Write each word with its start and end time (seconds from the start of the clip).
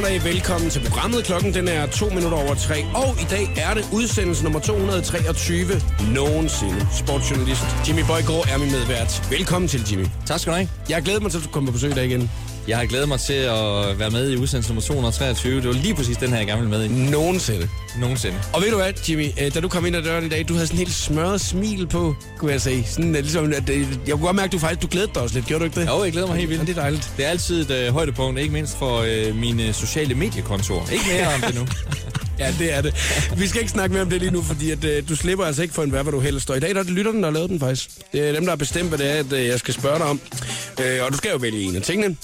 God 0.00 0.08
eftermiddag. 0.08 0.34
Velkommen 0.34 0.70
til 0.70 0.80
programmet. 0.88 1.24
Klokken 1.24 1.54
den 1.54 1.68
er 1.68 1.86
to 1.86 2.08
minutter 2.08 2.38
over 2.38 2.54
tre. 2.54 2.84
Og 2.94 3.10
i 3.20 3.26
dag 3.30 3.44
er 3.56 3.74
det 3.74 3.84
udsendelse 3.92 4.44
nummer 4.44 4.60
223 4.60 5.80
nogensinde. 6.14 6.86
Sportsjournalist 6.92 7.64
Jimmy 7.88 8.00
Bøjgaard 8.06 8.48
er 8.52 8.58
min 8.58 8.70
medvært. 8.70 9.22
Velkommen 9.30 9.68
til, 9.68 9.80
Jimmy. 9.90 10.06
Tak 10.26 10.40
skal 10.40 10.52
du 10.52 10.56
have. 10.56 10.68
Jeg 10.88 11.02
glæder 11.02 11.20
mig 11.20 11.30
til, 11.30 11.38
at 11.38 11.44
du 11.44 11.50
kommer 11.50 11.70
på 11.70 11.72
besøg 11.72 11.90
i 11.90 11.94
dag 11.94 12.06
igen. 12.06 12.30
Jeg 12.68 12.78
har 12.78 12.86
glædet 12.86 13.08
mig 13.08 13.20
til 13.20 13.32
at 13.32 13.98
være 13.98 14.10
med 14.10 14.30
i 14.30 14.36
udsendelse 14.36 14.70
nummer 14.70 14.82
223. 14.82 15.56
Det 15.56 15.66
var 15.66 15.72
lige 15.72 15.94
præcis 15.94 16.16
den 16.16 16.28
her, 16.30 16.36
jeg 16.36 16.46
gerne 16.46 16.62
ville 16.68 16.78
med 16.78 16.84
i. 16.84 17.10
Nogensinde. 17.10 17.68
Nogensinde. 17.98 18.36
Og 18.52 18.62
ved 18.62 18.70
du 18.70 18.76
hvad, 18.76 18.92
Jimmy? 19.08 19.26
øh, 19.42 19.54
Da 19.54 19.60
du 19.60 19.68
kom 19.68 19.86
ind 19.86 19.96
ad 19.96 20.02
døren 20.02 20.26
i 20.26 20.28
dag, 20.28 20.48
du 20.48 20.54
havde 20.54 20.66
sådan 20.66 20.80
en 20.80 20.86
helt 20.86 20.94
smørret 20.96 21.40
smil 21.40 21.86
på, 21.86 22.14
kunne 22.38 22.52
jeg 22.52 22.60
sige. 22.60 22.84
Sådan, 22.90 23.16
øh, 23.16 23.22
ligesom, 23.22 23.52
at, 23.52 23.68
øh, 23.70 23.80
jeg 23.80 24.12
kunne 24.12 24.26
godt 24.26 24.36
mærke, 24.36 24.46
at 24.46 24.52
du 24.52 24.58
faktisk 24.58 24.82
du 24.82 24.88
glædede 24.90 25.10
dig 25.14 25.22
også 25.22 25.34
lidt. 25.34 25.46
Gjorde 25.46 25.60
du 25.60 25.64
ikke 25.64 25.80
det? 25.80 25.86
Jo, 25.88 26.04
jeg 26.04 26.12
glæder 26.12 26.26
mig 26.26 26.36
helt 26.36 26.50
vildt. 26.50 26.60
Ja, 26.62 26.66
det 26.66 26.76
er 26.76 26.80
dejligt. 26.80 27.10
Det 27.16 27.24
er 27.26 27.28
altid 27.30 27.70
et 27.70 27.76
øh, 27.86 27.92
højdepunkt, 27.92 28.40
ikke 28.40 28.52
mindst 28.52 28.78
for 28.78 28.98
øh, 29.06 29.36
mine 29.36 29.72
sociale 29.72 30.14
mediekontor. 30.14 30.88
Ikke 30.92 31.04
mere 31.12 31.34
om 31.34 31.40
det 31.40 31.54
nu. 31.54 31.66
Ja, 32.38 32.54
det 32.58 32.74
er 32.74 32.80
det. 32.80 32.94
Vi 33.36 33.46
skal 33.48 33.60
ikke 33.60 33.72
snakke 33.72 33.92
mere 33.92 34.02
om 34.02 34.10
det 34.10 34.20
lige 34.20 34.30
nu, 34.30 34.42
fordi 34.42 34.70
at, 34.70 34.84
øh, 34.84 35.08
du 35.08 35.16
slipper 35.16 35.44
altså 35.44 35.62
ikke 35.62 35.74
for 35.74 35.82
en 35.82 35.90
hvad, 35.90 36.02
hvor 36.02 36.10
du 36.10 36.20
helst. 36.20 36.50
Og 36.50 36.56
i 36.56 36.60
dag 36.60 36.70
der 36.74 36.78
er 36.80 36.82
det 36.82 36.92
lytterne, 36.92 37.18
der 37.18 37.24
har 37.24 37.32
lavet 37.32 37.50
den 37.50 37.60
faktisk. 37.60 37.90
Det 38.12 38.28
er 38.28 38.32
dem, 38.32 38.42
der 38.42 38.50
har 38.50 38.56
bestemt, 38.56 38.88
hvad 38.88 38.98
det 38.98 39.10
er, 39.10 39.14
at 39.14 39.32
øh, 39.32 39.46
jeg 39.46 39.58
skal 39.58 39.74
spørge 39.74 39.98
dig 39.98 40.06
om. 40.06 40.20
Øh, 40.84 41.04
og 41.04 41.12
du 41.12 41.16
skal 41.16 41.30
jo 41.30 41.36
vælge 41.36 41.62
en 41.62 41.76
af 41.76 41.82
tingene. 41.82 42.16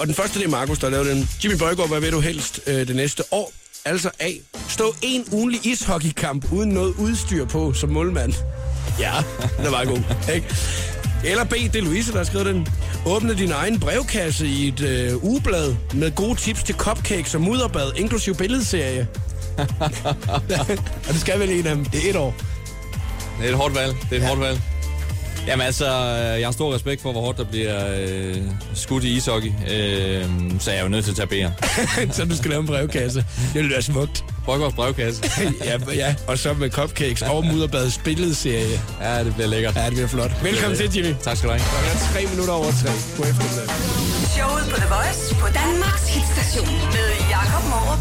Og 0.00 0.06
den 0.06 0.14
første, 0.14 0.38
det 0.38 0.44
er 0.44 0.50
Markus, 0.50 0.78
der 0.78 0.90
lavet 0.90 1.06
den. 1.06 1.28
Jimmy 1.44 1.56
Bøjgaard, 1.58 1.88
hvad 1.88 2.00
vil 2.00 2.12
du 2.12 2.20
helst 2.20 2.60
øh, 2.66 2.88
det 2.88 2.96
næste 2.96 3.22
år? 3.30 3.52
Altså 3.84 4.10
A. 4.18 4.30
Stå 4.68 4.94
en 5.02 5.24
ugenlig 5.32 5.66
ishockeykamp 5.66 6.52
uden 6.52 6.70
noget 6.70 6.94
udstyr 6.98 7.44
på 7.44 7.72
som 7.72 7.88
målmand. 7.90 8.32
Ja, 8.98 9.12
den 9.64 9.72
var 9.72 9.84
god. 9.84 10.32
Ikke? 10.34 10.46
Eller 11.24 11.44
B, 11.44 11.50
det 11.50 11.76
er 11.76 11.82
Louise, 11.82 12.12
der 12.12 12.16
har 12.18 12.24
skrevet 12.24 12.46
den. 12.46 12.66
Åbne 13.06 13.34
din 13.34 13.52
egen 13.52 13.80
brevkasse 13.80 14.46
i 14.46 14.68
et 14.68 14.80
øh, 14.80 15.24
ugeblad 15.24 15.74
med 15.94 16.14
gode 16.14 16.34
tips 16.34 16.62
til 16.62 16.74
cupcakes 16.74 17.34
og 17.34 17.40
mudderbad, 17.40 17.92
inklusiv 17.96 18.34
billedserie. 18.34 19.08
og 21.08 21.08
det 21.08 21.20
skal 21.20 21.40
vel 21.40 21.50
en 21.50 21.66
af 21.66 21.74
dem. 21.76 21.84
Det 21.84 22.06
er 22.06 22.10
et 22.10 22.16
år. 22.16 22.34
Det 23.38 23.46
er 23.46 23.50
et 23.50 23.56
hårdt 23.56 23.74
valg. 23.74 23.96
Det 24.10 24.12
er 24.12 24.16
et 24.16 24.22
ja. 24.22 24.28
hårdt 24.28 24.40
valg. 24.40 24.60
Jamen 25.46 25.66
altså, 25.66 25.86
jeg 26.38 26.46
har 26.46 26.52
stor 26.52 26.74
respekt 26.74 27.02
for, 27.02 27.12
hvor 27.12 27.20
hårdt 27.20 27.38
der 27.38 27.44
bliver 27.44 27.94
øh, 27.98 28.36
skudt 28.74 29.04
i 29.04 29.16
ishockey. 29.16 29.52
Øh, 29.70 30.24
så 30.60 30.70
jeg 30.70 30.78
er 30.78 30.82
jo 30.82 30.88
nødt 30.88 31.04
til 31.04 31.10
at 31.10 31.28
tage 31.28 31.46
B'er. 31.48 31.66
så 32.16 32.24
du 32.24 32.36
skal 32.36 32.50
lave 32.50 32.60
en 32.60 32.66
brevkasse. 32.66 33.24
Det 33.54 33.62
vil 33.62 33.70
være 33.70 33.82
smukt. 33.82 34.24
Brygårds 34.44 34.74
brevkasse. 34.74 35.22
ja, 35.64 35.78
ja, 35.94 36.14
og 36.28 36.38
så 36.38 36.52
med 36.52 36.70
cupcakes 36.70 37.22
og 37.22 37.44
mudderbadets 37.44 37.98
billedserie. 37.98 38.80
Ja, 39.00 39.24
det 39.24 39.34
bliver 39.34 39.48
lækkert. 39.48 39.76
Ja, 39.76 39.84
det 39.84 39.92
bliver 39.92 40.08
flot. 40.08 40.30
Velkommen 40.42 40.76
til, 40.78 40.90
Jimmy. 40.96 41.14
Tak 41.22 41.36
skal 41.36 41.48
du 41.48 41.54
have. 41.54 41.64
Klokken 41.70 41.90
er 41.92 42.12
tre 42.12 42.26
minutter 42.30 42.54
over 42.54 42.70
tre. 42.82 42.90
God 43.16 43.26
eftermiddag. 43.30 43.68
Showet 44.36 44.64
på 44.72 44.76
The 44.76 44.88
Voice 44.94 45.34
på 45.34 45.46
Danmarks 45.60 46.06
hitstation 46.14 46.74
med 46.94 47.19
Jakob 47.40 47.64
Morup. 47.68 47.98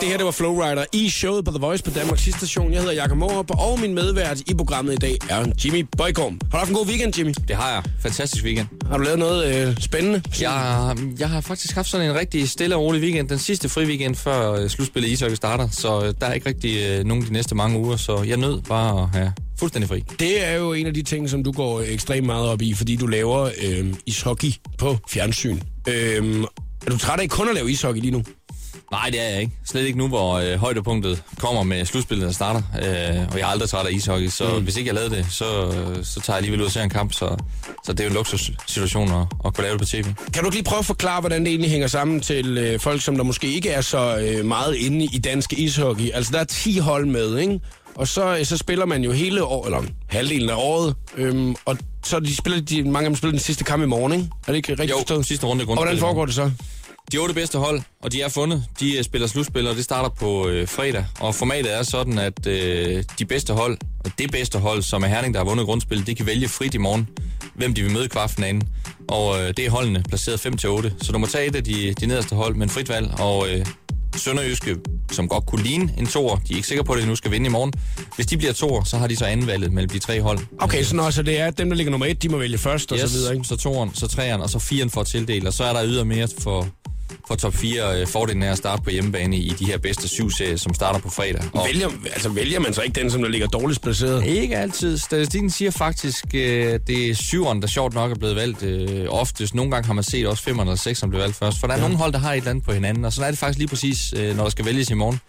Det 0.00 0.08
her, 0.08 0.16
det 0.16 0.24
var 0.24 0.30
Flowrider 0.30 0.84
i 0.92 1.08
showet 1.10 1.44
på 1.44 1.50
The 1.50 1.60
Voice 1.60 1.84
på 1.84 1.90
Danmarks 1.90 2.22
station. 2.22 2.72
Jeg 2.72 2.80
hedder 2.80 2.94
Jakob 2.94 3.18
Morup, 3.18 3.50
og 3.50 3.80
min 3.80 3.94
medvært 3.94 4.40
i 4.40 4.54
programmet 4.54 4.92
i 4.92 4.96
dag 4.96 5.18
er 5.30 5.44
Jimmy 5.64 5.86
Bøjgaard. 5.98 6.30
Har 6.30 6.38
du 6.50 6.56
haft 6.56 6.70
en 6.70 6.76
god 6.76 6.86
weekend, 6.86 7.18
Jimmy? 7.18 7.34
Det 7.48 7.56
har 7.56 7.70
jeg. 7.70 7.82
Fantastisk 8.00 8.44
weekend. 8.44 8.66
Har 8.86 8.96
du 8.96 9.04
lavet 9.04 9.18
noget 9.18 9.68
øh, 9.68 9.76
spændende? 9.80 10.22
Jeg, 10.40 10.96
jeg 11.18 11.28
har 11.30 11.40
faktisk 11.40 11.74
haft 11.74 11.88
sådan 11.88 12.10
en 12.10 12.14
rigtig 12.14 12.48
stille 12.48 12.76
og 12.76 12.82
rolig 12.82 13.02
weekend. 13.02 13.28
Den 13.28 13.38
sidste 13.38 13.68
fri 13.68 13.84
weekend 13.84 14.14
før 14.14 14.52
øh, 14.52 14.68
slutspillet 14.68 15.08
i 15.08 15.12
ishockey 15.12 15.36
starter, 15.36 15.68
så 15.68 16.04
øh, 16.04 16.14
der 16.20 16.26
er 16.26 16.32
ikke 16.32 16.48
rigtig 16.48 16.82
øh, 16.86 17.04
nogen 17.04 17.24
de 17.24 17.32
næste 17.32 17.54
mange 17.54 17.78
uger, 17.78 17.96
så 17.96 18.22
jeg 18.22 18.36
nød 18.36 18.60
bare 18.68 19.02
at 19.02 19.08
have 19.08 19.32
fuldstændig 19.58 19.88
fri. 19.88 20.04
Det 20.18 20.46
er 20.46 20.52
jo 20.52 20.72
en 20.72 20.86
af 20.86 20.94
de 20.94 21.02
ting, 21.02 21.30
som 21.30 21.44
du 21.44 21.52
går 21.52 21.80
ekstremt 21.80 22.26
meget 22.26 22.48
op 22.48 22.62
i, 22.62 22.74
fordi 22.74 22.96
du 22.96 23.06
laver 23.06 23.50
øh, 23.62 23.94
ishockey 24.06 24.52
på 24.78 24.96
fjernsyn. 25.08 25.58
Øh, 25.88 26.44
er 26.86 26.90
du 26.90 26.98
træt 26.98 27.20
af 27.20 27.28
kun 27.28 27.48
at 27.48 27.54
lave 27.54 27.70
ishockey 27.70 28.00
lige 28.00 28.10
nu? 28.10 28.22
Nej, 28.92 29.10
det 29.10 29.20
er 29.20 29.28
jeg 29.28 29.40
ikke. 29.40 29.52
Slet 29.64 29.86
ikke 29.86 29.98
nu, 29.98 30.08
hvor 30.08 30.34
øh, 30.34 30.54
højdepunktet 30.54 31.22
kommer 31.38 31.62
med 31.62 31.84
slutspillet, 31.84 32.26
der 32.26 32.32
starter. 32.32 32.62
Øh, 32.76 33.28
og 33.32 33.38
jeg 33.38 33.40
er 33.40 33.46
aldrig 33.46 33.68
træt 33.68 33.86
af 33.86 33.92
ishockey, 33.92 34.28
så 34.28 34.44
mm. 34.58 34.64
hvis 34.64 34.76
ikke 34.76 34.88
jeg 34.88 34.94
lavede 34.94 35.16
det, 35.16 35.26
så, 35.30 35.44
øh, 35.44 36.04
så 36.04 36.20
tager 36.20 36.34
jeg 36.34 36.36
alligevel 36.36 36.60
ud 36.60 36.66
og 36.66 36.72
ser 36.72 36.82
en 36.82 36.90
kamp. 36.90 37.12
Så, 37.12 37.36
så 37.84 37.92
det 37.92 38.00
er 38.00 38.04
jo 38.04 38.08
en 38.08 38.14
luksussituation 38.14 39.12
at, 39.12 39.26
at 39.44 39.54
kunne 39.54 39.64
lave 39.64 39.72
det 39.72 39.80
på 39.80 39.86
tv. 39.86 40.04
Kan 40.32 40.42
du 40.42 40.44
ikke 40.44 40.56
lige 40.56 40.64
prøve 40.64 40.78
at 40.78 40.84
forklare, 40.84 41.20
hvordan 41.20 41.40
det 41.40 41.48
egentlig 41.48 41.70
hænger 41.70 41.86
sammen 41.86 42.20
til 42.20 42.58
øh, 42.58 42.80
folk, 42.80 43.02
som 43.02 43.16
der 43.16 43.24
måske 43.24 43.46
ikke 43.46 43.70
er 43.70 43.80
så 43.80 44.18
øh, 44.18 44.44
meget 44.44 44.74
inde 44.74 45.04
i 45.04 45.18
dansk 45.18 45.52
ishockey? 45.52 46.10
Altså, 46.14 46.32
der 46.32 46.38
er 46.38 46.44
10 46.44 46.78
hold 46.78 47.06
med, 47.06 47.38
ikke? 47.38 47.60
Og 47.94 48.08
så, 48.08 48.36
øh, 48.38 48.44
så 48.44 48.56
spiller 48.56 48.86
man 48.86 49.04
jo 49.04 49.12
hele 49.12 49.44
år, 49.44 49.64
eller 49.66 49.82
halvdelen 50.08 50.50
af 50.50 50.54
året, 50.56 50.94
øhm, 51.16 51.56
og 51.64 51.78
så 52.04 52.20
de 52.20 52.36
spiller 52.36 52.60
de, 52.60 52.82
mange 52.82 53.06
af 53.06 53.10
dem 53.10 53.16
spiller 53.16 53.32
den 53.32 53.40
sidste 53.40 53.64
kamp 53.64 53.82
i 53.82 53.86
morgen, 53.86 54.12
ikke? 54.12 54.24
Er 54.46 54.52
det 54.52 54.56
ikke 54.56 54.70
rigtigt 54.72 54.90
Jo, 54.90 54.96
forstået? 54.98 55.26
sidste 55.26 55.46
runde 55.46 55.64
Og 55.68 55.74
hvordan 55.74 55.98
foregår 55.98 56.26
det 56.26 56.34
så? 56.34 56.50
De 57.12 57.18
otte 57.18 57.34
bedste 57.34 57.58
hold, 57.58 57.80
og 58.02 58.12
de 58.12 58.22
er 58.22 58.28
fundet. 58.28 58.64
De 58.80 58.96
øh, 58.96 59.04
spiller 59.04 59.28
slutspil, 59.28 59.66
og 59.66 59.76
det 59.76 59.84
starter 59.84 60.08
på 60.08 60.48
øh, 60.48 60.68
fredag. 60.68 61.04
Og 61.20 61.34
formatet 61.34 61.74
er 61.78 61.82
sådan, 61.82 62.18
at 62.18 62.46
øh, 62.46 63.04
de 63.18 63.24
bedste 63.24 63.52
hold, 63.52 63.78
og 64.04 64.10
det 64.18 64.30
bedste 64.30 64.58
hold, 64.58 64.82
som 64.82 65.02
er 65.02 65.06
Herning, 65.06 65.34
der 65.34 65.40
har 65.40 65.44
vundet 65.44 65.66
grundspillet, 65.66 66.06
de 66.06 66.14
kan 66.14 66.26
vælge 66.26 66.48
frit 66.48 66.74
i 66.74 66.78
morgen, 66.78 67.08
hvem 67.54 67.74
de 67.74 67.82
vil 67.82 67.92
møde 67.92 68.04
i 68.04 68.08
kvartfinalen. 68.08 68.62
Og 69.08 69.40
øh, 69.42 69.48
det 69.48 69.58
er 69.58 69.70
holdene 69.70 70.02
placeret 70.08 70.46
5-8. 70.46 71.04
Så 71.04 71.12
du 71.12 71.18
må 71.18 71.26
tage 71.26 71.46
et 71.46 71.56
af 71.56 71.64
de, 71.64 71.94
de 72.00 72.06
nederste 72.06 72.34
hold 72.34 72.54
med 72.54 72.62
en 72.62 72.70
frit 72.70 72.88
valg, 72.88 73.10
og 73.20 73.48
øh, 73.50 73.66
Sønderjyske, 74.16 74.76
som 75.12 75.28
godt 75.28 75.46
kunne 75.46 75.62
ligne 75.62 75.94
en 75.98 76.06
toer, 76.06 76.36
de 76.36 76.52
er 76.52 76.56
ikke 76.56 76.68
sikre 76.68 76.84
på, 76.84 76.92
at 76.92 77.02
de 77.02 77.06
nu 77.06 77.16
skal 77.16 77.30
vinde 77.30 77.46
i 77.46 77.50
morgen. 77.50 77.72
Hvis 78.16 78.26
de 78.26 78.36
bliver 78.36 78.52
toer, 78.52 78.84
så 78.84 78.98
har 78.98 79.06
de 79.06 79.16
så 79.16 79.24
anvalget 79.24 79.72
mellem 79.72 79.90
de 79.90 79.98
tre 79.98 80.20
hold. 80.20 80.38
Okay, 80.58 80.82
så, 80.82 80.96
når, 80.96 81.10
så 81.10 81.22
det 81.22 81.40
er 81.40 81.50
dem, 81.50 81.68
der 81.70 81.76
ligger 81.76 81.90
nummer 81.90 82.06
et, 82.06 82.22
de 82.22 82.28
må 82.28 82.38
vælge 82.38 82.58
først, 82.58 82.92
og 82.92 82.98
yes, 82.98 83.10
så 83.10 83.16
videre, 83.16 83.34
ikke? 83.34 83.46
så 83.46 83.56
toeren, 83.56 83.94
så 83.94 84.06
treeren, 84.06 84.40
og 84.40 84.50
så 84.50 84.58
firen 84.58 84.90
for 84.90 85.00
at 85.00 85.06
tildele. 85.06 85.48
Og 85.48 85.52
så 85.52 85.64
er 85.64 85.72
der 85.72 85.84
ydermere 85.84 86.28
for, 86.38 86.68
for 87.28 87.34
top 87.34 87.54
4 87.54 88.00
øh, 88.00 88.06
fordelen 88.06 88.42
er 88.42 88.52
at 88.52 88.58
starte 88.58 88.82
på 88.82 88.90
hjemmebane 88.90 89.36
i 89.36 89.48
de 89.48 89.66
her 89.66 89.78
bedste 89.78 90.08
syv 90.08 90.30
serier, 90.30 90.56
som 90.56 90.74
starter 90.74 91.00
på 91.00 91.10
fredag. 91.10 91.42
Og 91.52 91.66
Vælger, 91.66 91.88
altså, 92.04 92.28
vælger 92.28 92.60
man 92.60 92.74
så 92.74 92.82
ikke 92.82 93.00
den, 93.00 93.10
som 93.10 93.22
der 93.22 93.28
ligger 93.28 93.46
dårligst 93.46 93.82
placeret? 93.82 94.24
ikke 94.26 94.56
altid. 94.56 94.98
Statistikken 94.98 95.50
siger 95.50 95.70
faktisk, 95.70 96.24
øh, 96.34 96.80
det 96.86 97.10
er 97.10 97.14
syveren, 97.14 97.62
der 97.62 97.68
sjovt 97.68 97.94
nok 97.94 98.10
er 98.10 98.14
blevet 98.14 98.36
valgt 98.36 98.62
øh, 98.62 99.06
oftest. 99.08 99.54
Nogle 99.54 99.70
gange 99.70 99.86
har 99.86 99.94
man 99.94 100.04
set 100.04 100.26
også 100.26 100.42
femmeren 100.42 100.68
eller 100.68 100.78
sekseren 100.78 101.10
blive 101.10 101.22
valgt 101.22 101.36
først. 101.36 101.60
For 101.60 101.66
der 101.66 101.74
er 101.74 101.78
ja. 101.78 101.82
nogle 101.82 101.96
hold, 101.96 102.12
der 102.12 102.18
har 102.18 102.32
et 102.32 102.36
eller 102.36 102.50
andet 102.50 102.64
på 102.64 102.72
hinanden. 102.72 103.04
Og 103.04 103.12
sådan 103.12 103.26
er 103.26 103.30
det 103.30 103.38
faktisk 103.38 103.58
lige 103.58 103.68
præcis, 103.68 104.14
øh, 104.16 104.36
når 104.36 104.42
der 104.42 104.50
skal 104.50 104.64
vælges 104.64 104.90
i 104.90 104.94
morgen. 104.94 105.20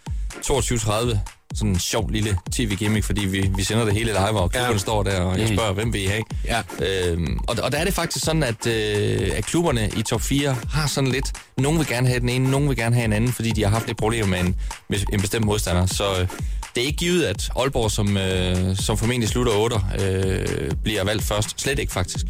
22.30. 0.45 1.42
Sådan 1.55 1.71
en 1.71 1.79
sjov 1.79 2.09
lille 2.09 2.37
tv-gimmick, 2.51 3.05
fordi 3.05 3.25
vi, 3.25 3.49
vi 3.55 3.63
sender 3.63 3.85
det 3.85 3.93
hele 3.93 4.05
live, 4.11 4.39
og 4.39 4.51
klubberne 4.51 4.71
Ja. 4.73 4.77
står 4.77 5.03
der, 5.03 5.21
og 5.21 5.39
jeg 5.39 5.49
Mm. 5.49 5.55
spørger, 5.55 5.73
hvem 5.73 5.93
vil 5.93 6.01
I 6.03 6.05
have? 6.05 6.23
Ja. 6.45 6.61
Øhm, 6.85 7.39
og, 7.47 7.57
og 7.63 7.71
der 7.71 7.77
er 7.77 7.83
det 7.85 7.93
faktisk 7.93 8.25
sådan, 8.25 8.43
at, 8.43 8.67
øh, 8.67 9.31
at 9.35 9.45
klubberne 9.45 9.89
i 9.97 10.01
top 10.01 10.21
4 10.21 10.55
har 10.71 10.87
sådan 10.87 11.09
lidt, 11.11 11.25
nogen 11.57 11.77
vil 11.79 11.87
gerne 11.87 12.07
have 12.07 12.19
den 12.19 12.29
ene, 12.29 12.51
nogen 12.51 12.69
vil 12.69 12.77
gerne 12.77 12.95
have 12.95 13.05
en 13.05 13.13
anden, 13.13 13.31
fordi 13.31 13.51
de 13.51 13.63
har 13.63 13.69
haft 13.69 13.87
lidt 13.87 13.97
problemer 13.97 14.27
med 14.27 14.39
en, 14.39 14.55
med 14.89 14.99
en 15.13 15.21
bestemt 15.21 15.45
modstander. 15.45 15.85
Så 15.85 16.03
øh, 16.21 16.27
det 16.75 16.81
er 16.83 16.85
ikke 16.87 16.97
givet, 16.97 17.23
at 17.23 17.49
Aalborg, 17.59 17.91
som, 17.91 18.17
øh, 18.17 18.77
som 18.77 18.97
formentlig 18.97 19.29
slutter 19.29 19.53
8, 19.53 19.75
øh, 19.99 20.71
bliver 20.83 21.03
valgt 21.03 21.23
først. 21.23 21.61
Slet 21.61 21.79
ikke 21.79 21.93
faktisk. 21.93 22.25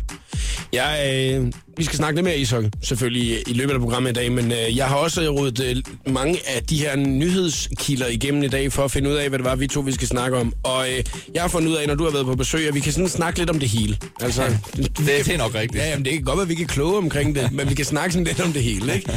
Jeg, 0.74 1.12
øh, 1.14 1.52
vi 1.78 1.84
skal 1.84 1.98
snakke 1.98 2.16
lidt 2.16 2.24
mere 2.24 2.38
ishockey, 2.38 2.70
selvfølgelig, 2.81 3.44
i 3.48 3.54
løbet 3.54 3.74
af 3.74 3.80
programmet 3.80 4.09
i 4.09 4.14
dag, 4.14 4.31
men 4.31 4.52
øh, 4.52 4.78
jeg 4.78 4.86
har 4.88 4.96
også 4.96 5.22
rodet 5.30 5.59
øh, 5.59 5.76
mange 6.14 6.40
af 6.48 6.64
de 6.64 6.78
her 6.78 6.96
nyhedskilder 6.96 8.08
igennem 8.08 8.44
i 8.44 8.48
dag, 8.48 8.74
for 8.74 8.84
at 8.84 8.92
finde 8.92 9.09
ud 9.09 9.16
af, 9.16 9.30
hvad 9.30 9.40
det 9.40 9.46
var, 9.46 9.56
vi 9.56 9.68
to 9.68 9.80
vi 9.80 9.92
skal 9.92 10.08
snakke 10.08 10.38
om. 10.38 10.54
Og 10.64 10.90
øh, 10.92 11.04
jeg 11.34 11.42
har 11.42 11.50
fundet 11.50 11.70
ud 11.70 11.75
af, 11.75 11.88
når 11.88 11.96
du 11.96 12.04
har 12.04 12.12
været 12.12 12.25
på 12.25 12.36
besøg, 12.36 12.68
at 12.68 12.75
vi 12.75 12.80
kan 12.80 12.92
sådan 12.94 13.10
snakke 13.10 13.40
lidt 13.40 13.50
om 13.50 13.60
det 13.60 13.70
hele. 13.70 13.98
Altså, 14.22 14.44
Det, 14.78 14.98
det 14.98 15.34
er 15.34 15.38
nok 15.38 15.56
rigtigt. 15.56 15.84
Ja, 15.84 15.90
jamen, 15.90 16.06
det 16.06 16.13
kan 16.13 16.24
godt 16.24 16.38
være, 16.38 16.44
at 16.44 16.50
vi 16.50 16.56
kan 16.56 16.68
kloge 16.68 16.98
omkring 16.98 17.36
det, 17.36 17.51
men 17.51 17.69
vi 17.69 17.75
kan 17.75 17.86
snakke 17.86 18.13
sådan 18.13 18.25
lidt 18.25 18.42
om 18.42 18.54
det 18.54 18.63
hele, 18.63 18.95
ikke? 18.95 19.12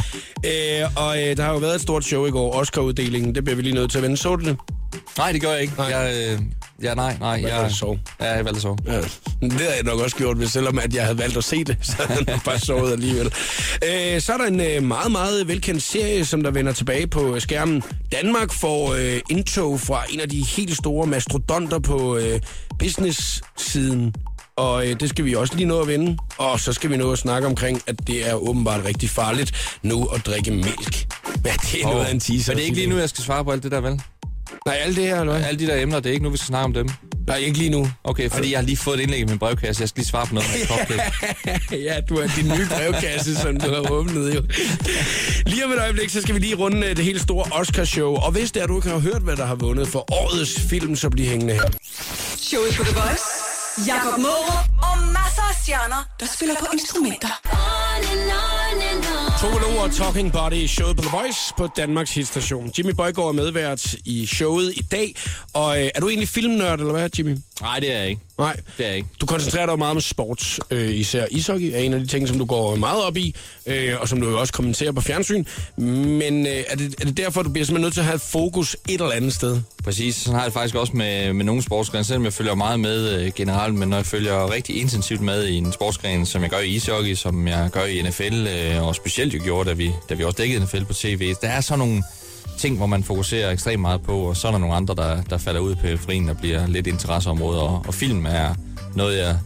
øh, 0.83 0.89
og 0.97 1.23
øh, 1.23 1.37
der 1.37 1.43
har 1.43 1.53
jo 1.53 1.59
været 1.59 1.75
et 1.75 1.81
stort 1.81 2.05
show 2.05 2.27
i 2.27 2.31
går, 2.31 2.55
Oscar-uddelingen, 2.55 3.35
det 3.35 3.45
bliver 3.45 3.57
vi 3.57 3.63
lige 3.63 3.75
nødt 3.75 3.91
til 3.91 3.99
at 3.99 4.03
vende. 4.03 4.17
Så 4.17 4.37
det? 4.37 4.57
Nej, 5.19 5.33
det 5.33 5.41
gør 5.41 5.53
jeg 5.53 5.63
ikke. 5.63 5.73
Nej. 5.79 5.87
Jeg, 5.87 6.15
øh, 6.33 6.41
ja, 6.83 6.95
nej, 6.95 7.17
nej. 7.21 7.43
Jeg, 7.47 7.65
det 7.65 7.75
så? 7.75 7.99
Ja, 8.21 8.33
jeg 8.35 8.45
valgte 8.45 8.57
at 8.57 8.63
sove. 8.63 8.79
Ja, 8.87 9.01
det 9.41 9.53
havde 9.53 9.75
jeg 9.75 9.83
nok 9.85 10.01
også 10.01 10.17
gjort, 10.17 10.37
hvis 10.37 10.51
selvom 10.51 10.79
at 10.79 10.95
jeg 10.95 11.03
havde 11.05 11.19
valgt 11.19 11.37
at 11.37 11.45
se 11.45 11.65
det, 11.65 11.77
så 11.83 11.97
havde 12.09 12.25
jeg 12.27 12.41
bare 12.45 12.59
sovet 12.59 12.93
alligevel. 12.93 13.27
Øh, 13.85 14.21
så 14.21 14.33
er 14.33 14.37
der 14.37 14.45
en 14.45 14.61
øh, 14.61 14.83
meget, 14.83 15.13
meget 15.13 15.49
velkendt 15.49 15.83
serie, 15.83 16.25
som 16.25 16.43
der 16.43 16.51
vender 16.51 16.73
tilbage 16.73 17.07
på 17.07 17.41
skærmen. 17.41 17.83
Danmark 18.13 18.53
får 18.53 18.95
øh, 18.95 19.21
indtog 19.31 19.81
fra 19.81 20.03
en 20.11 20.21
af 20.21 20.29
de 20.29 20.45
helt 20.45 20.77
store 20.77 21.07
mastodonter 21.07 21.79
på 21.79 22.17
øh, 22.17 22.41
business-siden. 22.79 24.15
Og 24.57 24.87
øh, 24.87 25.01
det 25.01 25.09
skal 25.11 25.25
vi 25.25 25.35
også 25.35 25.55
lige 25.57 25.67
nå 25.67 25.81
at 25.81 25.89
vende. 25.89 26.17
Og 26.39 26.61
så 26.61 26.73
skal 26.73 26.91
vi 26.91 26.97
nå 26.97 27.13
at 27.13 27.19
snakke 27.19 27.49
omkring, 27.49 27.83
at 27.87 28.07
det 28.07 28.29
er 28.29 28.35
åbenbart 28.35 28.85
rigtig 28.85 29.11
farligt 29.11 29.79
nu 29.83 30.05
at 30.05 30.27
drikke 30.27 30.51
mælk. 30.51 31.07
Hvad 31.41 31.53
det 31.63 31.83
er 31.83 31.87
noget 31.87 32.05
af 32.05 32.11
en 32.11 32.21
teaser. 32.21 32.53
Men 32.53 32.57
det 32.57 32.63
er 32.63 32.67
ikke 32.67 32.77
lige 32.77 32.91
nu, 32.91 32.99
jeg 32.99 33.09
skal 33.09 33.25
svare 33.25 33.45
på 33.45 33.51
alt 33.51 33.63
det 33.63 33.71
der, 33.71 33.81
vel? 33.81 34.01
Nej, 34.67 34.77
alt 34.77 34.97
det 34.97 35.05
her, 35.07 35.21
eller 35.21 35.33
hvad? 35.33 35.45
Alle 35.45 35.59
de 35.61 35.67
der 35.67 35.83
emner, 35.83 36.01
det 36.01 36.09
er 36.09 36.13
ikke 36.13 36.25
nu, 36.25 36.31
vi 36.31 36.37
skal 36.37 36.47
snakke 36.47 36.65
om 36.65 36.73
dem. 36.73 36.89
Nej, 37.27 37.37
ikke 37.37 37.59
lige 37.59 37.71
nu. 37.71 37.91
Okay, 38.05 38.31
fordi 38.31 38.51
jeg 38.51 38.59
har 38.59 38.65
lige 38.65 38.77
fået 38.77 38.95
et 38.99 39.03
indlæg 39.03 39.21
i 39.21 39.25
min 39.25 39.39
brevkasse. 39.39 39.81
Jeg 39.81 39.89
skal 39.89 40.01
lige 40.01 40.09
svare 40.09 40.27
på 40.27 40.35
noget 40.35 40.49
med 40.53 40.67
cupcake. 40.67 41.83
ja, 41.85 42.01
du 42.09 42.21
har 42.21 42.27
din 42.37 42.45
nye 42.49 42.67
brevkasse, 42.69 43.37
som 43.37 43.61
du 43.61 43.71
har 43.75 43.91
åbnet 43.91 44.35
jo. 44.35 44.43
Lige 45.47 45.65
om 45.65 45.73
et 45.73 45.79
øjeblik, 45.79 46.11
så 46.11 46.23
skal 46.23 46.35
vi 46.35 46.41
lige 46.41 46.55
runde 46.55 46.87
øh, 46.87 46.97
det 46.97 47.05
helt 47.05 47.23
store 47.23 47.45
Oscar-show. 47.53 48.15
Og 48.15 48.31
hvis 48.33 48.53
det 48.53 48.63
er, 48.63 48.67
du 48.67 48.77
ikke 48.79 48.89
har 48.89 48.99
hørt, 48.99 49.23
hvad 49.23 49.37
der 49.37 49.47
har 49.47 49.55
vundet 49.55 49.89
for 49.89 50.13
årets 50.13 50.61
film, 50.71 50.97
så 50.97 51.11
bliv 51.11 51.27
hængende 51.27 51.55
her. 51.55 51.69
Showet 52.37 52.75
på 52.77 52.83
The 52.85 52.95
Voice. 53.01 53.25
Jakob 53.87 54.19
Morup 54.19 54.65
og 54.83 54.95
masser 55.17 55.43
af 55.51 55.55
stjerner, 55.63 56.01
der 56.21 56.27
spiller 56.37 56.55
på 56.61 56.67
instrumenter. 56.73 57.29
On 57.53 58.03
and 58.13 58.21
on 58.21 58.83
and 58.83 58.86
Togolo 59.41 59.77
og 59.77 59.93
Talking 59.93 60.33
Body 60.33 60.55
i 60.55 60.67
showet 60.67 60.97
på 60.97 61.03
The 61.03 61.17
Voice 61.17 61.55
på 61.57 61.69
Danmarks 61.77 62.15
hitstation. 62.15 62.73
Jimmy 62.79 62.91
Bøjgaard 62.91 63.29
er 63.29 63.33
medvært 63.33 63.95
i 64.05 64.27
showet 64.27 64.73
i 64.77 64.83
dag. 64.91 65.15
Og 65.53 65.83
øh, 65.83 65.91
er 65.95 66.01
du 66.01 66.09
egentlig 66.09 66.29
filmnørd, 66.29 66.81
eller 66.81 66.93
hvad, 66.93 67.11
Jimmy? 67.19 67.37
Nej, 67.61 67.81
det 67.81 67.93
er 67.93 67.99
jeg 67.99 68.09
ikke. 68.09 68.21
Nej. 68.39 68.57
Det 68.79 68.85
er 68.85 68.89
jeg 68.89 68.97
ikke. 68.97 69.09
Du 69.21 69.27
koncentrerer 69.27 69.67
dig 69.67 69.79
meget 69.79 69.91
om 69.91 70.01
sport. 70.01 70.59
Øh, 70.71 70.95
især 70.95 71.27
ishockey 71.31 71.73
er 71.75 71.79
en 71.79 71.95
af 71.95 72.01
de 72.01 72.07
ting, 72.07 72.29
som 72.29 72.39
du 72.39 72.45
går 72.45 72.77
meget 72.77 73.05
op 73.05 73.17
i, 73.17 73.35
øh, 73.67 73.95
og 74.01 74.09
som 74.09 74.21
du 74.21 74.31
jo 74.31 74.41
også 74.41 74.53
kommenterer 74.53 74.93
på 74.93 75.01
fjernsyn. 75.01 75.45
Men 75.77 76.47
øh, 76.47 76.53
er, 76.69 76.77
det, 76.77 76.95
er 77.01 77.05
det 77.05 77.17
derfor, 77.17 77.43
du 77.43 77.51
bliver 77.51 77.67
simpelthen 77.67 77.85
nødt 77.85 77.95
til 77.95 78.01
at 78.01 78.07
have 78.07 78.19
fokus 78.19 78.77
et 78.89 79.01
eller 79.01 79.11
andet 79.11 79.35
sted? 79.35 79.61
Præcis, 79.85 80.17
sådan 80.17 80.35
har 80.35 80.41
jeg 80.41 80.47
det 80.47 80.53
faktisk 80.53 80.75
også 80.75 80.93
med, 80.97 81.33
med 81.33 81.45
nogle 81.45 81.63
sportsgrene, 81.63 82.05
selvom 82.05 82.25
jeg 82.25 82.33
følger 82.33 82.55
meget 82.55 82.81
med 82.81 83.21
øh, 83.21 83.33
generelt, 83.37 83.75
men 83.75 83.89
når 83.89 83.97
jeg 83.97 84.07
følger 84.07 84.51
rigtig 84.51 84.81
intensivt 84.81 85.21
med 85.21 85.47
i 85.47 85.55
en 85.55 85.73
sportsgren, 85.73 86.27
som 86.27 86.43
jeg 86.43 86.51
gør 86.51 86.59
i 86.59 86.69
ishockey, 86.69 87.15
som 87.15 87.49
jeg 87.49 87.71
gør 87.71 87.85
i 87.85 88.03
NFL, 88.03 88.47
øh, 88.47 88.87
og 88.87 88.95
specielt 88.95 89.26
jo 89.35 89.41
gjorde, 89.45 89.71
da 89.71 89.75
vi, 89.75 89.93
da 90.09 90.15
vi 90.15 90.25
også 90.25 90.37
dækkede 90.37 90.65
NFL 90.65 90.85
på 90.85 90.93
tv, 90.93 91.35
der 91.43 91.49
er 91.49 91.61
sådan 91.61 91.79
nogle 91.79 92.03
ting, 92.59 92.77
hvor 92.77 92.87
man 92.87 93.05
fokuserer 93.05 93.51
ekstremt 93.51 93.81
meget 93.81 94.03
på, 94.03 94.19
og 94.19 94.37
så 94.37 94.49
er 94.49 94.53
der 94.53 94.59
nogle 94.59 94.75
andre, 94.75 94.95
der, 94.95 95.23
der 95.23 95.39
falder 95.39 95.61
ud 95.61 95.75
på 95.75 95.81
periferien 95.81 96.29
og 96.29 96.37
bliver 96.37 96.67
lidt 96.67 96.87
interesseområder, 96.87 97.61
og, 97.61 97.85
og 97.87 97.95
film 97.95 98.27
er 98.27 98.55
noget, 98.95 99.19
jeg 99.19 99.39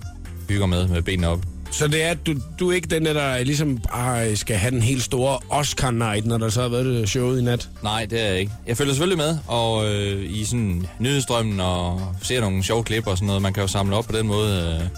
bygger 0.48 0.66
med 0.66 0.88
med 0.88 1.02
benene 1.02 1.28
op. 1.28 1.40
Så 1.70 1.88
det 1.88 2.02
er, 2.02 2.10
at 2.10 2.26
du, 2.26 2.34
du 2.60 2.70
er 2.70 2.74
ikke 2.74 2.88
den 2.88 3.04
der, 3.04 3.12
der 3.12 3.44
ligesom 3.44 3.78
bare 3.92 4.36
skal 4.36 4.56
have 4.56 4.70
den 4.70 4.82
helt 4.82 5.02
store 5.02 5.38
Oscar-night, 5.50 6.28
når 6.28 6.38
der 6.38 6.48
så 6.48 6.62
har 6.62 6.68
været 6.68 6.84
det 6.86 7.08
showet 7.08 7.40
i 7.40 7.42
nat? 7.42 7.68
Nej, 7.82 8.06
det 8.10 8.20
er 8.20 8.26
jeg 8.26 8.40
ikke. 8.40 8.52
Jeg 8.66 8.76
følger 8.76 8.92
selvfølgelig 8.92 9.18
med, 9.18 9.38
og 9.46 9.94
øh, 9.94 10.30
i 10.30 10.44
sådan 10.44 10.86
nyhedsstrømmen 10.98 11.60
og 11.60 12.00
ser 12.22 12.40
nogle 12.40 12.62
sjove 12.62 12.84
klip 12.84 13.06
og 13.06 13.16
sådan 13.16 13.26
noget. 13.26 13.42
Man 13.42 13.52
kan 13.52 13.60
jo 13.60 13.66
samle 13.66 13.96
op 13.96 14.04
på 14.04 14.16
den 14.16 14.26
måde 14.26 14.80
øh, 14.82 14.88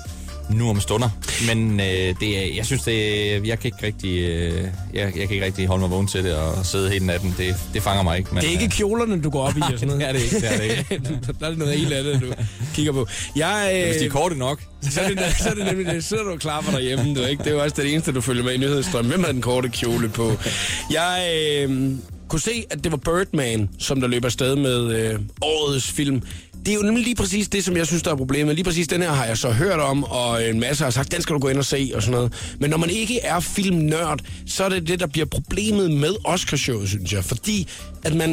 nu 0.55 0.71
om 0.71 0.81
stunder. 0.81 1.09
Men 1.47 1.81
øh, 1.81 1.87
det 2.21 2.39
er, 2.39 2.55
jeg 2.57 2.67
synes, 2.67 2.83
det 2.83 3.33
er, 3.35 3.41
jeg 3.45 3.59
kan 3.59 3.69
ikke 3.75 3.87
rigtig, 3.87 4.19
øh, 4.19 4.55
jeg, 4.63 4.69
jeg 4.95 5.13
kan 5.13 5.31
ikke 5.31 5.45
rigtig 5.45 5.67
holde 5.67 5.81
mig 5.81 5.91
vågen 5.91 6.07
til 6.07 6.25
det 6.25 6.35
og 6.35 6.67
sidde 6.67 6.91
hele 6.91 7.07
natten. 7.07 7.35
Det, 7.39 7.55
det 7.75 7.83
fanger 7.83 8.03
mig 8.03 8.19
ikke. 8.19 8.31
Men, 8.35 8.41
Det 8.43 8.49
er 8.49 8.53
ikke 8.53 8.65
øh, 8.65 8.71
kjolerne, 8.71 9.23
du 9.23 9.31
går 9.31 9.43
op 9.43 9.57
i 9.57 9.61
og 9.61 9.79
sådan 9.79 9.89
noget? 9.99 10.01
det 10.01 10.09
er 10.09 10.13
det 10.13 10.23
ikke, 10.23 10.41
det 10.41 10.53
er 10.53 10.57
det 10.57 10.65
ikke. 10.91 11.09
der 11.41 11.51
er 11.51 11.57
noget 11.57 11.79
helt 11.79 11.93
andet, 11.93 12.21
du 12.21 12.33
kigger 12.75 12.93
på. 12.93 13.07
Jeg, 13.37 13.73
øh, 13.77 13.87
Hvis 13.89 13.97
de 13.97 14.05
er 14.07 14.11
korte 14.11 14.35
nok. 14.39 14.61
så, 14.83 15.01
er 15.01 15.09
det, 15.09 15.19
så 15.43 15.49
er 15.49 15.55
det 15.55 15.67
nemlig 15.67 15.87
det. 15.95 16.05
Sidder 16.05 16.23
du 16.25 16.31
og 16.31 16.39
klapper 16.39 16.71
derhjemme, 16.73 17.15
du, 17.15 17.23
ikke? 17.25 17.45
Det 17.45 17.51
er 17.51 17.55
jo 17.55 17.63
også 17.63 17.77
det 17.83 17.93
eneste, 17.93 18.13
du 18.13 18.21
følger 18.21 18.45
med 18.45 18.53
i 18.55 18.59
nyhedsstrømmen. 18.59 19.11
Hvem 19.11 19.25
har 19.25 19.33
den 19.33 19.43
korte 19.43 19.69
kjole 19.69 20.09
på? 20.09 20.33
Jeg 20.91 21.31
øh, 21.69 21.91
kunne 22.29 22.41
se, 22.41 22.65
at 22.71 22.85
det 22.85 22.93
var 22.93 22.99
Birdman, 22.99 23.69
som 23.79 24.01
der 24.01 24.09
løber 24.09 24.27
afsted 24.27 24.57
med 24.57 24.95
øh, 24.97 25.19
årets 25.43 25.91
film. 25.93 26.23
Det 26.67 26.73
er 26.73 26.75
jo 26.75 26.83
nemlig 26.83 27.05
lige 27.05 27.15
præcis 27.15 27.49
det, 27.49 27.65
som 27.65 27.77
jeg 27.77 27.87
synes, 27.87 28.03
der 28.03 28.11
er 28.11 28.17
problemet. 28.17 28.55
Lige 28.55 28.65
præcis 28.65 28.89
den 28.89 29.03
her 29.03 29.11
har 29.13 29.25
jeg 29.25 29.39
så 29.39 29.51
hørt 29.51 29.81
om, 29.81 30.05
og 30.05 30.49
en 30.49 30.61
masse 30.61 30.85
har 30.85 30.91
sagt, 30.91 31.13
den 31.13 31.23
skal 31.23 31.35
du 31.35 31.41
gå 31.41 31.49
ind 31.49 31.59
og 31.59 31.65
se, 31.65 31.93
og 31.95 32.03
sådan 32.03 32.13
noget. 32.15 32.55
Men 32.59 32.71
når 32.71 32.77
man 32.77 32.91
ikke 32.91 33.21
er 33.21 33.41
filmnørd, 33.41 34.21
så 34.47 34.65
er 34.65 34.69
det 34.69 34.89
det, 34.89 35.01
der 35.01 35.07
bliver 35.07 35.27
problemet 35.27 35.91
med 35.91 36.15
Oscarshowet, 36.25 36.89
synes 36.89 37.13
jeg. 37.13 37.25
Fordi 37.25 37.69
at 38.05 38.15
man, 38.15 38.31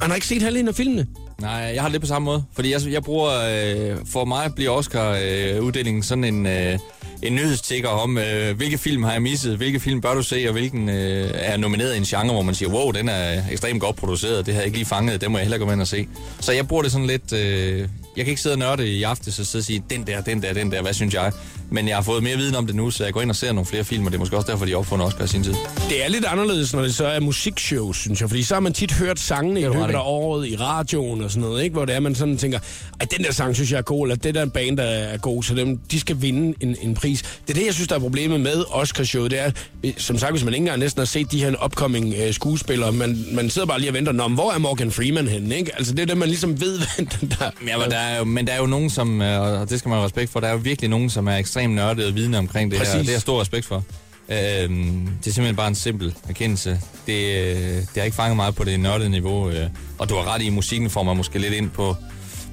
man 0.00 0.10
har 0.10 0.14
ikke 0.14 0.26
set 0.26 0.42
halvdelen 0.42 0.68
af 0.68 0.74
filmene. 0.74 1.06
Nej, 1.40 1.50
jeg 1.50 1.82
har 1.82 1.88
det 1.88 1.92
lidt 1.92 2.02
på 2.02 2.06
samme 2.06 2.26
måde. 2.26 2.44
Fordi 2.54 2.72
jeg, 2.72 2.80
jeg 2.86 3.02
bruger, 3.02 3.30
øh, 3.30 3.96
for 4.06 4.24
mig 4.24 4.54
bliver 4.54 4.70
Oscar-uddelingen 4.70 5.98
øh, 5.98 6.04
sådan 6.04 6.24
en, 6.24 6.46
øh, 6.46 6.78
en 7.24 7.34
nyhedstikker 7.34 7.88
om, 7.88 8.18
øh, 8.18 8.56
hvilke 8.56 8.78
film 8.78 9.02
har 9.02 9.12
jeg 9.12 9.22
misset, 9.22 9.56
hvilke 9.56 9.80
film 9.80 10.00
bør 10.00 10.14
du 10.14 10.22
se, 10.22 10.44
og 10.46 10.52
hvilken 10.52 10.88
øh, 10.88 11.30
er 11.34 11.56
nomineret 11.56 11.94
i 11.94 11.96
en 11.96 12.04
genre, 12.04 12.32
hvor 12.32 12.42
man 12.42 12.54
siger, 12.54 12.68
wow, 12.68 12.90
den 12.90 13.08
er 13.08 13.42
ekstremt 13.50 13.80
godt 13.80 13.96
produceret, 13.96 14.46
det 14.46 14.54
har 14.54 14.60
jeg 14.60 14.66
ikke 14.66 14.78
lige 14.78 14.86
fanget, 14.86 15.20
den 15.20 15.32
må 15.32 15.38
jeg 15.38 15.44
heller 15.44 15.58
gå 15.58 15.72
ind 15.72 15.80
og 15.80 15.86
se. 15.86 16.08
Så 16.40 16.52
jeg 16.52 16.68
bruger 16.68 16.82
det 16.82 16.92
sådan 16.92 17.06
lidt, 17.06 17.32
øh, 17.32 17.78
jeg 18.16 18.24
kan 18.24 18.26
ikke 18.26 18.42
sidde 18.42 18.54
og 18.54 18.58
nørde 18.58 18.88
i 18.88 19.02
aften, 19.02 19.32
så 19.32 19.44
sidde 19.44 19.60
og 19.60 19.64
sige, 19.64 19.84
den 19.90 20.06
der, 20.06 20.20
den 20.20 20.42
der, 20.42 20.52
den 20.52 20.72
der, 20.72 20.82
hvad 20.82 20.92
synes 20.92 21.14
jeg? 21.14 21.32
Men 21.74 21.88
jeg 21.88 21.96
har 21.96 22.02
fået 22.02 22.22
mere 22.22 22.36
viden 22.36 22.54
om 22.54 22.66
det 22.66 22.76
nu, 22.76 22.90
så 22.90 23.04
jeg 23.04 23.12
går 23.12 23.22
ind 23.22 23.30
og 23.30 23.36
ser 23.36 23.52
nogle 23.52 23.66
flere 23.66 23.84
film, 23.84 24.06
og 24.06 24.12
det 24.12 24.16
er 24.16 24.18
måske 24.18 24.36
også 24.36 24.50
derfor, 24.52 24.64
de 24.64 24.74
opfundet 24.74 25.06
Oscar 25.06 25.24
i 25.24 25.28
sin 25.28 25.42
tid. 25.42 25.54
Det 25.88 26.04
er 26.04 26.08
lidt 26.08 26.24
anderledes, 26.24 26.74
når 26.74 26.82
det 26.82 26.94
så 26.94 27.06
er 27.06 27.20
musikshows, 27.20 27.96
synes 27.96 28.20
jeg. 28.20 28.28
Fordi 28.28 28.42
så 28.42 28.54
har 28.54 28.60
man 28.60 28.72
tit 28.72 28.92
hørt 28.92 29.20
sangene 29.20 29.60
i 29.60 29.64
løbet 29.64 29.94
af 29.94 30.02
året 30.04 30.48
i 30.48 30.56
radioen 30.56 31.22
og 31.22 31.30
sådan 31.30 31.48
noget, 31.48 31.62
ikke? 31.62 31.72
Hvor 31.72 31.84
det 31.84 31.94
er, 31.94 32.00
man 32.00 32.14
sådan 32.14 32.36
tænker, 32.38 32.58
at 33.00 33.10
den 33.10 33.24
der 33.24 33.32
sang 33.32 33.54
synes 33.54 33.72
jeg 33.72 33.78
er 33.78 33.82
god, 33.82 34.06
eller 34.06 34.16
det 34.16 34.34
der 34.34 34.46
band, 34.46 34.76
der 34.76 34.82
er 34.82 35.16
god, 35.16 35.42
så 35.42 35.54
dem, 35.54 35.78
de 35.78 36.00
skal 36.00 36.22
vinde 36.22 36.54
en, 36.60 36.76
en 36.82 36.94
pris. 36.94 37.22
Det 37.22 37.50
er 37.50 37.54
det, 37.54 37.66
jeg 37.66 37.74
synes, 37.74 37.88
der 37.88 37.94
er 37.94 38.00
problemet 38.00 38.40
med 38.40 38.64
Oscarshowet. 38.70 39.30
Det 39.30 39.40
er, 39.40 39.50
øh, 39.84 39.92
som 39.96 40.18
sagt, 40.18 40.32
hvis 40.32 40.44
man 40.44 40.54
ikke 40.54 40.62
engang 40.62 40.80
næsten 40.80 41.00
har 41.00 41.06
set 41.06 41.32
de 41.32 41.44
her 41.44 41.64
upcoming 41.64 42.14
øh, 42.18 42.34
skuespillere, 42.34 42.92
man, 42.92 43.24
man 43.32 43.50
sidder 43.50 43.66
bare 43.66 43.78
lige 43.78 43.90
og 43.90 43.94
venter, 43.94 44.12
Nå, 44.12 44.28
hvor 44.28 44.52
er 44.52 44.58
Morgan 44.58 44.90
Freeman 44.90 45.28
henne, 45.28 45.56
ikke? 45.56 45.70
Altså, 45.76 45.94
det 45.94 46.02
er 46.02 46.06
det, 46.06 46.18
man 46.18 46.28
ligesom 46.28 46.60
ved, 46.60 46.78
hvad 46.78 47.28
der... 47.28 47.50
Ja, 47.66 47.78
men 47.78 47.90
der 47.90 47.96
er 47.96 48.18
jo, 48.18 48.24
men 48.24 48.46
der 48.46 48.52
er 48.52 48.58
jo 48.58 48.66
nogen, 48.66 48.90
som, 48.90 49.22
øh, 49.22 49.60
og 49.60 49.70
det 49.70 49.78
skal 49.78 49.88
man 49.88 49.98
have 49.98 50.04
respekt 50.04 50.32
for, 50.32 50.40
der 50.40 50.48
er 50.48 50.52
jo 50.52 50.60
virkelig 50.62 50.90
nogen, 50.90 51.10
som 51.10 51.26
er 51.28 51.36
ekstremt 51.36 51.63
nørdede 51.70 52.06
og 52.08 52.14
vidne 52.14 52.38
omkring 52.38 52.70
det 52.70 52.78
her. 52.78 52.84
Præcis. 52.84 52.98
Det 52.98 53.06
har 53.06 53.12
jeg 53.12 53.20
stor 53.20 53.40
respekt 53.40 53.66
for. 53.66 53.84
Øhm, 54.28 55.08
det 55.24 55.30
er 55.30 55.32
simpelthen 55.34 55.56
bare 55.56 55.68
en 55.68 55.74
simpel 55.74 56.14
erkendelse. 56.28 56.80
Det, 57.06 57.46
øh, 57.46 57.56
det 57.56 57.88
har 57.96 58.02
ikke 58.02 58.16
fanget 58.16 58.36
meget 58.36 58.54
på 58.54 58.64
det 58.64 58.80
nørdede 58.80 59.10
niveau, 59.10 59.50
øh, 59.50 59.66
og 59.98 60.08
du 60.08 60.14
har 60.14 60.34
ret 60.34 60.42
i, 60.42 60.50
musikken 60.50 60.90
får 60.90 61.02
man 61.02 61.16
måske 61.16 61.38
lidt 61.38 61.54
ind 61.54 61.70
på, 61.70 61.96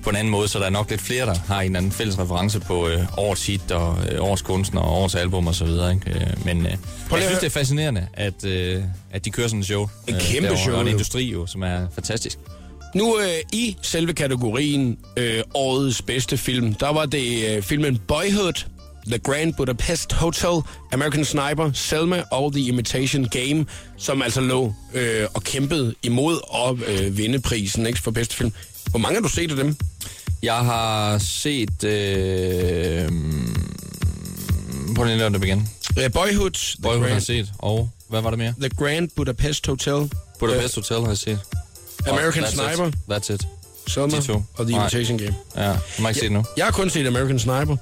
på 0.04 0.10
en 0.10 0.16
anden 0.16 0.32
måde, 0.32 0.48
så 0.48 0.60
der 0.60 0.66
er 0.66 0.70
nok 0.70 0.90
lidt 0.90 1.02
flere, 1.02 1.26
der 1.26 1.36
har 1.48 1.62
en 1.62 1.66
eller 1.66 1.80
anden 1.80 1.92
fælles 1.92 2.20
reference 2.20 2.60
på 2.60 2.88
øh, 2.88 3.00
årets 3.18 3.48
hit 3.48 3.72
og 3.72 3.98
øh, 4.12 4.24
årets 4.24 4.42
kunstner 4.42 4.82
og 4.82 5.02
årets 5.02 5.16
album 5.16 5.48
og 5.48 5.56
så 5.56 5.66
videre. 5.66 5.94
Ikke? 5.94 6.10
Øh, 6.10 6.46
Men 6.46 6.66
øh, 6.66 6.72
jeg 7.12 7.22
synes, 7.22 7.40
det 7.40 7.46
er 7.46 7.50
fascinerende, 7.50 8.08
at, 8.14 8.46
øh, 8.46 8.84
at 9.12 9.26
de 9.26 9.30
kører 9.30 9.48
sådan 9.48 9.60
en 9.60 9.64
show. 9.64 9.90
En 10.08 10.16
øh, 10.16 10.22
kæmpe 10.22 10.48
derovre, 10.48 10.64
show, 10.64 10.76
Og 10.76 10.82
en 10.82 10.88
industri 10.88 11.32
jo, 11.32 11.46
som 11.46 11.62
er 11.62 11.88
fantastisk. 11.96 12.38
Nu 12.96 13.20
øh, 13.20 13.28
i 13.54 13.78
selve 13.82 14.14
kategorien 14.14 14.98
øh, 15.18 15.44
årets 15.54 16.02
bedste 16.02 16.38
film, 16.38 16.74
der 16.74 16.90
var 16.90 17.06
det 17.06 17.50
øh, 17.50 17.64
filmen 17.64 18.02
Boyhood, 18.08 18.66
The 19.08 19.20
Grand 19.20 19.54
Budapest 19.54 20.14
Hotel, 20.14 20.62
American 20.92 21.26
Sniper, 21.26 21.72
Selma 21.74 22.24
og 22.32 22.54
The 22.54 22.62
Imitation 22.62 23.26
Game, 23.26 23.66
som 23.98 24.22
altså 24.22 24.42
lå 24.42 24.74
øh, 24.94 25.28
og 25.34 25.44
kæmpede 25.44 25.96
imod 26.04 26.40
at 26.56 27.00
øh, 27.00 27.18
vinde 27.18 27.40
prisen 27.40 27.86
ikke, 27.86 28.02
for 28.02 28.12
bedste 28.12 28.36
film. 28.36 28.52
Hvor 28.90 29.00
mange 29.00 29.16
har 29.16 29.22
du 29.22 29.30
set 29.30 29.52
af 29.52 29.58
dem? 29.58 29.76
Jeg 30.44 30.56
har 30.58 31.18
set... 31.18 31.84
Øh, 31.84 33.10
på 34.96 35.06
den 35.06 35.18
lørdag 35.18 35.44
igen. 35.44 35.70
Uh, 35.98 36.12
Boyhood, 36.14 36.52
The, 36.52 36.82
Boyhood 36.82 37.02
har 37.02 37.10
Grand, 37.10 37.22
set. 37.22 37.52
Og 37.58 37.90
hvad 38.10 38.22
var 38.22 38.30
det 38.30 38.40
mere? 38.40 38.54
The 38.60 38.70
Grand 38.70 39.10
Budapest 39.16 39.68
Hotel, 39.68 40.12
Budapest 40.40 40.76
Hotel 40.76 41.00
har 41.00 41.08
jeg 41.08 41.18
set. 41.18 41.40
American 42.08 42.44
Og 42.44 42.50
that's 42.50 42.74
Sniper, 42.74 42.88
It. 42.88 42.96
That's 43.12 43.34
it. 43.34 43.48
Selma 43.88 44.18
og 44.54 44.66
The. 44.68 44.76
Imitation 44.76 45.18
Game. 45.18 45.36
Ja, 45.56 45.62
jeg 45.62 45.80
har 46.00 46.08
ikke 46.08 46.20
set 46.20 46.24
det 46.24 46.32
nu. 46.32 46.44
Jeg 46.58 46.66
har 46.66 46.72
kun 46.72 46.90
set 46.90 47.08
American 47.08 47.40
Sniper. 47.40 47.78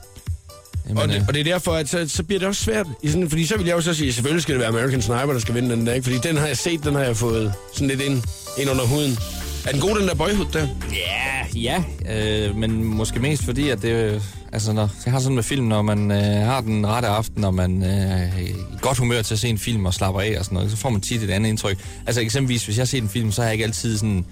Jamen, 0.90 1.04
Og 1.04 1.10
det, 1.10 1.26
og 1.28 1.34
det 1.34 1.40
er 1.40 1.44
derfor, 1.44 1.72
at 1.72 1.90
så, 1.90 2.06
så 2.08 2.24
bliver 2.24 2.40
det 2.40 2.48
også 2.48 2.64
svært. 2.64 2.88
I 3.04 3.10
sådan, 3.10 3.30
fordi 3.30 3.46
så 3.46 3.58
vil 3.58 3.66
jeg 3.66 3.76
jo 3.76 3.82
så 3.82 3.94
sige, 3.94 4.14
selvfølgelig 4.14 4.44
skal 4.44 4.54
det 4.54 4.60
være 4.60 4.70
American 4.70 5.02
Sniper, 5.02 5.34
der 5.34 5.40
skal 5.40 5.56
vinde 5.56 5.70
den 5.70 5.88
der. 5.88 5.94
Ikke? 5.94 6.04
Fordi 6.04 6.18
den 6.28 6.38
har 6.38 6.48
jeg 6.48 6.58
set, 6.58 6.84
den 6.84 6.96
har 6.96 7.04
jeg 7.04 7.18
fået 7.18 7.54
sådan 7.74 7.88
lidt 7.88 8.02
ind, 8.02 8.24
ind 8.60 8.70
under 8.70 8.86
huden. 8.86 9.18
Er 9.68 9.72
den 9.72 9.82
god, 9.82 10.00
den 10.00 10.08
der 10.08 10.16
boyhood 10.16 10.46
der? 10.54 10.68
Ja, 10.94 11.60
ja. 11.60 11.84
Øh, 12.48 12.56
men 12.56 12.84
måske 12.84 13.20
mest 13.20 13.46
fordi, 13.46 13.70
at 13.70 13.82
det... 13.82 14.22
Altså, 14.52 14.74
når, 14.74 14.90
jeg 15.06 15.14
har 15.14 15.20
sådan 15.20 15.36
med 15.36 15.44
film, 15.44 15.66
når 15.66 15.82
man 15.82 16.12
øh, 16.12 16.18
har 16.46 16.62
den 16.62 16.88
rette 16.88 17.08
aften, 17.08 17.44
og 17.44 17.54
man 17.54 17.84
øh, 17.84 17.90
er 17.90 18.40
i 18.40 18.56
godt 18.82 18.98
humør 18.98 19.22
til 19.22 19.34
at 19.34 19.40
se 19.40 19.48
en 19.48 19.58
film 19.58 19.86
og 19.86 19.94
slapper 19.94 20.22
af 20.22 20.36
og 20.40 20.46
sådan 20.46 20.56
noget, 20.56 20.72
så 20.72 20.78
får 20.78 20.90
man 20.90 21.02
tit 21.02 21.24
et 21.24 21.30
andet 21.30 21.50
indtryk. 21.50 21.78
Altså 22.06 22.22
eksempelvis, 22.22 22.66
hvis 22.66 22.78
jeg 22.78 22.88
set 22.88 23.04
en 23.04 23.10
film, 23.10 23.32
så 23.32 23.42
har 23.42 23.48
jeg 23.48 23.54
ikke 23.54 23.66
altid 23.66 23.98
sådan 23.98 24.26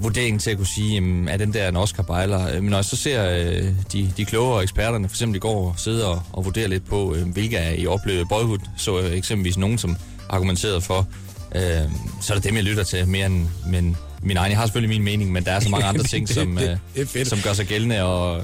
vurdering 0.00 0.40
til 0.40 0.50
at 0.50 0.56
kunne 0.56 0.66
sige, 0.66 0.94
jamen, 0.94 1.28
er 1.28 1.36
den 1.36 1.52
der 1.52 1.68
en 1.68 1.76
Oscar 1.76 2.02
bejler? 2.02 2.60
Men 2.60 2.70
når 2.70 2.76
jeg 2.76 2.84
så 2.84 2.96
ser 2.96 3.30
øh, 3.30 3.64
de, 3.92 4.12
de 4.16 4.24
klogere 4.24 4.62
eksperterne, 4.62 5.08
for 5.08 5.14
eksempel 5.14 5.36
i 5.36 5.38
går, 5.38 5.74
sidde 5.76 6.06
og, 6.06 6.22
og 6.32 6.44
vurdere 6.44 6.68
lidt 6.68 6.86
på, 6.86 7.14
øh, 7.14 7.28
hvilke 7.28 7.58
af 7.58 7.74
I 7.78 7.86
oplevede 7.86 8.26
Boyhood, 8.28 8.58
så 8.76 9.00
øh, 9.00 9.12
eksempelvis 9.12 9.58
nogen, 9.58 9.78
som 9.78 9.96
argumenterede 10.28 10.80
for, 10.80 11.06
øh, 11.54 11.62
så 12.20 12.32
er 12.32 12.34
det 12.34 12.44
dem, 12.44 12.54
jeg 12.54 12.64
lytter 12.64 12.82
til 12.82 13.08
mere 13.08 13.26
end 13.26 13.46
men 13.66 13.96
min 14.22 14.36
egen. 14.36 14.50
Jeg 14.50 14.58
har 14.58 14.66
selvfølgelig 14.66 14.96
min 14.96 15.04
mening, 15.04 15.32
men 15.32 15.44
der 15.44 15.52
er 15.52 15.60
så 15.60 15.68
mange 15.68 15.86
andre 15.86 16.04
ting, 16.14 16.28
som, 16.28 16.58
øh, 16.58 16.76
er 16.96 17.24
som 17.24 17.38
gør 17.44 17.52
sig 17.52 17.66
gældende, 17.66 18.02
og 18.02 18.42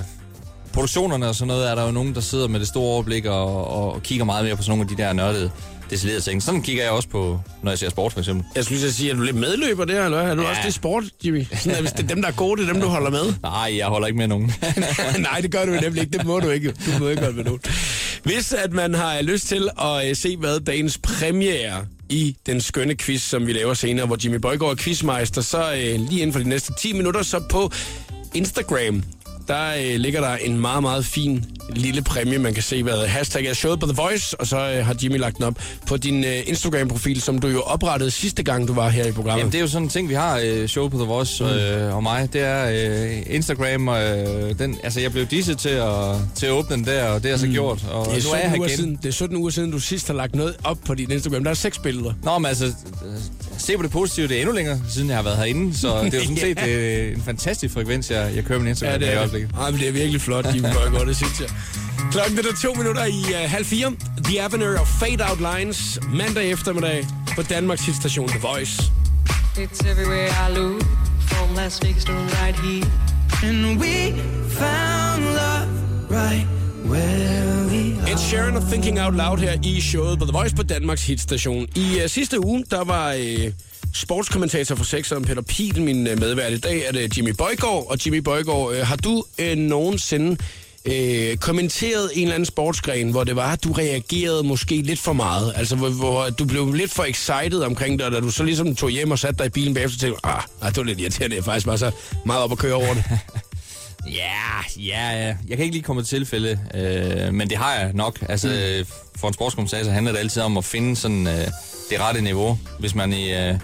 produktionerne 0.73 1.29
og 1.29 1.35
sådan 1.35 1.49
noget, 1.49 1.71
er 1.71 1.75
der 1.75 1.85
jo 1.85 1.91
nogen, 1.91 2.15
der 2.15 2.21
sidder 2.21 2.49
med 2.49 2.61
det 2.61 2.69
store 2.69 2.93
overblik 2.93 3.25
og, 3.25 3.69
og 3.69 4.03
kigger 4.03 4.25
meget 4.25 4.45
mere 4.45 4.57
på 4.57 4.63
sådan 4.63 4.79
nogle 4.79 4.91
af 4.91 4.97
de 4.97 5.03
der 5.03 5.13
nørdede 5.13 5.51
detaljerede 5.91 6.21
ting. 6.21 6.43
Sådan 6.43 6.63
kigger 6.63 6.83
jeg 6.83 6.93
også 6.93 7.09
på, 7.09 7.41
når 7.63 7.71
jeg 7.71 7.79
ser 7.79 7.91
sport 7.91 8.13
for 8.13 8.21
eksempel. 8.21 8.45
Jeg 8.57 8.65
skulle 8.65 8.81
lige 8.81 8.93
sige, 8.93 9.11
er 9.11 9.15
du 9.15 9.23
lidt 9.23 9.37
medløber 9.37 9.85
der, 9.85 10.05
eller 10.05 10.23
hvad? 10.23 10.31
Er 10.31 10.35
du 10.35 10.43
ja. 10.43 10.49
Også 10.49 10.61
det 10.65 10.75
sport, 10.75 11.05
Jimmy? 11.25 11.47
Sådan, 11.55 11.73
at 11.73 11.81
hvis 11.81 11.93
det 11.93 12.03
er 12.03 12.07
dem, 12.07 12.23
der 12.23 12.29
er 12.29 12.33
gode, 12.33 12.61
det 12.61 12.69
er 12.69 12.73
dem, 12.73 12.83
du 12.83 12.89
holder 12.89 13.11
med. 13.11 13.35
Nej, 13.43 13.77
jeg 13.77 13.87
holder 13.87 14.07
ikke 14.07 14.19
med 14.19 14.29
nogen. 14.29 14.53
Nej, 15.19 15.41
det 15.41 15.51
gør 15.53 15.65
du 15.65 15.73
nemlig 15.73 16.01
ikke. 16.01 16.19
Det 16.19 16.27
må 16.27 16.41
du 16.41 16.51
ikke. 16.51 16.69
Du 16.69 16.99
må 16.99 17.09
ikke 17.09 17.23
holde 17.23 17.37
med 17.37 17.45
nogen. 17.45 17.61
Hvis 18.23 18.53
at 18.53 18.73
man 18.73 18.95
har 18.95 19.23
lyst 19.23 19.49
til 19.49 19.69
at 19.83 20.09
øh, 20.09 20.17
se, 20.17 20.37
hvad 20.37 20.61
dagens 20.61 20.99
premiere 20.99 21.87
i 22.09 22.37
den 22.47 22.61
skønne 22.61 22.95
quiz, 22.97 23.23
som 23.23 23.47
vi 23.47 23.53
laver 23.53 23.75
senere, 23.75 24.07
hvor 24.07 24.17
Jimmy 24.25 24.37
Bøjgaard 24.37 24.71
er 24.73 24.77
quizmeister, 24.77 25.41
så 25.41 25.73
øh, 25.73 26.01
lige 26.09 26.21
inden 26.21 26.33
for 26.33 26.41
de 26.41 26.49
næste 26.49 26.73
10 26.79 26.93
minutter, 26.93 27.23
så 27.23 27.41
på 27.51 27.73
Instagram, 28.35 29.03
der 29.49 29.75
øh, 29.75 30.01
ligger 30.01 30.21
der 30.21 30.37
en 30.37 30.61
meget, 30.61 30.83
meget 30.83 31.05
fin 31.05 31.45
lille 31.71 32.03
præmie, 32.03 32.39
man 32.39 32.55
kan 32.55 32.63
se, 32.63 32.83
hvad 32.83 33.07
hashtag 33.07 33.47
er 33.47 33.55
showet 33.55 33.81
på 33.81 33.87
The 33.87 33.95
Voice, 33.97 34.41
og 34.41 34.47
så 34.47 34.71
øh, 34.71 34.87
har 34.87 34.97
Jimmy 35.03 35.19
lagt 35.19 35.37
den 35.37 35.45
op 35.45 35.55
på 35.87 35.97
din 35.97 36.25
øh, 36.25 36.37
Instagram-profil, 36.47 37.21
som 37.23 37.39
du 37.39 37.49
jo 37.49 37.61
oprettede 37.61 38.11
sidste 38.11 38.43
gang, 38.43 38.69
du 38.69 38.75
var 38.75 38.89
her 38.89 39.07
i 39.07 39.13
programmet. 39.13 39.39
Jamen, 39.41 39.53
det 39.53 39.59
er 39.59 39.63
jo 39.63 39.69
sådan 39.69 39.83
en 39.83 39.89
ting, 39.89 40.09
vi 40.09 40.15
har, 40.15 40.41
øh, 40.45 40.69
show 40.69 40.89
på 40.89 40.97
The 40.97 41.07
Voice 41.07 41.45
øh, 41.45 41.97
og 41.97 42.03
mig. 42.03 42.29
Det 42.33 42.41
er 42.41 42.93
øh, 43.07 43.23
Instagram, 43.27 43.89
og 43.89 44.03
øh, 44.19 44.59
den, 44.59 44.79
altså 44.83 45.01
jeg 45.01 45.13
blev 45.13 45.27
disset 45.27 45.59
til 45.59 45.69
at, 45.69 46.17
til 46.35 46.47
at 46.47 46.53
åbne 46.53 46.77
den 46.77 46.85
der, 46.85 47.05
og 47.05 47.15
det 47.15 47.25
har 47.25 47.29
jeg 47.31 47.39
så 47.39 47.47
gjort. 47.47 47.85
Og 47.91 48.07
det, 48.07 48.25
er 48.25 48.29
nu 48.29 48.33
er 48.33 48.37
jeg 48.39 48.51
17 48.51 48.51
her 48.51 48.57
igen. 48.67 48.77
siden, 48.77 48.99
det 49.03 49.09
er 49.09 49.13
17 49.13 49.37
uger 49.37 49.51
siden, 49.51 49.71
du 49.71 49.79
sidst 49.79 50.07
har 50.07 50.15
lagt 50.15 50.35
noget 50.35 50.55
op 50.65 50.79
på 50.87 50.95
din 50.95 51.11
Instagram. 51.11 51.45
Der 51.45 51.51
er 51.51 51.55
seks 51.55 51.79
billeder. 51.79 52.13
Nå, 52.23 52.39
men 52.39 52.47
altså, 52.47 52.65
øh, 52.65 52.73
se 53.59 53.77
på 53.77 53.83
det 53.83 53.91
positive, 53.91 54.29
det 54.29 54.37
er 54.37 54.41
endnu 54.41 54.55
længere, 54.55 54.81
siden 54.89 55.09
jeg 55.09 55.17
har 55.17 55.23
været 55.23 55.37
herinde, 55.37 55.77
så 55.79 55.89
det 56.05 56.15
er 56.15 56.19
jo 56.19 56.25
sådan 56.25 56.37
set 56.37 56.67
øh, 56.69 57.13
en 57.17 57.23
fantastisk 57.23 57.75
frekvens, 57.75 58.11
jeg, 58.11 58.33
jeg 58.35 58.45
kører 58.45 58.59
min 58.59 58.69
Instagram 58.69 59.01
Ja, 59.01 59.07
det 59.07 59.13
i 59.13 59.15
er 59.15 59.19
øjeblikket. 59.21 59.51
det. 59.51 59.59
Ej, 59.61 59.71
men 59.71 59.81
det 59.81 59.89
er 59.89 59.93
virkelig 59.93 60.21
flot, 60.21 60.47
Jimmy 60.55 60.69
Bøjgaard, 60.75 61.07
det 61.07 61.17
synes 61.17 61.41
jeg. 61.41 61.49
Klokken 62.13 62.39
er 62.39 62.43
to 62.63 62.75
minutter 62.75 63.05
i 63.05 63.21
uh, 63.21 63.51
halv 63.51 63.65
fire. 63.65 63.93
The 64.25 64.43
Avenue 64.43 64.81
of 64.81 64.89
Fade 65.01 65.31
Out 65.31 65.41
Lines. 65.41 65.99
Mandag 66.13 66.51
eftermiddag 66.51 67.07
på 67.37 67.43
Danmarks 67.43 67.87
hitstation 67.87 68.29
The 68.29 68.39
Voice. 68.39 68.83
It's 69.57 69.91
everywhere 69.91 70.29
I 70.49 70.59
look, 70.59 70.83
from 71.21 71.57
Las 71.57 71.81
Vegas 71.83 72.05
to 72.05 72.13
right 72.13 72.57
here. 72.61 72.87
And 73.43 73.81
we 73.81 74.13
found 74.49 75.25
love 75.25 75.69
right 76.11 76.47
where 76.85 77.67
we 77.71 78.01
are. 78.03 78.13
Ed 78.13 78.19
Sheeran 78.19 78.57
og 78.57 78.63
Thinking 78.63 79.01
Out 79.01 79.15
Loud 79.15 79.39
her 79.39 79.59
i 79.63 79.81
showet 79.81 80.19
på 80.19 80.25
The 80.25 80.33
Voice 80.33 80.55
på 80.57 80.63
Danmarks 80.63 81.07
hitstation. 81.07 81.67
I 81.75 82.01
uh, 82.03 82.11
sidste 82.11 82.45
uge, 82.47 82.65
der 82.71 82.85
var 82.85 83.15
uh, 83.15 83.53
sportskommentator 83.95 84.75
for 84.75 84.85
sekseren 84.85 85.25
Peter 85.25 85.43
Piel 85.43 85.83
min 85.83 86.05
medvært. 86.05 86.53
I 86.53 86.59
dag 86.59 86.83
er 86.87 86.93
det 86.93 87.17
Jimmy 87.17 87.31
Bøjgaard, 87.39 87.87
og 87.91 88.07
Jimmy 88.07 88.19
Bøjgaard, 88.19 88.71
uh, 88.71 88.77
har 88.77 88.97
du 88.97 89.25
uh, 89.43 89.59
nogensinde 89.59 90.37
uh, 90.89 91.39
kommenteret 91.41 92.11
en 92.15 92.23
eller 92.23 92.35
anden 92.35 92.47
sportsgren, 92.47 93.11
hvor 93.11 93.25
det 93.25 93.37
var, 93.37 93.53
at 93.53 93.65
du 93.65 93.73
reagerede 93.73 94.43
måske 94.43 94.83
lidt 94.83 95.01
for 95.01 95.13
meget? 95.13 95.53
Altså, 95.57 95.77
hvor, 95.77 95.89
hvor 95.89 96.31
du 96.31 96.45
blev 96.45 96.73
lidt 96.73 96.91
for 96.91 97.05
excited 97.05 97.61
omkring 97.63 97.99
det, 97.99 98.07
og 98.07 98.13
da 98.13 98.21
du 98.21 98.31
så 98.31 98.45
ligesom 98.45 98.77
tog 98.77 98.91
hjem 98.91 99.11
og 99.11 99.19
satte 99.19 99.39
dig 99.39 99.47
i 99.47 99.51
bilen 99.51 99.75
bagefter, 99.75 99.99
tænkte 99.99 100.21
du, 100.25 100.29
ah, 100.29 100.43
ah, 100.63 100.69
det 100.69 100.77
var 100.77 100.83
lidt 100.83 101.01
irriterende, 101.01 101.37
jeg 101.37 101.45
faktisk 101.45 101.67
var 101.67 101.77
så 101.77 101.91
meget 102.27 102.43
op 102.43 102.53
at 102.53 102.59
køre 102.59 102.75
over 102.75 102.95
det. 102.95 103.05
Ja, 104.07 104.83
ja, 104.83 105.27
ja. 105.27 105.37
Jeg 105.49 105.57
kan 105.57 105.59
ikke 105.59 105.75
lige 105.75 105.83
komme 105.83 106.03
til 106.03 106.09
tilfælde, 106.09 106.59
øh, 106.75 107.35
men 107.35 107.51
det 107.51 107.59
har 107.59 107.75
jeg 107.75 107.91
nok. 107.95 108.19
Altså, 108.29 108.49
mm. 108.49 108.87
for 109.21 109.29
en 109.29 109.35
sportskommentator 109.35 109.91
handler 109.91 110.13
det 110.13 110.19
altid 110.19 110.43
om 110.43 110.57
at 110.57 110.65
finde 110.65 110.97
sådan 110.97 111.27
øh, 111.27 111.47
det 111.91 112.01
rette 112.01 112.21
niveau. 112.21 112.59
Hvis 112.79 112.95
man 112.95 113.13
i, 113.13 113.35
øh, 113.35 113.55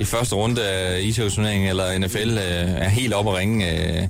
i 0.00 0.04
første 0.04 0.34
runde 0.34 0.68
af 0.68 1.00
ishockeysturneringen 1.00 1.68
eller 1.68 1.98
NFL 1.98 2.30
øh, 2.30 2.70
er 2.84 2.88
helt 2.88 3.14
oppe 3.14 3.30
at 3.30 3.36
ringe, 3.36 3.70
øh, 3.72 4.08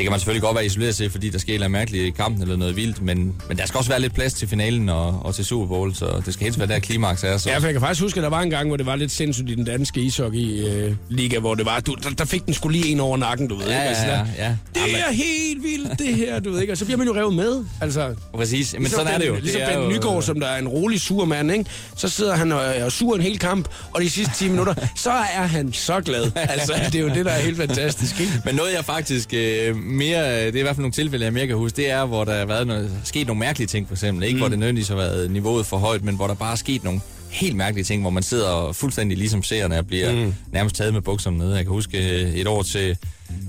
det 0.00 0.04
kan 0.04 0.10
man 0.10 0.20
selvfølgelig 0.20 0.42
godt 0.42 0.54
være 0.54 0.66
isoleret 0.66 0.96
til, 0.96 1.10
fordi 1.10 1.30
der 1.30 1.38
sker 1.38 1.58
noget 1.58 1.70
mærkeligt 1.70 2.04
i 2.04 2.10
kampen 2.10 2.42
eller 2.42 2.56
noget 2.56 2.76
vildt, 2.76 3.02
men, 3.02 3.34
men 3.48 3.56
der 3.56 3.66
skal 3.66 3.78
også 3.78 3.90
være 3.90 4.00
lidt 4.00 4.14
plads 4.14 4.32
til 4.32 4.48
finalen 4.48 4.88
og, 4.88 5.20
og 5.24 5.34
til 5.34 5.44
Super 5.44 5.66
Bowl, 5.66 5.94
så 5.94 6.22
det 6.26 6.34
skal 6.34 6.44
helst 6.44 6.58
være 6.58 6.68
der 6.68 6.78
klimaks 6.78 7.24
er. 7.24 7.36
Så. 7.36 7.50
Ja, 7.50 7.58
for 7.58 7.66
jeg 7.66 7.72
kan 7.72 7.80
faktisk 7.80 8.02
huske, 8.02 8.18
at 8.18 8.22
der 8.22 8.30
var 8.30 8.40
en 8.40 8.50
gang, 8.50 8.68
hvor 8.68 8.76
det 8.76 8.86
var 8.86 8.96
lidt 8.96 9.12
sindssygt 9.12 9.50
i 9.50 9.54
den 9.54 9.64
danske 9.64 10.00
ishockey-liga, 10.00 11.38
hvor 11.38 11.54
det 11.54 11.66
var, 11.66 11.80
du, 11.80 11.96
der, 12.02 12.10
der 12.10 12.24
fik 12.24 12.46
den 12.46 12.54
skulle 12.54 12.78
lige 12.80 12.92
en 12.92 13.00
over 13.00 13.16
nakken, 13.16 13.48
du 13.48 13.54
ved 13.54 13.66
Ja, 13.66 13.72
ikke? 13.72 13.88
Altså, 13.88 14.04
ja, 14.04 14.12
der, 14.12 14.24
ja, 14.38 14.46
ja. 14.46 14.56
Det 14.74 15.00
er 15.08 15.12
helt 15.12 15.62
vildt, 15.62 15.98
det 15.98 16.14
her, 16.14 16.40
du 16.40 16.50
ved 16.50 16.60
ikke? 16.60 16.72
Og 16.72 16.76
så 16.76 16.84
bliver 16.84 16.98
man 16.98 17.06
jo 17.06 17.14
revet 17.14 17.34
med, 17.34 17.64
altså. 17.80 18.14
Præcis, 18.34 18.72
men 18.72 18.82
Ligesom 18.82 18.98
sådan 18.98 19.14
er 19.14 19.18
det 19.18 19.28
jo. 19.28 19.34
Ligesom 19.34 19.60
det 19.60 19.72
er 19.72 19.78
Ben 19.78 19.90
jo, 19.90 19.96
Nygaard, 19.96 20.22
som 20.22 20.40
der 20.40 20.46
er 20.46 20.58
en 20.58 20.68
rolig 20.68 21.00
sur 21.00 21.24
mand, 21.24 21.52
ikke? 21.52 21.64
Så 21.96 22.08
sidder 22.08 22.36
han 22.36 22.52
og 22.52 22.60
er 22.64 22.88
sur 22.88 23.14
en 23.14 23.22
hel 23.22 23.38
kamp, 23.38 23.68
og 23.92 24.00
de 24.00 24.10
sidste 24.10 24.34
10 24.34 24.48
minutter, 24.48 24.74
så 24.96 25.10
er 25.10 25.46
han 25.46 25.72
så 25.72 26.00
glad. 26.00 26.30
Altså, 26.50 26.72
det 26.92 26.94
er 26.94 27.00
jo 27.02 27.08
det, 27.08 27.24
der 27.24 27.30
er 27.30 27.40
helt 27.40 27.56
fantastisk, 27.56 28.20
ikke? 28.20 28.32
Men 28.44 28.54
noget 28.54 28.72
jeg 28.72 28.84
faktisk 28.84 29.34
øh, 29.34 29.76
mere, 29.90 30.46
det 30.46 30.54
er 30.54 30.58
i 30.58 30.62
hvert 30.62 30.76
fald 30.76 30.82
nogle 30.82 30.92
tilfælde, 30.92 31.24
jeg 31.24 31.32
mere 31.32 31.46
kan 31.46 31.56
huske, 31.56 31.76
det 31.76 31.90
er, 31.90 32.04
hvor 32.04 32.24
der 32.24 32.38
har 32.38 32.46
været 32.46 32.66
noget, 32.66 32.92
sket 33.04 33.26
nogle 33.26 33.40
mærkelige 33.40 33.66
ting, 33.66 33.86
for 33.86 33.94
eksempel. 33.94 34.24
Ikke 34.24 34.34
mm. 34.34 34.40
hvor 34.40 34.48
det 34.48 34.58
nødvendigvis 34.58 34.88
har 34.88 34.96
været 34.96 35.30
niveauet 35.30 35.66
for 35.66 35.76
højt, 35.76 36.04
men 36.04 36.16
hvor 36.16 36.26
der 36.26 36.34
bare 36.34 36.52
er 36.52 36.56
sket 36.56 36.84
nogle 36.84 37.00
helt 37.30 37.56
mærkelige 37.56 37.84
ting, 37.84 38.02
hvor 38.02 38.10
man 38.10 38.22
sidder 38.22 38.72
fuldstændig 38.72 39.18
ligesom 39.18 39.42
seerne 39.42 39.78
og 39.78 39.86
bliver 39.86 40.12
mm. 40.12 40.34
nærmest 40.52 40.76
taget 40.76 40.94
med 40.94 41.02
bukserne 41.02 41.38
nede. 41.38 41.54
Jeg 41.54 41.64
kan 41.64 41.72
huske 41.72 42.22
øh, 42.22 42.34
et 42.34 42.46
år 42.46 42.62
til, 42.62 42.96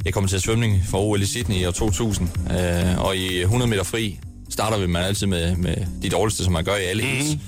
jeg 0.05 0.13
kom 0.13 0.27
til 0.27 0.41
svømning 0.41 0.83
for 0.89 0.97
OL 0.97 1.21
i 1.21 1.25
Sydney 1.25 1.55
i 1.55 1.65
år 1.65 1.71
2000, 1.71 2.29
øh, 2.51 3.05
og 3.05 3.17
i 3.17 3.41
100 3.41 3.69
meter 3.69 3.83
fri 3.83 4.19
starter 4.49 4.77
vi 4.77 4.87
man 4.87 5.03
altid 5.03 5.27
med, 5.27 5.55
med 5.55 5.75
de 6.01 6.09
dårligste, 6.09 6.43
som 6.43 6.53
man 6.53 6.63
gør 6.63 6.75
i 6.75 6.83
alle 6.83 7.03
mm. 7.03 7.39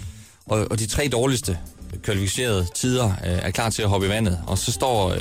og, 0.45 0.67
og 0.71 0.79
de 0.79 0.85
tre 0.85 1.07
dårligste 1.07 1.57
kvalificerede 2.03 2.67
tider 2.75 3.05
øh, 3.05 3.31
er 3.31 3.51
klar 3.51 3.69
til 3.69 3.81
at 3.81 3.89
hoppe 3.89 4.07
i 4.07 4.09
vandet, 4.09 4.39
og 4.47 4.57
så 4.57 4.71
står 4.71 5.09
øh, 5.09 5.17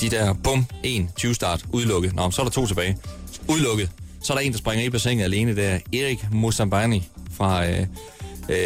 de 0.00 0.10
der, 0.10 0.32
bum, 0.44 0.66
1, 0.82 1.06
20 1.16 1.34
start, 1.34 1.64
udelukket. 1.72 2.14
Nå, 2.14 2.30
så 2.30 2.42
er 2.42 2.44
der 2.46 2.50
to 2.52 2.66
tilbage. 2.66 2.96
Udelukket. 3.48 3.90
Så 4.22 4.32
er 4.32 4.36
der 4.36 4.44
en, 4.44 4.52
der 4.52 4.58
springer 4.58 4.84
i 4.86 4.90
bassinet 4.90 5.24
alene, 5.24 5.56
det 5.56 5.66
er 5.66 5.78
Erik 6.04 6.26
Mosambani 6.32 7.08
fra, 7.36 7.66
øh, 7.66 7.80
øh, 8.48 8.56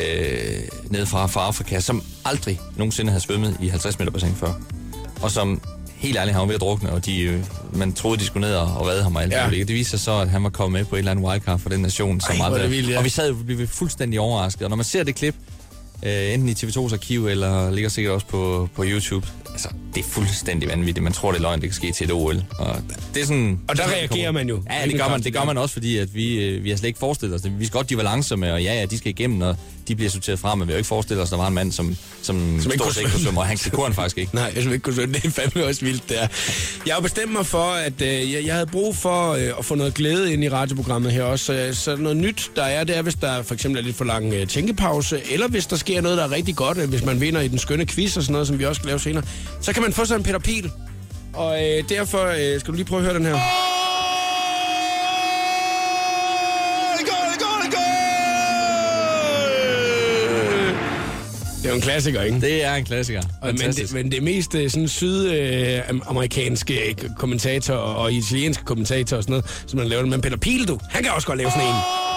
ned 0.90 1.07
fra, 1.07 1.26
fra 1.26 1.47
Afrika, 1.47 1.80
som 1.80 2.02
aldrig 2.25 2.61
nogensinde 2.76 3.11
havde 3.11 3.23
svømmet 3.25 3.57
i 3.61 3.68
50 3.68 3.99
meter 3.99 4.12
bassin 4.12 4.35
før. 4.35 4.52
Og 5.23 5.30
som 5.30 5.61
helt 5.97 6.16
ærligt, 6.16 6.33
han 6.35 6.40
var 6.40 6.47
ved 6.47 6.54
at 6.54 6.61
drukne, 6.61 6.92
og 6.92 7.07
de, 7.07 7.21
øh, 7.21 7.40
man 7.73 7.92
troede, 7.92 8.21
de 8.21 8.25
skulle 8.26 8.47
ned 8.49 8.57
og, 8.57 8.66
og 8.76 8.87
redde 8.87 9.02
ham 9.02 9.16
og 9.16 9.23
alt 9.23 9.33
Ja. 9.33 9.47
det. 9.50 9.68
Viste 9.68 9.90
sig 9.90 10.00
så, 10.00 10.12
at 10.18 10.28
han 10.28 10.42
var 10.45 10.50
kommet 10.50 10.80
med 10.80 10.85
på 10.85 10.95
et 10.97 10.99
eller 10.99 11.11
andet 11.11 11.25
wildcard 11.25 11.59
for 11.59 11.68
den 11.68 11.80
nation, 11.80 12.21
som 12.21 12.37
Ej, 12.40 12.47
aldrig... 12.47 12.71
vildt, 12.71 12.90
ja. 12.90 12.99
Og 12.99 13.04
vi 13.04 13.09
sad 13.09 13.33
vi 13.33 13.54
blev 13.54 13.68
fuldstændig 13.68 14.21
overrasket. 14.21 14.62
Og 14.62 14.68
når 14.71 14.76
man 14.76 14.85
ser 14.85 15.04
det 15.04 15.14
klip, 15.14 15.35
øh, 16.02 16.35
enten 16.35 16.49
i 16.49 16.52
TV2's 16.52 16.93
arkiv, 16.93 17.26
eller 17.26 17.71
ligger 17.71 17.88
sikkert 17.88 18.14
også 18.14 18.26
på, 18.26 18.69
på 18.75 18.85
YouTube, 18.87 19.26
altså, 19.52 19.69
det 19.95 20.00
er 20.00 20.09
fuldstændig 20.09 20.69
vanvittigt. 20.69 21.05
Man 21.05 21.12
tror, 21.12 21.33
det 21.33 21.38
er 21.38 21.43
løgn, 21.43 21.61
det 21.61 21.69
kan 21.69 21.75
ske 21.75 21.93
til 21.93 22.05
et 22.05 22.12
OL. 22.12 22.45
Og 22.59 22.76
det 23.14 23.23
er 23.23 23.26
sådan... 23.26 23.61
Og 23.69 23.76
der 23.76 23.83
det 23.83 23.93
reagerer 23.93 24.33
man 24.33 24.49
jo. 24.49 24.62
Ja, 24.71 24.87
det 24.87 24.97
gør 24.97 25.09
man, 25.09 25.23
det 25.23 25.33
gør 25.33 25.45
man 25.45 25.59
også, 25.59 25.73
fordi 25.73 25.99
at 25.99 26.14
vi, 26.14 26.45
øh, 26.45 26.64
vi 26.64 26.71
har 26.71 26.76
slet 26.76 26.87
ikke 26.88 26.99
forestillet 26.99 27.35
os 27.35 27.43
det. 27.43 27.61
Vi 27.61 27.67
skal 27.67 27.76
godt, 27.76 27.90
de 27.90 27.97
var 27.97 28.02
langsomme, 28.02 28.52
og 28.52 28.62
ja, 28.62 28.75
ja, 28.75 28.87
de 28.87 28.99
skal 28.99 29.11
igennem, 29.11 29.40
og 29.40 29.57
de 29.88 29.97
bliver 29.97 30.11
sorteret 30.11 30.38
fra, 30.38 30.54
men 30.54 30.68
vi 30.68 30.73
har 30.73 30.75
jo 30.75 30.78
ikke 30.78 30.88
forestillet 30.88 31.23
os, 31.23 31.28
at 31.28 31.30
der 31.30 31.37
var 31.37 31.47
en 31.47 31.54
mand, 31.54 31.73
som, 31.73 31.97
som, 32.23 32.54
ikke 32.57 32.75
stort 32.75 32.97
ikke 32.97 33.11
kunne 33.11 33.23
svømme. 33.23 33.40
og 33.40 33.47
han 33.47 33.57
det 33.57 33.73
kunne 33.73 33.87
han 33.87 33.95
faktisk 33.95 34.18
ikke. 34.18 34.35
Nej, 34.40 34.45
jeg 34.45 34.62
synes 34.62 34.73
ikke 34.73 34.83
kunne 34.83 34.95
svømme. 34.95 35.14
Det 35.14 35.25
er 35.25 35.30
fandme 35.30 35.64
også 35.64 35.80
vildt, 35.85 36.09
det 36.09 36.23
er. 36.23 36.28
Jeg 36.87 36.95
har 36.95 37.00
bestemt 37.00 37.33
mig 37.33 37.47
for, 37.47 37.71
at 37.71 38.02
øh, 38.02 38.33
jeg, 38.33 38.45
jeg 38.45 38.54
havde 38.54 38.66
brug 38.66 38.97
for 38.97 39.33
øh, 39.33 39.59
at 39.59 39.64
få 39.64 39.75
noget 39.75 39.95
glæde 39.95 40.33
ind 40.33 40.45
i 40.45 40.49
radioprogrammet 40.49 41.12
her 41.12 41.23
også. 41.23 41.45
Så, 41.45 41.80
så 41.80 41.97
noget 41.97 42.16
nyt, 42.16 42.50
der 42.57 42.62
er, 42.62 42.85
det 42.85 42.97
er, 42.97 43.02
hvis 43.02 43.14
der 43.14 43.42
for 43.42 43.54
eksempel 43.54 43.80
er 43.80 43.85
lidt 43.85 43.97
for 43.97 44.04
lang 44.04 44.35
øh, 44.35 44.47
tænkepause, 44.47 45.21
eller 45.30 45.49
hvis 45.49 45.66
der 45.66 45.76
sker 45.76 46.00
noget, 46.00 46.18
der 46.18 46.25
er 46.25 46.30
rigtig 46.30 46.57
godt, 46.57 46.78
øh, 46.78 46.88
hvis 46.88 47.04
man 47.04 47.21
vinder 47.21 47.40
i 47.40 47.49
den 47.49 47.59
skønne 47.59 47.87
quiz 47.87 48.16
og 48.16 48.23
sådan 48.23 48.33
noget, 48.33 48.47
som 48.47 48.59
vi 48.59 48.64
også 48.64 48.78
skal 48.78 48.87
lave 48.87 49.00
senere, 49.00 49.25
så 49.61 49.73
kan 49.73 49.83
man 49.83 49.92
få 49.92 50.04
sådan 50.04 50.21
en 50.21 50.25
Peter 50.25 50.38
Pil. 50.38 50.71
Og 51.33 51.64
øh, 51.64 51.88
derfor 51.88 52.25
øh, 52.26 52.61
skal 52.61 52.73
du 52.73 52.76
lige 52.76 52.87
prøve 52.87 52.99
at 53.00 53.04
høre 53.04 53.14
den 53.14 53.25
her. 53.26 53.77
Det 61.59 61.67
er 61.67 61.71
jo 61.71 61.75
en 61.75 61.81
klassiker, 61.81 62.23
ikke? 62.23 62.41
Det 62.41 62.65
er 62.65 62.75
en 62.75 62.85
klassiker. 62.85 63.23
Men, 63.43 63.57
det, 63.57 63.93
men 63.93 64.12
det 64.12 64.23
mest 64.23 64.55
øh, 64.55 64.71
sådan 64.71 64.88
sydamerikanske 64.88 66.91
øh, 66.91 66.95
kommentatorer 67.17 67.79
og 67.79 68.12
italienske 68.12 68.65
kommentatorer 68.65 69.19
og 69.19 69.23
sådan 69.23 69.33
noget, 69.33 69.65
som 69.67 69.79
man 69.79 69.88
laver. 69.88 70.07
Men 70.07 70.21
Peter 70.21 70.37
Pil, 70.37 70.69
du, 70.69 70.79
han 70.91 71.03
kan 71.03 71.12
også 71.12 71.27
godt 71.27 71.38
lave 71.38 71.50
sådan 71.50 71.69
en. 71.69 72.08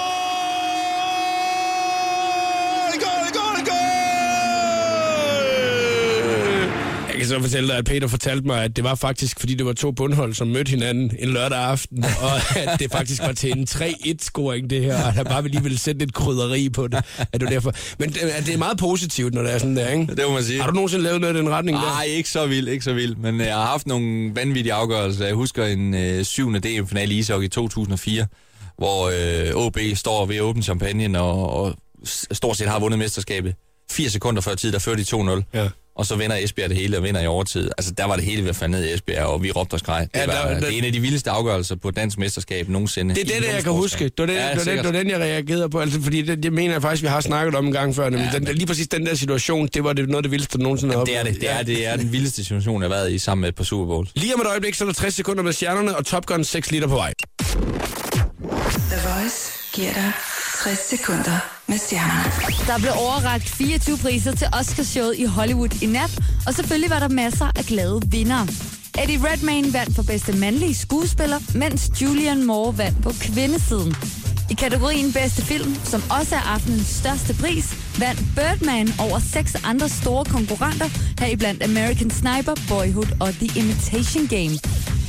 Så 7.31 7.41
fortælle 7.41 7.69
dig, 7.69 7.77
at 7.77 7.85
Peter 7.85 8.07
fortalte 8.07 8.47
mig, 8.47 8.63
at 8.63 8.75
det 8.75 8.83
var 8.83 8.95
faktisk, 8.95 9.39
fordi 9.39 9.53
det 9.53 9.65
var 9.65 9.73
to 9.73 9.91
bundhold, 9.91 10.33
som 10.33 10.47
mødte 10.47 10.69
hinanden 10.69 11.11
en 11.19 11.29
lørdag 11.29 11.57
aften, 11.57 12.03
og 12.03 12.57
at 12.63 12.79
det 12.79 12.91
faktisk 12.91 13.21
var 13.21 13.31
til 13.31 13.51
en 13.57 13.67
3-1-scoring, 13.69 14.69
det 14.69 14.83
her, 14.83 14.95
og 15.05 15.13
han 15.13 15.25
bare 15.25 15.47
lige 15.47 15.63
ville 15.63 15.79
sætte 15.79 15.99
lidt 15.99 16.13
krydderi 16.13 16.69
på 16.69 16.87
det. 16.87 17.05
Det 17.33 17.41
var 17.41 17.49
derfor. 17.49 17.73
Men 17.99 18.09
det, 18.09 18.53
er 18.53 18.57
meget 18.57 18.77
positivt, 18.77 19.33
når 19.33 19.41
det 19.41 19.53
er 19.53 19.57
sådan 19.57 19.77
der, 19.77 19.89
ikke? 19.89 20.15
Det 20.15 20.23
må 20.27 20.33
man 20.33 20.43
sige. 20.43 20.61
Har 20.61 20.67
du 20.67 20.73
nogensinde 20.73 21.03
lavet 21.03 21.21
noget 21.21 21.35
i 21.35 21.37
den 21.37 21.49
retning 21.49 21.77
der? 21.77 21.83
Nej, 21.83 22.03
ikke 22.03 22.29
så 22.29 22.47
vildt, 22.47 22.69
ikke 22.69 22.83
så 22.83 22.93
vildt. 22.93 23.19
Men 23.19 23.41
øh, 23.41 23.47
jeg 23.47 23.55
har 23.55 23.65
haft 23.65 23.87
nogle 23.87 24.35
vanvittige 24.35 24.73
afgørelser. 24.73 25.25
Jeg 25.25 25.35
husker 25.35 25.65
en 25.65 25.93
øh, 25.93 26.23
syvende 26.23 26.59
DM-finale 26.59 27.13
i 27.13 27.17
ishockey 27.17 27.45
i 27.45 27.49
2004, 27.49 28.27
hvor 28.77 29.09
øh, 29.09 29.65
OB 29.65 29.77
står 29.95 30.25
ved 30.25 30.41
åben 30.41 30.63
champagne 30.63 31.21
og, 31.21 31.49
og 31.49 31.75
stort 32.31 32.57
set 32.57 32.67
har 32.67 32.79
vundet 32.79 32.99
mesterskabet. 32.99 33.55
4 33.91 34.09
sekunder 34.09 34.41
før 34.41 34.55
tid, 34.55 34.71
der 34.71 34.79
førte 34.79 35.03
de 35.03 35.15
2-0. 35.15 35.43
Ja. 35.53 35.69
Og 35.95 36.05
så 36.05 36.15
vinder 36.15 36.35
Esbjerg 36.35 36.69
det 36.69 36.77
hele 36.77 36.97
og 36.97 37.03
vinder 37.03 37.21
i 37.21 37.27
overtid. 37.27 37.69
Altså, 37.77 37.91
der 37.91 38.05
var 38.05 38.15
det 38.15 38.25
hele 38.25 38.41
ved 38.41 38.49
at 38.49 38.55
falde 38.55 38.71
ned 38.71 38.85
i 38.85 38.93
Esbjerg, 38.93 39.25
og 39.25 39.43
vi 39.43 39.51
råbte 39.51 39.73
og 39.73 39.79
skreg. 39.79 40.07
Det, 40.13 40.19
Ja, 40.19 40.25
var, 40.25 40.33
der- 40.33 40.47
der- 40.53 40.59
det 40.59 40.63
er 40.73 40.77
en 40.77 40.83
af 40.85 40.91
de 40.93 40.99
vildeste 40.99 41.29
afgørelser 41.29 41.75
på 41.75 41.91
dansk 41.91 42.17
mesterskab 42.17 42.69
nogensinde. 42.69 43.15
Det 43.15 43.21
er 43.21 43.33
det, 43.33 43.43
der, 43.43 43.53
jeg 43.53 43.63
kan 43.63 43.71
huske. 43.71 44.03
Det 44.03 44.13
var 44.17 44.25
den, 44.25 44.35
Ja, 44.35 44.49
det, 44.49 44.57
var 44.57 44.63
den, 44.63 44.77
det 44.77 44.85
var 44.85 44.91
den, 44.91 45.09
jeg 45.09 45.19
reagerede 45.19 45.69
på. 45.69 45.79
Altså, 45.79 46.01
fordi 46.01 46.21
det, 46.21 46.43
det 46.43 46.53
mener 46.53 46.73
jeg 46.73 46.81
faktisk, 46.81 47.03
vi 47.03 47.07
har 47.07 47.21
snakket 47.21 47.55
om 47.55 47.65
en 47.67 47.71
gang 47.73 47.95
før. 47.95 48.03
Ja. 48.03 48.29
Den, 48.33 48.43
lige 48.43 48.65
præcis 48.67 48.87
den 48.87 49.05
der 49.05 49.15
situation, 49.15 49.67
det 49.73 49.83
var 49.83 49.93
det, 49.93 50.05
noget 50.07 50.17
af 50.17 50.23
det 50.23 50.31
vildeste, 50.31 50.57
du 50.57 50.63
nogensinde 50.63 50.93
har 50.95 51.03
Det 51.05 51.17
er 51.17 51.23
det. 51.23 51.35
Det 51.41 51.51
er, 51.51 51.63
det 51.63 51.87
er 51.87 51.95
den 51.95 52.11
vildeste 52.11 52.43
situation, 52.43 52.81
jeg 52.81 52.89
har 52.89 52.95
været 52.95 53.11
i 53.11 53.17
sammen 53.19 53.41
med 53.41 53.51
på 53.51 53.63
Super 53.63 53.85
Bowl. 53.85 54.07
Lige 54.15 54.35
om 54.35 54.41
et 54.41 54.47
øjeblik, 54.47 54.73
så 54.75 54.83
er 54.83 54.87
der 54.87 54.93
60 54.93 55.13
sekunder 55.15 55.43
med 55.43 55.53
stjernerne, 55.53 55.97
og 55.97 56.05
Top 56.05 56.25
Gun 56.25 56.43
6 56.43 56.71
liter 56.71 56.87
på 56.87 56.95
vej. 56.95 57.13
The 58.91 58.99
Voice 59.09 59.51
giver 59.73 59.93
dig 59.93 60.11
60 60.63 60.79
sekunder 60.89 61.60
med 61.71 61.77
stjernerne. 61.77 62.31
Der 62.67 62.77
blev 62.83 62.93
overragt 63.05 63.49
24 63.49 63.97
priser 63.97 64.35
til 64.35 64.47
Oscarshowet 64.59 65.15
i 65.17 65.25
Hollywood 65.25 65.73
i 65.83 65.85
nat, 65.85 66.11
og 66.47 66.53
selvfølgelig 66.53 66.89
var 66.89 66.99
der 66.99 67.07
masser 67.23 67.45
af 67.59 67.63
glade 67.71 68.01
vindere. 68.07 68.47
Eddie 69.01 69.19
Redmayne 69.27 69.73
vandt 69.73 69.95
for 69.95 70.03
bedste 70.03 70.33
mandlige 70.33 70.75
skuespiller, 70.75 71.39
mens 71.55 71.91
Julian 72.01 72.43
Moore 72.43 72.77
vandt 72.77 73.03
på 73.03 73.11
kvindesiden. 73.21 73.95
I 74.51 74.53
kategorien 74.53 75.13
bedste 75.13 75.41
film, 75.41 75.75
som 75.83 76.01
også 76.19 76.35
er 76.35 76.45
aftenens 76.55 76.87
største 76.87 77.33
pris, 77.41 77.65
vandt 77.99 78.21
Birdman 78.35 78.93
over 78.99 79.19
seks 79.19 79.55
andre 79.63 79.89
store 79.89 80.25
konkurrenter, 80.25 80.89
heriblandt 81.19 81.63
American 81.63 82.09
Sniper, 82.09 82.55
Boyhood 82.69 83.11
og 83.19 83.29
The 83.33 83.49
Imitation 83.59 84.27
Game. 84.27 84.55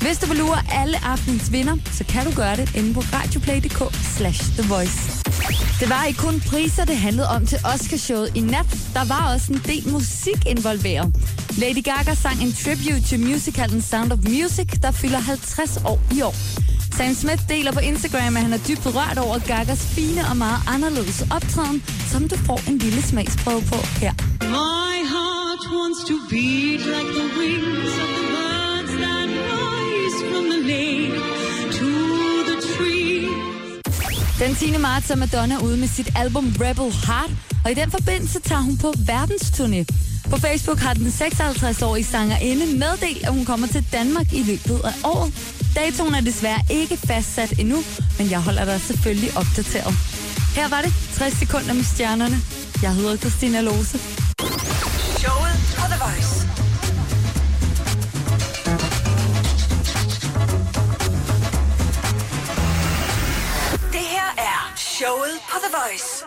Hvis 0.01 0.19
du 0.19 0.27
vil 0.27 0.37
lure 0.37 0.61
alle 0.73 1.05
aftenens 1.05 1.53
vinder, 1.53 1.77
så 1.93 2.05
kan 2.05 2.25
du 2.27 2.33
gøre 2.37 2.57
det 2.57 2.77
inde 2.77 2.95
på 2.95 3.01
radioplay.dk 3.01 3.81
slash 4.17 4.41
The 4.59 4.69
Voice. 4.69 5.01
Det 5.81 5.89
var 5.91 6.05
ikke 6.05 6.21
kun 6.21 6.41
priser, 6.41 6.85
det 6.85 6.97
handlede 6.97 7.29
om 7.29 7.47
til 7.47 7.59
Oscarshowet 7.65 8.31
i 8.35 8.41
nat. 8.41 8.67
Der 8.95 9.05
var 9.05 9.35
også 9.35 9.53
en 9.53 9.61
del 9.67 9.89
musik 9.89 10.47
involveret. 10.47 11.15
Lady 11.59 11.83
Gaga 11.85 12.15
sang 12.15 12.43
en 12.43 12.53
tribute 12.53 13.03
til 13.03 13.21
musicalen 13.21 13.83
Sound 13.83 14.13
of 14.13 14.19
Music, 14.19 14.69
der 14.83 14.91
fylder 14.91 15.19
50 15.19 15.77
år 15.85 16.01
i 16.17 16.23
år. 16.23 16.35
Sam 16.97 17.15
Smith 17.15 17.43
deler 17.49 17.73
på 17.73 17.81
Instagram, 17.81 18.37
at 18.37 18.43
han 18.43 18.53
er 18.53 18.63
dybt 18.69 18.87
rørt 18.87 19.19
over 19.19 19.39
Gagas 19.39 19.87
fine 19.87 20.29
og 20.31 20.37
meget 20.37 20.61
anderledes 20.75 21.25
optræden, 21.31 21.83
som 22.13 22.29
du 22.29 22.37
får 22.37 22.61
en 22.69 22.79
lille 22.79 23.03
smagsprøve 23.03 23.63
på 23.73 23.79
her. 24.03 24.13
My 24.41 24.95
heart 25.15 25.63
wants 25.75 26.01
to 26.09 26.17
beat 26.31 26.81
like 26.95 27.11
the 27.21 27.29
wings 27.39 27.95
of 28.05 28.09
the 28.19 28.25
birds 28.35 28.93
that 29.05 29.29
rise 29.51 30.19
from 30.31 30.45
the 30.53 30.61
lake. 30.73 31.33
Den 34.39 34.55
10. 34.55 34.79
marts 34.79 35.11
er 35.11 35.17
Madonna 35.17 35.59
ude 35.65 35.77
med 35.77 35.89
sit 35.89 36.11
album 36.17 36.55
Rebel 36.61 36.93
Heart, 37.07 37.31
og 37.65 37.71
i 37.71 37.75
den 37.75 37.91
forbindelse 37.91 38.41
tager 38.41 38.61
hun 38.61 38.77
på 38.79 38.91
verdensturné. 38.91 39.85
På 40.31 40.37
Facebook 40.37 40.79
har 40.79 40.95
den 40.95 41.07
56-årige 41.07 42.05
sangerinde 42.05 42.67
meddelt, 42.67 43.25
at 43.25 43.33
hun 43.33 43.45
kommer 43.45 43.67
til 43.67 43.87
Danmark 43.93 44.33
i 44.33 44.43
løbet 44.43 44.81
af 44.85 44.95
året. 45.05 45.62
Datoen 45.75 46.15
er 46.15 46.21
desværre 46.21 46.61
ikke 46.71 46.97
fastsat 46.97 47.59
endnu, 47.59 47.79
men 48.19 48.31
jeg 48.31 48.41
holder 48.41 48.65
dig 48.65 48.81
selvfølgelig 48.81 49.31
opdateret. 49.37 49.95
Her 50.57 50.69
var 50.69 50.81
det 50.83 50.93
60 51.15 51.39
sekunder 51.39 51.73
med 51.75 51.85
stjernerne. 51.85 52.37
Jeg 52.83 52.95
hedder 52.95 53.17
Christina 53.17 53.61
Lose. 53.61 53.99
Showet 55.19 55.57
på 55.79 55.85
The 55.93 55.99
Voice. 56.05 56.35
Det 63.93 64.05
her 64.15 64.29
er 64.39 64.73
showet 64.77 65.37
på 65.51 65.57
The 65.65 65.71
Voice. 65.79 66.22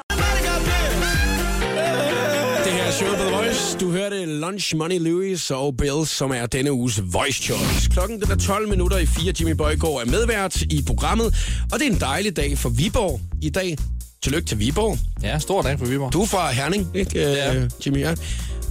Du 3.82 3.92
hørte 3.92 4.26
Lunch 4.26 4.76
Money 4.76 5.00
Lewis 5.00 5.52
og 5.52 5.78
Bill, 5.78 6.06
som 6.06 6.32
er 6.32 6.46
denne 6.46 6.72
uges 6.74 7.02
Voice 7.14 7.44
Choice. 7.44 7.90
Klokken 7.92 8.22
den 8.22 8.32
er 8.32 8.36
12 8.36 8.70
minutter 8.70 8.98
i 8.98 9.06
4. 9.06 9.34
Jimmy 9.40 9.52
Bøjgaard 9.52 10.02
er 10.08 10.12
medvært 10.12 10.62
i 10.62 10.84
programmet, 10.88 11.26
og 11.74 11.80
det 11.80 11.88
er 11.88 11.92
en 11.92 12.00
dejlig 12.00 12.36
dag 12.38 12.58
for 12.58 12.70
Viborg 12.70 13.22
i 13.42 13.50
dag. 13.50 13.78
Tillykke 14.24 14.48
til 14.48 14.60
Viborg. 14.60 14.98
Ja, 15.24 15.40
stor 15.40 15.62
dag 15.62 15.80
for 15.80 15.86
Viborg. 15.86 16.14
Du 16.14 16.22
er 16.22 16.26
fra 16.26 16.52
Herning, 16.52 16.88
ikke, 16.96 17.12
Ja. 17.20 17.56
øh, 17.56 17.70
Jimmy? 17.86 18.00
Ja. 18.00 18.12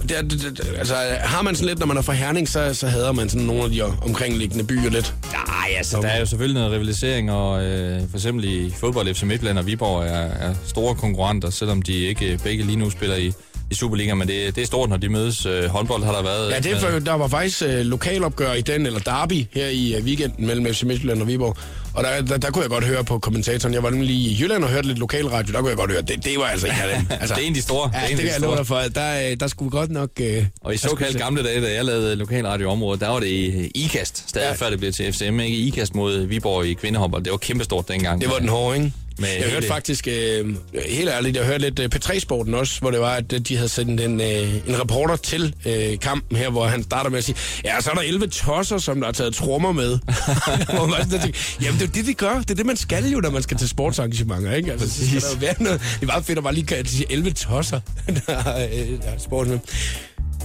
Det 0.01 0.09
det, 0.31 0.41
det, 0.57 0.73
altså, 0.77 0.95
har 1.21 1.41
man 1.41 1.55
sådan 1.55 1.67
lidt, 1.67 1.79
når 1.79 1.85
man 1.85 1.97
er 1.97 2.01
fra 2.01 2.13
Herning, 2.13 2.49
så, 2.49 2.73
så 2.73 2.87
hader 2.87 3.11
man 3.11 3.29
sådan 3.29 3.47
nogle 3.47 3.63
af 3.63 3.69
de 3.69 3.81
omkringliggende 3.81 4.63
byer 4.63 4.89
lidt. 4.89 5.13
Nej, 5.33 5.69
altså, 5.77 6.01
der 6.01 6.07
er 6.07 6.19
jo 6.19 6.25
selvfølgelig 6.25 6.61
noget 6.61 6.73
rivalisering, 6.75 7.31
og 7.31 7.63
øh, 7.65 8.01
for 8.09 8.17
eksempel 8.17 8.45
i 8.45 8.71
fodbold 8.79 9.13
FC 9.15 9.23
Midtland 9.23 9.59
og 9.59 9.65
Viborg 9.65 10.03
er, 10.03 10.09
er 10.49 10.53
store 10.67 10.95
konkurrenter, 10.95 11.49
selvom 11.49 11.81
de 11.81 11.93
ikke 11.93 12.39
begge 12.43 12.63
lige 12.63 12.75
nu 12.75 12.89
spiller 12.89 13.15
i, 13.15 13.31
i 13.71 13.75
Superliga, 13.75 14.13
men 14.13 14.27
det, 14.27 14.55
det 14.55 14.61
er 14.61 14.65
stort, 14.65 14.89
når 14.89 14.97
de 14.97 15.09
mødes. 15.09 15.45
Øh, 15.45 15.65
håndbold 15.65 16.03
har 16.03 16.11
der 16.11 16.23
været. 16.23 16.51
Ja, 16.51 16.59
det 16.59 16.71
er, 16.71 16.79
for- 16.79 16.99
der 16.99 17.13
var 17.13 17.27
faktisk 17.27 17.61
øh, 17.61 17.85
lokalopgør 17.85 18.53
i 18.53 18.61
den, 18.61 18.85
eller 18.85 18.99
derby 18.99 19.45
her 19.53 19.67
i 19.67 19.93
øh, 19.95 20.03
weekenden 20.03 20.47
mellem 20.47 20.73
FC 20.73 20.83
Midtjylland 20.83 21.21
og 21.21 21.27
Viborg. 21.27 21.57
Og 21.93 22.03
der, 22.03 22.21
der, 22.21 22.37
der 22.37 22.51
kunne 22.51 22.61
jeg 22.61 22.69
godt 22.69 22.83
høre 22.83 23.03
på 23.03 23.19
kommentatoren, 23.19 23.73
jeg 23.73 23.83
var 23.83 23.89
nemlig 23.89 24.09
i 24.15 24.37
Jylland 24.41 24.63
og 24.63 24.69
hørte 24.69 24.87
lidt 24.87 24.99
lokalradio, 24.99 25.53
der 25.53 25.59
kunne 25.59 25.69
jeg 25.69 25.77
godt 25.77 25.91
høre, 25.91 26.01
det, 26.01 26.25
det 26.25 26.33
var 26.37 26.45
altså 26.45 26.67
ikke 26.67 26.77
af 26.83 26.97
dem. 26.97 27.07
Altså, 27.21 27.35
Det 27.35 27.41
er 27.41 27.45
en 27.47 27.51
af 27.51 27.55
de 27.55 27.61
store. 27.61 27.91
Ja, 27.93 27.99
Det 27.99 28.05
er 28.05 28.15
det, 28.15 28.17
kan 28.25 28.33
jeg 28.33 28.41
love 28.41 28.57
dig 28.57 28.67
for. 28.67 28.81
Der, 28.95 29.29
øh, 29.31 29.37
der 29.39 29.47
skulle 29.47 29.71
godt 29.71 29.91
nok... 29.91 30.09
Øh, 30.19 30.45
Og 30.61 30.73
i 30.73 30.77
såkaldt 30.77 31.17
gamle 31.17 31.43
dage, 31.43 31.61
da 31.61 31.73
jeg 31.73 31.85
lavede 31.85 32.15
lokalradioområdet, 32.15 33.01
der 33.01 33.09
var 33.09 33.19
det 33.19 33.27
i 33.27 33.71
IKAST, 33.75 34.29
stadig 34.29 34.47
ja. 34.47 34.65
før 34.65 34.69
det 34.69 34.79
blev 34.79 34.91
til 34.91 35.13
FCM, 35.13 35.39
ikke? 35.39 35.57
IKAST 35.57 35.95
mod 35.95 36.25
Viborg 36.25 36.65
i 36.65 36.73
kvindehåndbold. 36.73 37.23
Det 37.23 37.31
var 37.31 37.37
kæmpestort 37.37 37.87
dengang. 37.87 38.21
Det 38.21 38.29
var 38.29 38.37
den 38.39 38.49
hårde, 38.49 38.77
ikke? 38.77 38.91
Med 39.19 39.29
jeg 39.39 39.51
hørte 39.51 39.67
faktisk, 39.67 40.07
øh, 40.07 40.55
helt 40.89 41.09
ærligt, 41.09 41.37
jeg 41.37 41.45
hørte 41.45 41.69
lidt 41.69 41.79
øh, 41.79 41.89
P3-sporten 41.95 42.53
også, 42.53 42.79
hvor 42.79 42.91
det 42.91 42.99
var, 42.99 43.13
at 43.13 43.33
øh, 43.33 43.39
de 43.39 43.55
havde 43.55 43.69
sendt 43.69 44.01
en, 44.01 44.21
øh, 44.21 44.67
en 44.67 44.81
reporter 44.81 45.15
til 45.15 45.55
øh, 45.65 45.99
kampen 45.99 46.37
her, 46.37 46.49
hvor 46.49 46.65
han 46.65 46.83
starter 46.83 47.09
med 47.09 47.17
at 47.17 47.23
sige, 47.23 47.35
ja, 47.65 47.81
så 47.81 47.89
er 47.91 47.93
der 47.93 48.01
11 48.01 48.27
tosser, 48.27 48.77
som 48.77 48.99
der 48.99 49.05
har 49.05 49.11
taget 49.13 49.35
trommer 49.35 49.71
med. 49.71 49.99
hvor 50.75 50.85
man 50.85 51.03
sådan 51.03 51.21
tænker, 51.21 51.39
Jamen, 51.61 51.79
det 51.79 51.87
er 51.87 51.91
det, 51.91 52.05
de 52.05 52.13
gør. 52.13 52.33
Det 52.39 52.51
er 52.51 52.55
det, 52.55 52.65
man 52.65 52.77
skal 52.77 53.05
jo, 53.05 53.19
når 53.19 53.29
man 53.29 53.43
skal 53.43 53.57
til 53.57 53.69
sportsarrangementer, 53.69 54.53
ikke? 54.53 54.71
Altså, 54.71 54.89
så 54.89 55.07
skal 55.07 55.21
der 55.21 55.29
jo 55.29 55.37
være 55.39 55.63
noget. 55.63 55.81
Det 55.99 56.07
meget 56.07 56.25
fedt 56.25 56.37
at 56.37 56.43
bare 56.43 56.53
lige 56.53 56.65
kan 56.65 56.85
sige 56.85 57.05
11 57.11 57.31
tosser, 57.31 57.79
der 58.27 58.33
er, 58.33 58.65
øh, 58.65 59.01
der 59.01 59.07
er 59.07 59.17
sport 59.17 59.47
med. 59.47 59.59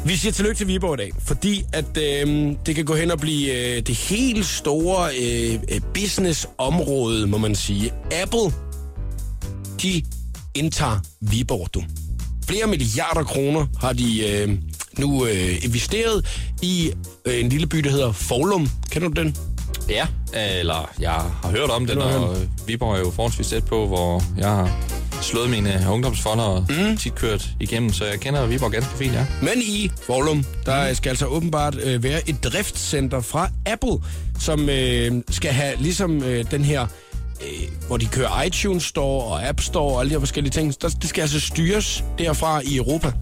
Vi 0.04 0.16
siger 0.16 0.32
tillykke 0.32 0.58
til 0.58 0.66
Viborg 0.66 0.94
i 0.94 0.96
dag, 0.96 1.12
fordi 1.26 1.64
at 1.72 1.96
øh, 1.96 2.52
det 2.66 2.74
kan 2.74 2.84
gå 2.84 2.94
hen 2.94 3.10
og 3.10 3.18
blive 3.18 3.76
øh, 3.76 3.82
det 3.82 3.94
helt 3.94 4.46
store 4.46 5.10
øh, 5.20 5.54
øh, 5.72 5.80
businessområde, 5.94 7.26
må 7.26 7.38
man 7.38 7.54
sige. 7.54 7.92
Apple, 8.22 8.56
de 9.82 10.02
indtager 10.54 10.98
Viborg, 11.20 11.68
du. 11.74 11.82
Flere 12.46 12.66
milliarder 12.66 13.24
kroner 13.24 13.66
har 13.80 13.92
de 13.92 14.28
øh, 14.28 14.58
nu 14.98 15.26
øh, 15.26 15.64
investeret 15.64 16.26
i 16.62 16.92
øh, 17.24 17.40
en 17.40 17.48
lille 17.48 17.66
by, 17.66 17.78
der 17.78 17.90
hedder 17.90 18.12
Folum. 18.12 18.70
Kender 18.90 19.08
du 19.08 19.22
den? 19.22 19.36
Ja, 19.88 20.06
eller 20.34 20.90
jeg 21.00 21.12
har 21.12 21.50
hørt 21.50 21.70
om 21.70 21.86
den, 21.86 21.98
og 21.98 22.36
Viborg 22.66 22.94
er 22.94 22.98
jo 22.98 23.10
forholdsvis 23.10 23.48
tæt 23.48 23.64
på, 23.64 23.86
hvor 23.86 24.22
jeg 24.38 24.48
har 24.48 24.99
slået 25.22 25.50
mine 25.50 25.87
ungdomsfonder 25.90 26.44
og 26.44 26.66
mm. 26.68 26.96
tit 26.96 27.14
kørt 27.14 27.48
igennem, 27.61 27.92
så 27.92 28.04
jeg 28.04 28.20
kender 28.20 28.46
Viborg 28.46 28.72
ganske 28.72 28.96
fint, 28.96 29.14
ja. 29.14 29.26
Men 29.42 29.62
i 29.62 29.90
Forlum, 30.06 30.44
der 30.66 30.94
skal 30.94 31.11
altså 31.11 31.26
åbenbart 31.26 31.76
øh, 31.83 32.02
være 32.02 32.28
et 32.28 32.44
driftscenter 32.44 33.20
fra 33.20 33.48
Apple, 33.66 33.98
som 34.40 34.68
øh, 34.68 35.12
skal 35.30 35.52
have 35.52 35.76
ligesom 35.80 36.22
øh, 36.22 36.44
den 36.50 36.64
her, 36.64 36.87
øh, 37.40 37.68
hvor 37.87 37.96
de 37.96 38.06
kører 38.06 38.42
iTunes 38.42 38.83
Store 38.83 39.24
og 39.24 39.48
App 39.48 39.61
Store 39.61 39.94
og 39.94 40.00
alle 40.00 40.11
de 40.11 40.14
her 40.14 40.20
forskellige 40.20 40.52
ting. 40.52 40.83
Der, 40.83 40.88
det 40.88 41.09
skal 41.09 41.22
altså 41.22 41.40
styres 41.40 42.04
derfra 42.18 42.61
i 42.64 42.76
Europa. 42.76 43.12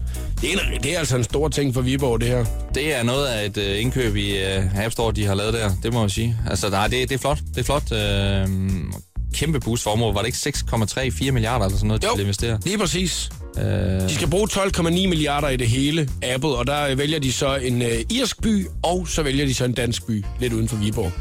Det 0.41 0.53
er, 0.53 0.59
en, 0.73 0.83
det 0.83 0.95
er 0.95 0.99
altså 0.99 1.17
en 1.17 1.23
stor 1.23 1.47
ting 1.47 1.73
for 1.73 1.81
Viborg, 1.81 2.21
det 2.21 2.27
her. 2.27 2.45
Det 2.75 2.95
er 2.95 3.03
noget 3.03 3.27
af 3.27 3.45
et 3.45 3.57
øh, 3.57 3.81
indkøb 3.81 4.15
i 4.15 4.37
øh, 4.37 4.83
App 4.83 4.91
Store, 4.91 5.13
de 5.13 5.25
har 5.25 5.35
lavet 5.35 5.53
der, 5.53 5.71
det 5.83 5.93
må 5.93 6.01
jeg 6.01 6.11
sige. 6.11 6.37
Altså, 6.49 6.69
nej, 6.69 6.87
det, 6.87 7.09
det 7.09 7.15
er 7.15 7.19
flot. 7.19 7.39
Det 7.55 7.57
er 7.57 7.63
flot. 7.63 7.91
Øh, 7.91 8.47
kæmpe 9.33 9.59
boost 9.59 9.83
for 9.83 9.91
området. 9.91 10.15
Var 10.15 10.21
det 10.21 10.27
ikke 10.27 10.57
6,34 11.27 11.31
milliarder 11.31 11.65
eller 11.65 11.77
sådan 11.77 11.87
noget, 11.87 12.01
de 12.01 12.07
Jo. 12.07 12.13
ville 12.13 12.23
investere? 12.23 12.59
Lige 12.65 12.77
præcis. 12.77 13.29
Øh, 13.57 13.63
De 14.01 14.15
skal 14.15 14.27
bruge 14.29 14.47
12,9 14.51 14.89
milliarder 14.89 15.49
i 15.49 15.57
det 15.57 15.67
hele, 15.67 16.09
Apple, 16.23 16.49
og 16.49 16.67
der 16.67 16.95
vælger 16.95 17.19
de 17.19 17.31
så 17.33 17.55
en 17.55 17.81
øh, 17.81 17.89
irsk 18.09 18.41
by, 18.41 18.67
og 18.83 19.07
så 19.07 19.23
vælger 19.23 19.45
de 19.45 19.53
så 19.53 19.65
en 19.65 19.73
dansk 19.73 20.07
by, 20.07 20.25
lidt 20.39 20.53
uden 20.53 20.67
for 20.67 20.75
Viborg. 20.75 21.11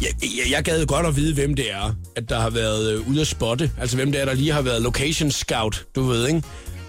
Jeg, 0.00 0.08
jeg, 0.22 0.52
jeg 0.52 0.64
gad 0.64 0.86
godt 0.86 1.06
at 1.06 1.16
vide, 1.16 1.34
hvem 1.34 1.54
det 1.54 1.72
er, 1.72 1.94
at 2.16 2.28
der 2.28 2.40
har 2.40 2.50
været 2.50 2.92
øh, 2.92 3.08
ude 3.10 3.20
at 3.20 3.26
spotte. 3.26 3.70
Altså 3.80 3.96
hvem 3.96 4.12
det 4.12 4.20
er, 4.20 4.24
der 4.24 4.34
lige 4.34 4.52
har 4.52 4.62
været 4.62 4.82
location 4.82 5.30
scout, 5.30 5.84
du 5.94 6.02
ved, 6.02 6.28
ikke? 6.28 6.42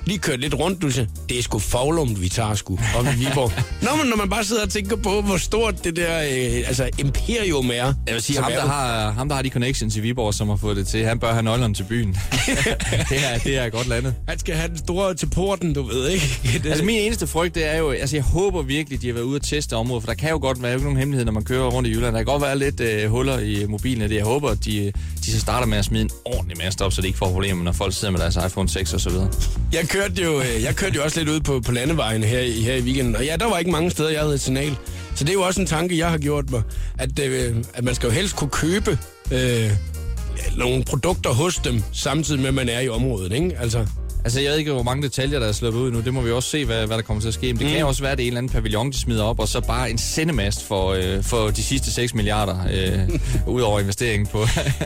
Lige 0.06 0.20
kørt 0.20 0.40
lidt 0.40 0.54
rundt, 0.54 0.82
du 0.82 0.90
siger, 0.90 1.06
det 1.30 1.40
er 1.40 1.44
sgu 1.44 1.60
Faglum, 1.60 2.22
vi 2.22 2.30
tager 2.30 2.56
sgu, 2.56 2.80
op 2.98 3.06
i 3.06 3.18
Viborg. 3.18 3.52
Nå, 3.86 3.90
men 3.96 4.10
når 4.10 4.18
man 4.18 4.30
bare 4.30 4.44
sidder 4.44 4.64
og 4.64 4.70
tænker 4.70 4.96
på, 4.96 5.22
hvor 5.22 5.38
stort 5.38 5.84
det 5.84 5.96
der 5.96 6.20
øh, 6.20 6.68
altså, 6.68 6.90
imperium 7.00 7.70
er. 7.70 7.74
jeg 7.74 7.94
vil 8.08 8.22
sige, 8.22 8.40
ham 8.42 8.52
der, 8.52 8.62
har, 8.62 9.12
ham, 9.12 9.30
der 9.30 9.36
har 9.36 9.42
de 9.42 9.50
connections 9.50 9.96
i 9.96 10.00
Viborg, 10.00 10.34
som 10.34 10.50
har 10.50 10.56
fået 10.56 10.78
det 10.78 10.88
til, 10.88 11.06
han 11.06 11.20
bør 11.20 11.32
have 11.32 11.44
nøglerne 11.44 11.74
til 11.74 11.84
byen. 11.84 12.10
det, 13.10 13.26
er, 13.32 13.38
det 13.44 13.58
er 13.58 13.70
godt 13.70 13.88
landet. 13.88 14.16
Han 14.28 14.40
skal 14.40 14.56
have 14.56 14.68
den 14.68 14.78
store 14.78 15.14
til 15.14 15.26
porten, 15.26 15.74
du 15.74 15.84
ved, 15.84 16.10
ikke? 16.10 16.40
Det, 16.64 16.66
Altså 16.66 16.84
min 16.84 17.00
eneste 17.00 17.28
frygt, 17.28 17.56
det 17.56 17.66
er 17.74 17.78
jo, 17.78 17.92
altså 17.92 18.16
jeg 18.16 18.24
håber 18.24 18.62
virkelig, 18.62 19.02
de 19.02 19.08
har 19.08 19.14
været 19.14 19.26
ude 19.26 19.36
at 19.36 19.42
teste 19.42 19.76
området, 19.76 20.04
for 20.04 20.08
der 20.08 20.16
kan 20.16 20.30
jo 20.30 20.38
godt 20.42 20.62
være 20.62 20.72
jo 20.72 20.78
ikke 20.78 20.86
nogen 20.86 21.00
hemmelighed, 21.00 21.26
når 21.26 21.32
man 21.32 21.44
kører 21.44 21.68
rundt 21.68 21.90
i 21.90 21.92
Jylland. 21.92 22.14
Der 22.16 22.20
kan 22.20 22.26
godt 22.26 22.42
være 22.42 22.60
lidt 22.60 22.80
øh, 22.80 23.10
huller 23.10 23.40
i 23.40 23.66
mobilen, 23.66 24.10
det 24.10 24.16
jeg 24.16 24.24
håber, 24.24 24.50
at 24.50 24.66
de, 24.66 24.92
de 25.26 25.32
så 25.32 25.40
starter 25.40 25.68
med 25.68 25.78
at 25.78 25.86
smide 25.86 26.02
en 26.02 26.10
ordentlig 26.26 26.58
mast 26.58 26.82
op, 26.82 26.94
så 26.94 27.02
de 27.02 27.08
ikke 27.08 27.20
får 27.20 27.30
problemer, 27.30 27.64
når 27.64 27.72
folk 27.72 27.94
sidder 27.94 28.12
med 28.12 28.20
deres 28.20 28.36
iPhone 28.48 28.70
6 28.70 28.94
og 28.94 29.02
så 29.02 29.10
videre. 29.10 29.30
Jeg 29.74 29.88
kørte 29.96 30.24
jo, 30.24 30.40
øh, 30.42 30.64
jeg 30.64 30.76
kørte 30.76 30.96
jo 30.96 31.04
også 31.04 31.20
lidt 31.20 31.30
ud 31.30 31.40
på, 31.40 31.60
på 31.60 31.72
landevejen 31.72 32.24
her, 32.24 32.40
i- 32.40 32.62
her 32.62 32.76
i 32.76 32.82
weekenden, 32.82 33.16
og 33.16 33.26
ja, 33.26 33.36
der 33.36 33.50
var 33.50 33.58
ikke 33.58 33.72
mange 33.72 33.92
steder, 33.92 34.10
jeg 34.10 34.20
havde 34.22 34.34
et 34.34 34.42
signal. 34.42 34.76
Så 35.16 35.24
det 35.24 35.30
er 35.30 35.34
jo 35.34 35.42
også 35.42 35.62
en 35.62 35.68
tanke, 35.68 35.98
jeg 35.98 36.10
har 36.10 36.18
gjort 36.18 36.50
mig, 36.52 36.62
at, 36.98 37.20
øh, 37.20 37.56
at 37.74 37.84
man 37.84 37.96
skal 37.96 38.08
jo 38.08 38.14
helst 38.14 38.36
kunne 38.36 38.50
købe 38.50 38.98
øh, 39.32 39.72
nogle 40.58 40.84
produkter 40.84 41.30
hos 41.30 41.56
dem, 41.56 41.84
samtidig 41.94 42.40
med, 42.42 42.48
at 42.48 42.54
man 42.54 42.70
er 42.70 42.80
i 42.80 42.90
området, 42.90 43.32
ikke? 43.32 43.58
Altså, 43.60 43.88
Altså, 44.26 44.42
jeg 44.42 44.52
ved 44.52 44.58
ikke, 44.58 44.72
hvor 44.72 44.84
mange 44.84 45.04
detaljer, 45.04 45.40
der 45.40 45.48
er 45.48 45.52
sluppet 45.52 45.80
ud 45.80 45.92
nu. 45.92 46.02
Det 46.02 46.14
må 46.14 46.22
vi 46.22 46.32
også 46.32 46.50
se, 46.50 46.66
hvad, 46.66 46.88
hvad 46.88 46.98
der 46.98 47.04
kommer 47.04 47.22
til 47.22 47.28
at 47.28 47.34
ske. 47.34 47.48
Men 47.48 47.58
det 47.58 47.68
mm. 47.68 47.74
kan 47.74 47.86
også 47.86 48.02
være, 48.02 48.12
at 48.12 48.18
det 48.18 48.24
er 48.24 48.28
en 48.28 48.32
eller 48.32 48.38
anden 48.38 48.52
pavillon, 48.52 48.92
de 48.92 48.98
smider 48.98 49.24
op, 49.24 49.40
og 49.40 49.48
så 49.48 49.62
bare 49.62 49.92
en 49.92 49.98
sendemast 49.98 50.64
for, 50.64 50.94
øh, 50.94 51.24
for 51.24 51.48
de 51.48 51.64
sidste 51.64 51.92
6 51.92 52.14
milliarder, 52.14 52.60
øh, 52.72 53.20
ud 53.56 53.62
over 53.62 53.80
investeringen 53.80 54.28
på... 54.28 54.40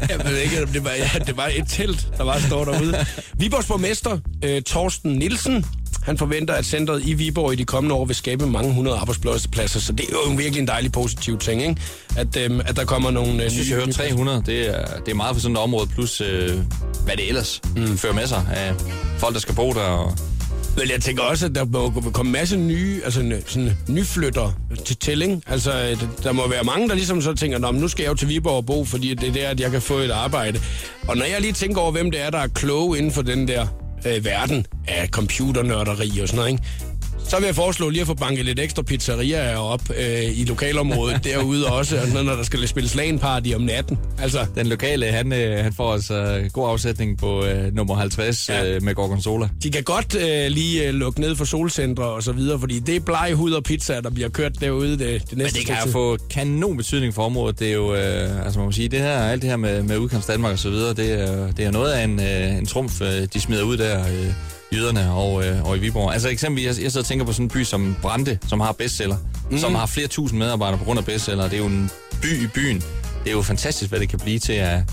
jeg 0.10 0.22
ved 0.26 0.38
ikke, 0.38 0.64
om 0.64 0.70
det 0.70 0.84
var, 0.84 0.92
ja, 0.92 1.10
det 1.26 1.38
var 1.38 1.52
et 1.56 1.64
telt, 1.68 2.08
der 2.18 2.26
bare 2.26 2.42
står 2.42 2.66
derude. 2.66 3.06
Viborgs 3.34 3.68
borgmester, 3.68 4.18
øh, 4.44 4.62
Torsten 4.62 5.12
Nielsen, 5.12 5.66
Han 6.04 6.18
forventer, 6.18 6.54
at 6.54 6.66
centret 6.66 7.02
i 7.06 7.14
Viborg 7.14 7.54
i 7.54 7.56
de 7.56 7.66
kommende 7.66 7.96
år 7.96 8.06
vil 8.06 8.16
skabe 8.16 8.48
mange 8.48 8.74
hundrede 8.74 8.98
arbejdspladser, 8.98 9.80
så 9.80 9.92
det 9.92 10.06
er 10.10 10.14
jo 10.30 10.36
virkelig 10.36 10.60
en 10.62 10.68
dejlig 10.68 10.92
positiv 10.92 11.38
ting, 11.38 11.62
ikke? 11.62 11.76
At, 12.18 12.38
øhm, 12.38 12.60
at 12.66 12.76
der 12.76 12.86
kommer 12.86 13.12
nogle... 13.12 13.34
Øh, 13.34 13.40
Jeg 13.42 13.52
synes, 13.52 13.70
jeg 13.70 13.78
hørte 13.78 13.92
300. 13.94 14.44
Det 14.46 14.70
er, 14.80 14.86
det 15.06 15.12
er 15.12 15.16
meget 15.16 15.36
for 15.36 15.42
sådan 15.42 15.56
et 15.56 15.62
område, 15.62 15.88
plus 15.88 16.22
øh, 16.22 16.50
hvad 17.06 17.18
det 17.18 17.28
ellers 17.28 17.62
mm. 17.76 17.98
fører 17.98 18.14
med 18.14 18.28
sig 18.28 18.46
af 18.54 18.74
folk, 19.18 19.34
der 19.34 19.40
skal 19.40 19.56
bo 19.56 19.74
der. 19.74 19.82
Og 19.82 20.18
Men 20.78 20.90
jeg 20.92 21.02
tænker 21.02 21.24
også, 21.24 21.46
at 21.46 21.56
der 21.56 21.66
må 21.66 22.12
komme 22.14 22.32
masse 22.32 22.58
nye, 22.58 23.02
altså 23.04 23.24
sådan 23.46 23.78
nyflytter 23.88 24.52
til 24.86 24.96
tælling. 24.98 25.44
Altså, 25.48 25.72
øh, 25.72 26.04
der 26.24 26.32
må 26.32 26.48
være 26.48 26.64
mange, 26.64 26.90
der 26.90 26.96
ligesom 26.96 27.22
så 27.22 27.34
tænker, 27.34 27.58
Nå, 27.58 27.72
nu 27.72 27.88
skal 27.88 28.04
jeg 28.04 28.10
jo 28.10 28.16
til 28.16 28.30
Viborg 28.30 28.56
og 28.56 28.66
bo, 28.66 28.86
fordi 28.86 29.14
det 29.14 29.30
er 29.30 29.34
der, 29.34 29.48
at 29.48 29.60
jeg 29.60 29.72
kan 29.72 29.82
få 29.82 29.98
et 29.98 30.12
arbejde. 30.12 30.60
Og 31.08 31.18
når 31.18 31.26
jeg 31.26 31.42
lige 31.42 31.54
tænker 31.54 31.82
over, 31.82 31.92
hvem 31.92 32.12
det 32.12 32.22
er, 32.22 32.30
der 32.30 32.38
er 32.40 32.48
kloge 32.48 32.98
inden 32.98 33.12
for 33.12 33.22
den 33.22 33.48
der 33.48 33.68
øh, 34.06 34.26
verden 34.26 34.66
af 34.88 35.08
computernørderi 35.08 36.20
og 36.20 36.28
sådan 36.28 36.38
noget, 36.38 36.52
ikke? 36.52 36.64
Så 37.30 37.38
vil 37.38 37.46
jeg 37.46 37.56
foreslå 37.56 37.90
lige 37.90 38.02
at 38.02 38.08
få 38.08 38.14
banket 38.14 38.46
lidt 38.46 38.60
ekstra 38.60 38.82
pizzerier 38.82 39.58
op 39.58 39.82
øh, 39.98 40.40
i 40.40 40.46
lokalområdet 40.46 41.24
derude 41.34 41.68
også, 41.68 41.98
og 42.16 42.24
når 42.24 42.36
der 42.36 42.44
skal 42.44 42.68
spilles 42.68 42.96
LAN 42.96 43.20
party 43.20 43.50
om 43.56 43.62
natten. 43.62 43.98
Altså, 44.20 44.46
den 44.56 44.68
lokale, 44.68 45.06
han, 45.06 45.34
øh, 45.34 45.64
han 45.64 45.74
får 45.74 45.94
altså 45.94 46.50
god 46.54 46.70
afsætning 46.70 47.18
på 47.18 47.46
øh, 47.46 47.76
nummer 47.76 47.96
50 47.96 48.50
Ja. 48.50 48.76
øh, 48.76 48.84
med 48.84 48.96
Gorgonzola. 48.96 49.50
de 49.64 49.72
kan 49.72 49.84
godt 49.84 50.16
øh, 50.16 50.52
lige 50.52 50.88
øh, 50.88 50.94
lukke 50.94 51.22
ned 51.22 51.36
for 51.36 51.46
solcentre 51.46 52.04
og 52.04 52.24
så 52.24 52.32
videre, 52.32 52.60
fordi 52.60 52.80
det 52.80 52.96
er 52.96 53.00
bleg 53.00 53.34
hud 53.34 53.52
og 53.52 53.64
pizza, 53.64 54.02
der 54.02 54.10
bliver 54.10 54.30
kørt 54.30 54.62
derude 54.62 54.92
det, 54.92 55.00
det 55.00 55.10
næste 55.10 55.36
Men 55.38 55.46
det 55.48 55.66
kan 55.66 55.78
jo 55.86 55.92
få 55.92 56.18
kanon 56.30 56.78
betydning 56.78 57.14
for 57.14 57.24
området. 57.24 57.60
Det 57.60 57.68
er 57.70 57.74
jo, 57.74 57.96
øh, 57.96 58.46
altså 58.46 58.60
man 58.60 58.66
må 58.66 58.72
sige, 58.72 58.90
det 58.90 59.00
her, 59.00 59.18
alt 59.18 59.42
det 59.42 59.50
her 59.50 59.58
med, 59.58 59.84
med 59.84 59.98
udkants 59.98 60.26
Danmark 60.26 60.52
og 60.54 60.60
så 60.60 60.70
videre, 60.70 60.94
det 60.94 61.12
er, 61.22 61.52
det 61.52 61.66
er 61.66 61.72
noget 61.72 61.92
af 61.92 62.04
en, 62.04 62.20
øh, 62.20 62.58
en 62.58 62.66
trumf, 62.66 63.02
øh, 63.02 63.28
de 63.34 63.40
smider 63.42 63.64
ud 63.64 63.78
der, 63.78 64.00
øh, 64.00 64.32
jyderne 64.74 65.12
og, 65.12 65.46
øh, 65.46 65.64
og 65.64 65.78
i 65.78 65.80
Viborg. 65.80 66.14
Altså 66.14 66.30
eksempelvis, 66.30 66.78
jeg, 66.78 66.84
jeg 66.84 67.00
og 67.00 67.06
tænker 67.06 67.26
på 67.26 67.34
sådan 67.34 67.46
en 67.46 67.50
by 67.50 67.64
som 67.64 67.96
Brande, 68.02 68.38
som 68.48 68.60
har 68.60 68.72
bestseller, 68.72 69.18
mm. 69.52 69.58
som 69.58 69.76
har 69.76 69.86
flere 69.86 70.08
tusind 70.08 70.40
medarbejdere 70.40 70.78
på 70.78 70.86
grund 70.86 71.00
af 71.00 71.06
bestseller. 71.06 71.44
Det 71.44 71.54
er 71.54 71.58
jo 71.58 71.66
en 71.66 71.90
by 72.22 72.44
i 72.44 72.48
byen. 72.48 72.84
Det 73.24 73.28
er 73.28 73.32
jo 73.32 73.42
fantastisk, 73.42 73.90
hvad 73.92 74.00
det 74.00 74.10
kan 74.10 74.20
blive 74.20 74.40
til 74.40 74.54
af, 74.54 74.84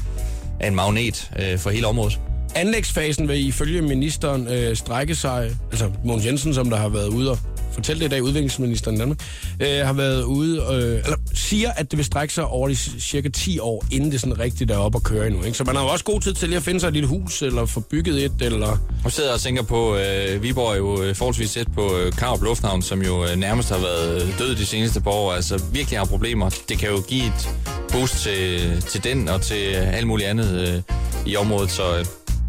af 0.61 0.69
en 0.69 0.75
magnet 0.75 1.31
øh, 1.39 1.59
for 1.59 1.71
hele 1.71 1.87
området. 1.87 2.21
Anlægsfasen 2.57 3.29
vil 3.29 3.47
ifølge 3.47 3.83
ministeren 3.83 4.49
øh, 4.49 4.77
strække 4.77 5.15
sig, 5.15 5.51
altså 5.71 5.91
Mogens 6.05 6.27
Jensen, 6.27 6.55
som 6.55 6.71
der 6.71 6.77
har 6.77 6.89
været 6.89 7.09
ude 7.09 7.31
og 7.31 7.39
fortælle 7.73 8.01
det 8.01 8.07
i 8.07 8.09
dag, 8.09 8.23
udviklingsministeren 8.23 8.97
i 8.97 8.99
Danmark, 8.99 9.19
øh, 9.61 9.87
har 9.87 9.93
været 9.93 10.23
ude, 10.23 10.63
øh, 10.63 11.05
eller 11.05 11.17
siger, 11.35 11.71
at 11.71 11.91
det 11.91 11.97
vil 11.97 12.05
strække 12.05 12.35
sig 12.35 12.45
over 12.45 12.69
de 12.69 12.77
cirka 13.01 13.29
10 13.29 13.59
år, 13.59 13.85
inden 13.93 14.13
det 14.13 14.21
sådan 14.21 14.39
rigtigt 14.39 14.71
er 14.71 14.77
op 14.77 14.95
at 14.95 15.03
køre 15.03 15.27
endnu. 15.27 15.43
Ikke? 15.43 15.59
Så 15.59 15.65
man 15.65 15.77
har 15.77 15.83
jo 15.83 15.89
også 15.89 16.05
god 16.05 16.21
tid 16.21 16.35
til 16.35 16.49
lige 16.49 16.57
at 16.57 16.63
finde 16.63 16.81
sig 16.81 16.87
et 16.89 16.93
lille 16.93 17.09
hus, 17.09 17.43
eller 17.43 17.67
få 17.67 17.81
bygget 17.81 18.25
et, 18.25 18.33
eller... 18.41 18.77
Nu 19.05 19.11
sidder 19.11 19.33
og 19.33 19.41
tænker 19.41 19.63
på, 19.63 19.97
øh, 19.97 20.43
Viborg 20.43 20.73
er 20.73 20.77
jo 20.77 21.03
øh, 21.03 21.15
forholdsvis 21.15 21.53
tæt 21.53 21.67
på 21.75 21.97
øh, 21.97 22.13
Karup 22.13 22.43
Lufthavn, 22.43 22.83
som 22.83 23.03
jo 23.03 23.25
øh, 23.25 23.37
nærmest 23.37 23.69
har 23.69 23.79
været 23.79 24.23
øh, 24.23 24.39
død 24.39 24.57
de 24.57 24.67
seneste 24.67 25.01
par 25.01 25.11
år. 25.11 25.33
Altså 25.33 25.63
virkelig 25.73 25.99
har 25.99 26.07
problemer. 26.07 26.51
Det 26.69 26.79
kan 26.79 26.89
jo 26.89 27.01
give 27.09 27.27
et 27.27 27.51
boost 27.93 28.23
til, 28.23 28.83
til 28.83 29.05
den 29.05 29.29
og 29.29 29.43
til 29.43 29.75
øh, 29.77 29.97
alt 29.97 30.07
muligt 30.07 30.29
andet 30.29 30.69
øh, 30.69 30.83
i 31.27 31.37
området. 31.37 31.71
Så 31.71 31.99
øh, 31.99 32.05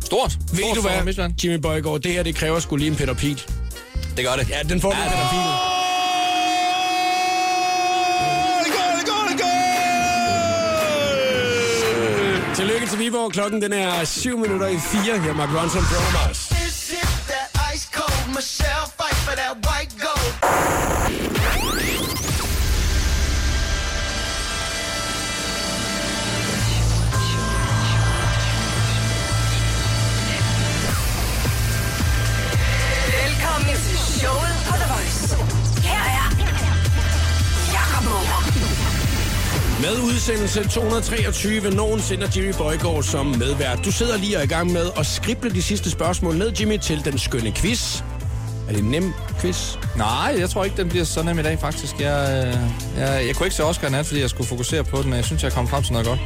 stort. 0.07 0.31
Ved 0.51 0.57
stort 0.59 0.75
du 0.75 0.81
for 0.81 0.89
hvad, 0.89 1.03
Midtjylland. 1.03 1.33
Jimmy 1.43 1.55
Bøjgaard, 1.57 1.99
det 1.99 2.11
her, 2.13 2.23
det 2.23 2.35
kræver 2.35 2.59
sgu 2.59 2.75
lige 2.75 2.87
en 2.89 2.95
Peter 2.95 3.13
Piel. 3.13 3.41
Det 4.17 4.25
gør 4.25 4.35
det. 4.35 4.49
Ja, 4.49 4.59
den 4.69 4.81
får 4.81 4.89
du 4.91 4.95
Ja, 4.97 5.03
med 5.03 5.11
det- 5.11 5.17
Peter 5.17 5.29
Piel. 5.29 5.47
Tillykke 12.55 12.87
til 12.87 12.99
Viborg. 12.99 13.31
Klokken 13.31 13.61
den 13.61 13.73
er 13.73 14.03
7 14.05 14.37
minutter 14.37 14.67
i 14.67 14.77
4. 14.77 15.19
Her 15.19 15.29
er 15.29 15.33
Mark 15.33 15.49
Ronson 15.49 15.81
Bruno 15.81 16.11
Mars. 16.25 16.47
This 16.47 16.89
is 16.89 17.09
that 17.31 17.47
ice 17.75 17.87
cold 17.93 18.35
Michelle 18.35 18.87
fight 18.99 19.17
for 19.25 19.35
that 19.35 19.53
white 19.67 19.93
gold. 20.05 21.36
Velkommen 33.57 33.81
til 33.83 34.19
showet 34.19 34.55
på 34.67 34.73
The 34.75 34.93
Voice. 34.93 35.35
Her 35.87 36.03
er 36.19 36.25
Jakob 37.73 38.03
Morup. 38.09 38.45
Med 39.81 40.13
udsendelse 40.13 40.69
223 40.69 41.71
nogensinde 41.71 42.29
Jimmy 42.35 42.53
Bøjgaard 42.57 43.03
som 43.03 43.25
medvært. 43.25 43.85
Du 43.85 43.91
sidder 43.91 44.17
lige 44.17 44.35
og 44.37 44.39
er 44.39 44.43
i 44.43 44.47
gang 44.47 44.71
med 44.71 44.89
at 44.97 45.05
skrible 45.05 45.49
de 45.49 45.61
sidste 45.61 45.91
spørgsmål 45.91 46.37
ned, 46.37 46.51
Jimmy, 46.51 46.77
til 46.77 47.05
den 47.05 47.17
skønne 47.17 47.51
quiz. 47.51 48.01
Er 48.67 48.71
det 48.71 48.79
en 48.79 48.89
nem 48.89 49.13
quiz? 49.41 49.75
Nej, 49.95 50.35
jeg 50.39 50.49
tror 50.49 50.63
ikke, 50.63 50.77
den 50.77 50.89
bliver 50.89 51.05
så 51.05 51.23
nem 51.23 51.39
i 51.39 51.43
dag, 51.43 51.59
faktisk. 51.59 51.99
Jeg, 51.99 52.45
øh, 52.47 52.53
jeg, 53.01 53.27
jeg 53.27 53.35
kunne 53.35 53.47
ikke 53.47 53.55
se 53.55 53.63
Oscar 53.63 53.89
nat, 53.89 54.05
fordi 54.05 54.21
jeg 54.21 54.29
skulle 54.29 54.47
fokusere 54.47 54.83
på 54.83 55.01
den, 55.01 55.11
og 55.11 55.17
jeg 55.17 55.25
synes, 55.25 55.43
jeg 55.43 55.51
kom 55.51 55.67
frem 55.67 55.83
til 55.83 55.93
noget 55.93 56.07
godt. 56.07 56.19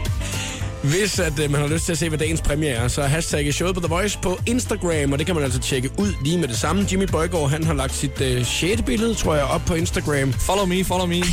Hvis 0.84 1.20
at, 1.20 1.40
øh, 1.40 1.52
man 1.52 1.62
har 1.62 1.68
lyst 1.68 1.86
til 1.86 1.92
at 1.92 1.98
se, 1.98 2.10
hvad 2.10 2.20
dagens 2.20 2.42
præmie 2.42 2.70
er, 2.70 2.88
så 2.88 3.02
hashtag 3.04 3.54
showet 3.54 3.76
på 3.76 3.82
The 3.82 3.88
Voice 3.90 4.20
på 4.22 4.40
Instagram, 4.46 5.12
og 5.12 5.20
det 5.20 5.26
kan 5.26 5.36
man 5.36 5.44
altså 5.44 5.60
tjekke 5.60 5.90
ud 5.98 6.14
lige 6.24 6.38
med 6.38 6.48
det 6.48 6.58
samme. 6.58 6.88
Jimmy 6.92 7.04
Bøjgaard, 7.06 7.50
han 7.50 7.64
har 7.64 7.74
lagt 7.74 7.96
sit 7.96 8.22
øh, 8.22 8.46
6. 8.46 8.82
billede, 8.82 9.14
tror 9.14 9.36
jeg, 9.36 9.44
op 9.44 9.62
på 9.66 9.74
Instagram. 9.76 10.34
Follow 10.34 10.66
me, 10.66 10.84
follow 10.84 11.06
me. 11.08 11.16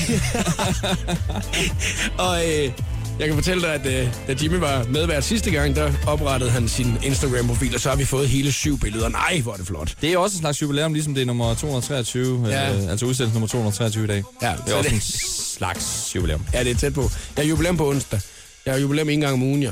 Og 2.19 2.47
øh, 2.47 2.73
jeg 3.19 3.27
kan 3.27 3.35
fortælle 3.35 3.63
dig, 3.63 3.75
at 3.75 3.87
øh, 3.87 4.09
da 4.27 4.35
Jimmy 4.43 4.57
var 4.57 4.85
medvært 4.85 5.25
sidste 5.25 5.51
gang, 5.51 5.77
der 5.77 5.93
oprettede 6.07 6.51
han 6.51 6.69
sin 6.69 6.95
Instagram-profil, 7.03 7.75
og 7.75 7.81
så 7.81 7.89
har 7.89 7.97
vi 7.97 8.05
fået 8.05 8.29
hele 8.29 8.53
syv 8.53 8.79
billeder. 8.81 9.09
Nej, 9.09 9.41
hvor 9.41 9.53
er 9.53 9.57
det 9.57 9.67
flot. 9.67 9.95
Det 10.01 10.13
er 10.13 10.19
også 10.19 10.35
en 10.37 10.41
slags 10.41 10.63
jubilæum, 10.63 10.93
ligesom 10.93 11.15
det 11.15 11.23
er 11.23 11.27
nummer 11.27 11.55
223, 11.55 12.47
Ja. 12.49 12.75
øh, 12.77 12.91
altså 12.91 13.07
udsendelse 13.07 13.35
nummer 13.35 13.49
223 13.49 14.05
i 14.05 14.07
dag. 14.07 14.25
Ja, 14.43 14.53
det 14.67 14.73
er 14.73 14.77
også 14.77 14.89
det- 14.91 14.95
en 14.97 15.01
slags 15.59 16.13
jubilæum. 16.17 16.45
Ja, 16.55 16.65
det 16.65 16.71
er 16.71 16.75
tæt 16.77 16.95
på. 16.95 17.03
Jeg 17.37 17.45
har 17.45 17.49
jubilæum 17.49 17.77
på 17.77 17.89
onsdag. 17.89 18.21
Jeg 18.67 18.75
har 18.75 18.81
jubilæum 18.81 19.09
en 19.09 19.21
gang 19.21 19.33
om 19.35 19.43
ugen, 19.43 19.63
ja. 19.63 19.71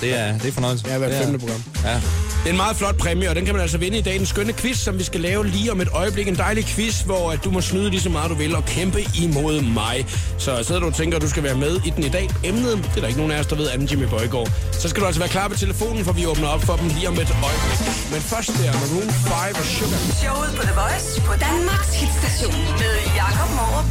Det 0.00 0.14
er, 0.18 0.38
det 0.38 0.48
er 0.48 0.52
fornøjelse. 0.52 0.84
Ja, 0.88 0.98
hvert 0.98 1.10
Det 1.10 1.18
er- 1.18 1.22
femte 1.24 1.38
program. 1.38 1.62
Ja. 1.84 1.94
Det 1.94 2.50
er 2.50 2.54
en 2.54 2.56
meget 2.56 2.76
flot 2.76 2.96
præmie, 2.98 3.28
og 3.30 3.34
den 3.36 3.44
kan 3.44 3.54
man 3.54 3.62
altså 3.62 3.78
vinde 3.78 3.98
i 3.98 4.00
dag. 4.00 4.16
En 4.16 4.26
skønne 4.26 4.52
quiz, 4.52 4.76
som 4.78 4.98
vi 4.98 5.04
skal 5.04 5.20
lave 5.20 5.46
lige 5.46 5.72
om 5.72 5.80
et 5.80 5.88
øjeblik. 5.92 6.28
En 6.28 6.36
dejlig 6.36 6.64
quiz, 6.66 7.00
hvor 7.00 7.32
at 7.32 7.44
du 7.44 7.50
må 7.50 7.60
snyde 7.60 7.90
lige 7.90 8.00
så 8.00 8.08
meget 8.08 8.30
du 8.30 8.34
vil 8.34 8.56
og 8.56 8.64
kæmpe 8.64 9.00
imod 9.22 9.60
mig. 9.60 10.06
Så 10.38 10.62
sidder 10.64 10.80
du 10.80 10.86
og 10.86 10.94
tænker, 10.94 11.16
at 11.16 11.22
du 11.22 11.28
skal 11.28 11.42
være 11.42 11.54
med 11.54 11.80
i 11.86 11.90
den 11.96 12.04
i 12.04 12.08
dag. 12.08 12.30
Emnet, 12.44 12.76
det 12.84 12.96
er 12.96 13.00
der 13.00 13.06
ikke 13.06 13.18
nogen 13.20 13.32
af 13.32 13.40
os, 13.40 13.46
der 13.46 13.56
ved, 13.56 13.68
anden 13.68 13.88
Jimmy 13.88 14.04
Bøjgaard. 14.04 14.50
Så 14.72 14.88
skal 14.88 15.00
du 15.00 15.06
altså 15.06 15.20
være 15.20 15.28
klar 15.28 15.48
på 15.48 15.56
telefonen, 15.56 16.04
for 16.04 16.12
vi 16.12 16.26
åbner 16.26 16.48
op 16.48 16.62
for 16.62 16.76
dem 16.76 16.88
lige 16.88 17.08
om 17.08 17.14
et 17.14 17.36
øjeblik. 17.44 17.78
Men 18.12 18.20
først 18.20 18.48
der, 18.48 18.72
Maroon 18.72 19.10
5 19.10 19.60
og 19.60 19.66
Sugar. 19.66 19.98
Showet 20.22 20.50
på 20.56 20.62
The 20.62 20.74
Voice 20.80 21.20
på 21.20 21.32
Danmarks 21.48 21.94
hitstation 22.00 22.54
med 22.80 22.94
Jakob 23.16 23.50
Morup. 23.56 23.86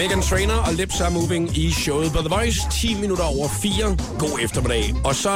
Megan 0.00 0.22
Trainer 0.22 0.54
og 0.54 0.74
Lips 0.74 1.00
Are 1.00 1.10
Moving 1.10 1.58
i 1.58 1.70
showet 1.70 2.12
på 2.12 2.18
The 2.18 2.28
Voice. 2.28 2.60
10 2.72 2.94
minutter 2.94 3.24
over 3.24 3.48
4. 3.62 3.96
God 4.18 4.38
eftermiddag. 4.42 4.94
Og 5.04 5.14
så 5.14 5.30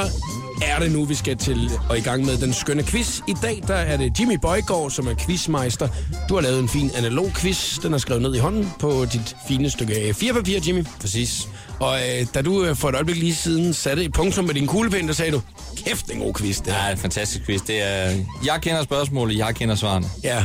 er 0.62 0.78
det 0.78 0.92
nu, 0.92 1.04
vi 1.04 1.14
skal 1.14 1.36
til 1.36 1.70
og 1.90 1.98
i 1.98 2.00
gang 2.00 2.24
med 2.24 2.38
den 2.38 2.54
skønne 2.54 2.82
quiz. 2.82 3.20
I 3.28 3.34
dag 3.42 3.62
der 3.66 3.74
er 3.74 3.96
det 3.96 4.20
Jimmy 4.20 4.36
Bøjgaard, 4.42 4.90
som 4.90 5.06
er 5.06 5.14
quizmeister. 5.26 5.88
Du 6.28 6.34
har 6.34 6.40
lavet 6.40 6.58
en 6.58 6.68
fin 6.68 6.90
analog 6.96 7.30
quiz. 7.36 7.78
Den 7.78 7.94
er 7.94 7.98
skrevet 7.98 8.22
ned 8.22 8.34
i 8.34 8.38
hånden 8.38 8.72
på 8.78 9.06
dit 9.12 9.36
fine 9.48 9.70
stykke 9.70 9.94
A4-papir, 9.94 10.60
Jimmy. 10.66 10.84
Præcis. 11.00 11.48
Og 11.80 11.98
øh, 11.98 12.26
da 12.34 12.42
du 12.42 12.64
øh, 12.64 12.76
for 12.76 12.88
et 12.88 12.94
øjeblik 12.94 13.16
lige 13.16 13.34
siden 13.34 13.74
satte 13.74 14.04
et 14.04 14.12
punktum 14.12 14.44
med 14.44 14.54
din 14.54 14.66
kuglepen, 14.66 15.08
der 15.08 15.14
sagde 15.14 15.32
du, 15.32 15.42
kæft, 15.86 16.10
en 16.10 16.18
god 16.18 16.34
quiz, 16.34 16.60
det 16.60 16.74
er 16.86 16.92
en 16.92 16.98
fantastisk 16.98 17.46
quiz. 17.46 17.60
Det 17.66 17.82
er, 17.82 18.10
jeg 18.44 18.58
kender 18.62 18.82
spørgsmålet, 18.82 19.38
jeg 19.38 19.54
kender 19.54 19.74
svarene. 19.74 20.06
Ja, 20.22 20.44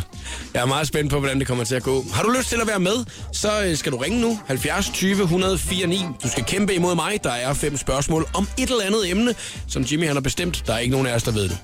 jeg 0.53 0.61
er 0.61 0.65
meget 0.65 0.87
spændt 0.87 1.11
på, 1.11 1.19
hvordan 1.19 1.39
det 1.39 1.47
kommer 1.47 1.63
til 1.63 1.75
at 1.75 1.83
gå. 1.83 2.05
Har 2.13 2.23
du 2.23 2.29
lyst 2.37 2.49
til 2.49 2.61
at 2.61 2.67
være 2.67 2.79
med, 2.79 3.05
så 3.33 3.63
øh, 3.65 3.77
skal 3.77 3.91
du 3.91 3.97
ringe 3.97 4.21
nu. 4.21 4.39
70 4.47 4.89
20 4.89 5.21
104 5.21 5.87
9. 5.87 6.01
Du 6.23 6.29
skal 6.29 6.43
kæmpe 6.43 6.73
imod 6.73 6.95
mig. 6.95 7.19
Der 7.23 7.31
er 7.31 7.53
fem 7.53 7.77
spørgsmål 7.77 8.25
om 8.33 8.47
et 8.57 8.69
eller 8.69 8.83
andet 8.85 9.11
emne, 9.11 9.35
som 9.67 9.83
Jimmy 9.83 9.98
han 10.07 10.15
har 10.15 10.21
bestemt. 10.21 10.63
Der 10.67 10.73
er 10.73 10.79
ikke 10.79 10.91
nogen 10.91 11.07
af 11.07 11.15
os, 11.15 11.23
der 11.23 11.31
ved 11.31 11.43
det. 11.43 11.57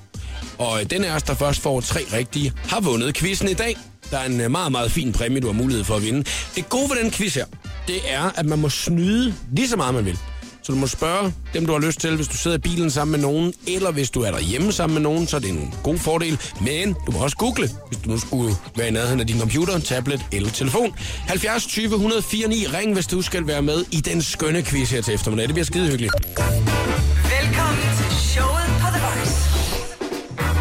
Og 0.58 0.80
øh, 0.80 0.90
den 0.90 1.04
af 1.04 1.14
os, 1.16 1.22
der 1.22 1.34
først 1.34 1.60
får 1.60 1.80
tre 1.80 2.00
rigtige, 2.12 2.52
har 2.68 2.80
vundet 2.80 3.16
quizzen 3.16 3.48
i 3.48 3.54
dag. 3.54 3.76
Der 4.10 4.18
er 4.18 4.26
en 4.26 4.40
øh, 4.40 4.50
meget, 4.50 4.72
meget 4.72 4.90
fin 4.90 5.12
præmie, 5.12 5.40
du 5.40 5.46
har 5.46 5.54
mulighed 5.54 5.84
for 5.84 5.94
at 5.94 6.02
vinde. 6.02 6.24
Det 6.56 6.68
gode 6.68 6.90
ved 6.90 7.02
den 7.02 7.10
quiz 7.10 7.34
her, 7.34 7.44
det 7.86 7.96
er, 8.08 8.30
at 8.36 8.46
man 8.46 8.58
må 8.58 8.68
snyde 8.68 9.34
lige 9.52 9.68
så 9.68 9.76
meget, 9.76 9.94
man 9.94 10.04
vil. 10.04 10.18
Så 10.62 10.72
du 10.72 10.78
må 10.78 10.86
spørge 10.86 11.32
dem, 11.54 11.66
du 11.66 11.72
har 11.72 11.80
lyst 11.80 12.00
til, 12.00 12.16
hvis 12.16 12.28
du 12.28 12.36
sidder 12.36 12.56
i 12.56 12.60
bilen 12.60 12.90
sammen 12.90 13.12
med 13.12 13.28
nogen, 13.30 13.52
eller 13.66 13.90
hvis 13.92 14.10
du 14.10 14.20
er 14.20 14.30
derhjemme 14.30 14.72
sammen 14.72 14.94
med 14.94 15.02
nogen, 15.02 15.26
så 15.26 15.36
er 15.36 15.40
det 15.40 15.50
en 15.50 15.74
god 15.82 15.98
fordel. 15.98 16.40
Men 16.60 16.96
du 17.06 17.12
må 17.12 17.18
også 17.18 17.36
google, 17.36 17.70
hvis 17.88 17.98
du 18.04 18.10
nu 18.10 18.18
skulle 18.18 18.54
være 18.76 18.88
i 18.88 18.90
nærheden 18.90 19.20
af 19.20 19.26
din 19.26 19.40
computer, 19.40 19.78
tablet 19.78 20.26
eller 20.32 20.50
telefon. 20.50 20.94
70 21.26 21.66
20 21.66 21.84
104 21.84 22.48
9. 22.48 22.66
Ring, 22.66 22.94
hvis 22.94 23.06
du 23.06 23.22
skal 23.22 23.46
være 23.46 23.62
med 23.62 23.84
i 23.90 24.00
den 24.00 24.22
skønne 24.22 24.62
quiz 24.62 24.90
her 24.90 25.02
til 25.02 25.14
eftermiddag. 25.14 25.46
Det 25.46 25.54
bliver 25.54 25.66
skide 25.66 25.88
hyggeligt. 25.88 26.12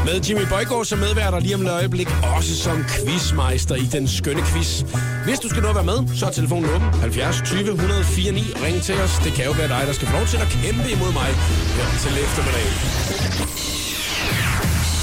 Med 0.06 0.22
Jimmy 0.22 0.46
Bøjgaard 0.50 0.86
som 0.86 1.00
medværter 1.00 1.40
lige 1.40 1.56
om 1.56 1.62
et 1.62 1.72
øjeblik, 1.72 2.10
også 2.38 2.56
som 2.66 2.78
quizmeister 2.94 3.76
i 3.76 3.86
den 3.96 4.08
skønne 4.08 4.44
quiz. 4.50 4.72
Hvis 5.26 5.40
du 5.40 5.48
skal 5.50 5.62
nå 5.64 5.70
at 5.70 5.76
være 5.76 5.90
med, 5.94 6.00
så 6.18 6.26
er 6.26 6.32
telefonen 6.32 6.70
åben. 6.76 6.88
70 6.94 7.42
20 7.46 7.60
104 7.60 8.32
9. 8.32 8.42
Ring 8.66 8.78
til 8.88 8.96
os. 9.06 9.14
Det 9.26 9.32
kan 9.38 9.46
jo 9.46 9.52
være 9.52 9.68
dig, 9.76 9.84
der 9.88 9.94
skal 9.94 10.08
få 10.08 10.14
lov 10.18 10.26
til 10.34 10.38
at 10.38 10.48
kæmpe 10.64 10.88
imod 10.96 11.12
mig 11.20 11.30
her 11.78 11.88
til 12.04 12.14
eftermiddag. 12.26 12.68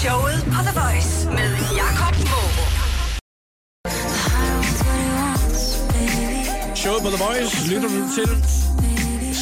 Showet 0.03 0.39
på 0.55 0.61
The 0.67 0.75
Voice 0.81 1.13
med 1.37 1.51
Jakob 1.81 2.15
Morup. 2.31 2.73
Showet 6.83 7.03
på 7.05 7.11
The 7.15 7.21
Voice 7.25 7.55
lytter 7.71 7.89
du 7.97 8.01
til. 8.17 8.31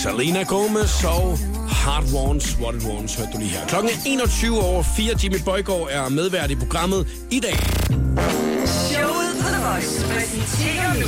Selena 0.00 0.42
Gomez 0.42 1.04
og 1.04 1.38
Heart 1.84 2.04
Wants 2.14 2.58
What 2.60 2.74
It 2.74 2.84
Wants, 2.84 3.14
hørte 3.14 3.30
du 3.32 3.38
lige 3.38 3.50
her. 3.50 3.66
Klokken 3.66 3.90
er 3.90 3.96
21 4.06 4.62
over 4.62 4.82
4. 4.96 5.14
Jimmy 5.22 5.38
Bøjgaard 5.44 5.88
er 5.90 6.08
medvært 6.08 6.50
i 6.50 6.54
programmet 6.54 7.06
i 7.30 7.40
dag. 7.40 7.56
Showet 8.66 9.32
på 9.40 9.48
The 9.48 9.62
Voice 9.68 10.04
præsenterer 10.12 10.94
nu 10.94 11.06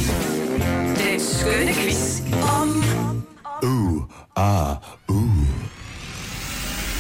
den 1.05 1.21
skønne 1.21 1.73
quiz 1.75 2.21
om 2.61 2.83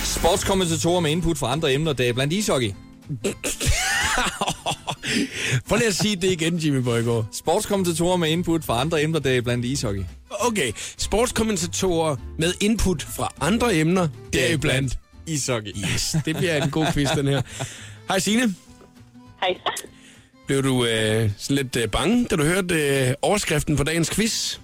Sportskommentatorer 0.04 1.00
med 1.00 1.10
input 1.10 1.38
fra 1.38 1.52
andre 1.52 1.74
emner, 1.74 1.92
det 1.92 2.08
er 2.08 2.12
blandt 2.12 2.32
ishockey. 2.32 2.72
Prøv 5.68 5.76
lige 5.76 5.88
at 5.88 5.94
sige 5.94 6.16
det 6.16 6.32
igen, 6.32 6.56
Jimmy 6.56 6.78
Bøjgaard. 6.78 7.26
Sportskommentatorer 7.32 8.16
med 8.16 8.28
input 8.28 8.64
fra 8.64 8.80
andre 8.80 9.02
emner, 9.02 9.18
det 9.18 9.36
er 9.36 9.40
blandt 9.42 9.64
ishockey. 9.64 10.02
Okay, 10.30 10.72
sportskommentatorer 10.98 12.16
med 12.38 12.54
input 12.60 13.02
fra 13.02 13.32
andre 13.40 13.74
emner, 13.76 14.08
det 14.32 14.52
er 14.52 14.56
blandt. 14.56 14.98
Ishockey. 15.26 15.70
Yes, 15.92 16.16
det 16.24 16.36
bliver 16.36 16.62
en 16.62 16.70
god 16.70 16.86
quiz, 16.92 17.08
den 17.16 17.26
her. 17.28 17.42
Hej 18.08 18.18
Signe. 18.18 18.54
Hej. 19.40 19.54
Blev 20.46 20.62
du 20.62 20.84
øh, 20.84 21.30
sådan 21.38 21.56
lidt 21.56 21.76
øh, 21.76 21.88
bange, 21.88 22.24
da 22.30 22.36
du 22.36 22.44
hørte 22.44 22.74
øh, 23.08 23.14
overskriften 23.22 23.76
på 23.76 23.84
dagens 23.84 24.10
quiz? 24.10 24.58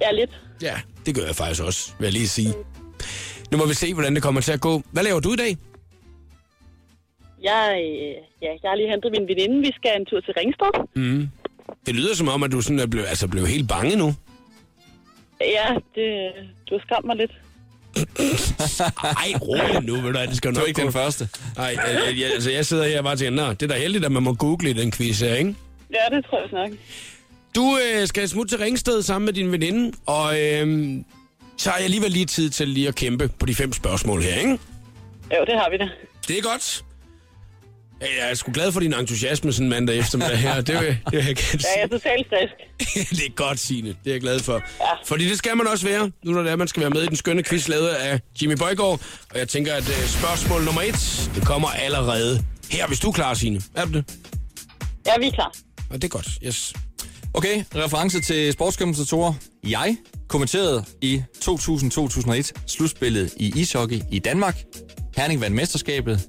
Ja, 0.00 0.12
lidt. 0.12 0.30
Ja, 0.62 0.74
det 1.06 1.14
gør 1.14 1.26
jeg 1.26 1.36
faktisk 1.36 1.62
også, 1.62 1.90
vil 1.98 2.06
jeg 2.06 2.12
lige 2.12 2.28
sige. 2.28 2.54
Nu 3.50 3.58
må 3.58 3.66
vi 3.66 3.74
se, 3.74 3.94
hvordan 3.94 4.14
det 4.14 4.22
kommer 4.22 4.40
til 4.40 4.52
at 4.52 4.60
gå. 4.60 4.82
Hvad 4.92 5.02
laver 5.02 5.20
du 5.20 5.32
i 5.32 5.36
dag? 5.36 5.56
Jeg, 7.42 7.62
øh, 7.82 8.14
ja, 8.42 8.50
jeg 8.62 8.70
har 8.70 8.76
lige 8.76 8.90
hentet 8.90 9.10
min 9.18 9.28
veninde. 9.28 9.60
Vi 9.66 9.72
skal 9.76 9.90
en 10.00 10.06
tur 10.06 10.20
til 10.20 10.34
Ringsted. 10.38 10.72
Det 11.86 11.94
lyder 11.94 12.14
som 12.14 12.28
om, 12.28 12.42
at 12.42 12.52
du 12.52 12.60
sådan 12.60 12.78
er 12.78 12.86
blevet, 12.86 13.06
altså 13.06 13.28
blev 13.28 13.46
helt 13.46 13.68
bange 13.68 13.96
nu. 13.96 14.14
Ja, 15.40 15.66
det, 15.94 16.32
du 16.70 16.74
har 16.74 16.82
skræmt 16.86 17.06
mig 17.06 17.16
lidt. 17.16 17.30
Ej, 19.24 19.32
rolig 19.42 19.80
nu, 19.82 19.94
ved 19.94 20.12
du, 20.12 20.18
det 20.20 20.36
skal 20.36 20.50
Du 20.50 20.54
nok 20.54 20.62
er 20.62 20.66
ikke 20.66 20.80
gå. 20.80 20.84
den 20.84 20.92
første. 20.92 21.28
Nej, 21.56 21.76
jeg, 22.18 22.30
altså, 22.34 22.50
jeg 22.50 22.66
sidder 22.66 22.84
her 22.88 22.98
og 22.98 23.04
bare 23.04 23.16
tænker, 23.16 23.42
Nå, 23.46 23.52
det 23.52 23.62
er 23.62 23.66
da 23.66 23.74
heldigt, 23.80 24.04
at 24.04 24.12
man 24.12 24.22
må 24.22 24.34
google 24.34 24.70
i 24.70 24.72
den 24.72 24.92
quiz 24.92 25.20
her, 25.20 25.34
ikke? 25.34 25.54
Ja, 25.90 26.16
det 26.16 26.24
tror 26.24 26.38
jeg 26.40 26.68
nok. 26.68 26.78
Du 27.56 27.78
øh, 28.00 28.06
skal 28.06 28.28
smutte 28.28 28.56
til 28.56 28.58
Ringsted 28.64 29.02
sammen 29.02 29.24
med 29.26 29.32
din 29.32 29.52
veninde, 29.52 29.92
og 30.06 30.40
øh, 30.40 30.94
så 31.58 31.70
har 31.70 31.76
jeg 31.76 31.84
alligevel 31.84 32.10
lige 32.10 32.26
tid 32.26 32.50
til 32.50 32.68
lige 32.68 32.88
at 32.88 32.94
kæmpe 32.94 33.28
på 33.38 33.46
de 33.46 33.54
fem 33.54 33.72
spørgsmål 33.72 34.22
her, 34.22 34.34
ikke? 34.34 34.50
Jo, 35.38 35.44
det 35.46 35.54
har 35.54 35.70
vi 35.70 35.76
da. 35.76 35.88
Det 36.28 36.38
er 36.38 36.42
godt. 36.42 36.84
Jeg 38.00 38.30
er 38.30 38.34
sgu 38.34 38.52
glad 38.52 38.72
for 38.72 38.80
din 38.80 38.94
entusiasme 38.94 39.52
sådan 39.52 39.68
mandag 39.68 39.98
eftermiddag 39.98 40.38
her. 40.38 40.54
Det, 40.54 40.66
det, 40.66 40.98
det, 41.10 41.26
jeg 41.26 41.36
kan 41.36 41.60
Ja, 41.60 41.68
jeg 41.76 41.82
er 41.82 41.86
totalt 41.86 42.26
frisk. 42.28 43.10
det 43.18 43.26
er 43.26 43.34
godt, 43.34 43.58
Signe. 43.58 43.88
Det 43.88 43.96
er 44.06 44.10
jeg 44.10 44.20
glad 44.20 44.40
for. 44.40 44.52
Ja. 44.52 44.86
Fordi 45.04 45.28
det 45.28 45.38
skal 45.38 45.56
man 45.56 45.66
også 45.66 45.86
være, 45.86 46.10
nu 46.24 46.32
når 46.32 46.42
det 46.42 46.52
er, 46.52 46.56
man 46.56 46.68
skal 46.68 46.80
være 46.80 46.90
med 46.90 47.02
i 47.02 47.06
den 47.06 47.16
skønne 47.16 47.42
quiz 47.44 47.68
lavet 47.68 47.88
af 47.88 48.20
Jimmy 48.42 48.54
Bøjgaard. 48.54 49.00
Og 49.30 49.38
jeg 49.38 49.48
tænker, 49.48 49.74
at 49.74 49.88
uh, 49.88 50.04
spørgsmål 50.04 50.64
nummer 50.64 50.82
et, 50.82 51.30
det 51.34 51.46
kommer 51.46 51.68
allerede 51.68 52.44
her, 52.70 52.86
hvis 52.86 53.00
du 53.00 53.08
er 53.08 53.12
klar, 53.12 53.34
Signe. 53.34 53.60
Er 53.74 53.84
du 53.84 53.92
det? 53.92 54.04
Ja, 55.06 55.12
vi 55.18 55.26
er 55.26 55.30
klar. 55.32 55.52
Og 55.90 55.94
det 56.02 56.04
er 56.04 56.08
godt, 56.08 56.28
yes. 56.46 56.74
Okay, 57.34 57.64
reference 57.74 58.20
til 58.20 58.52
sportskommentatorer. 58.52 59.34
Jeg 59.66 59.96
kommenterede 60.28 60.84
i 61.02 61.22
2000-2001 61.44 62.50
slutspillet 62.66 63.34
i 63.36 63.52
ishockey 63.60 64.00
i 64.10 64.18
Danmark. 64.18 64.62
Herning 65.16 65.40
vandt 65.40 65.56
mesterskabet. 65.56 66.20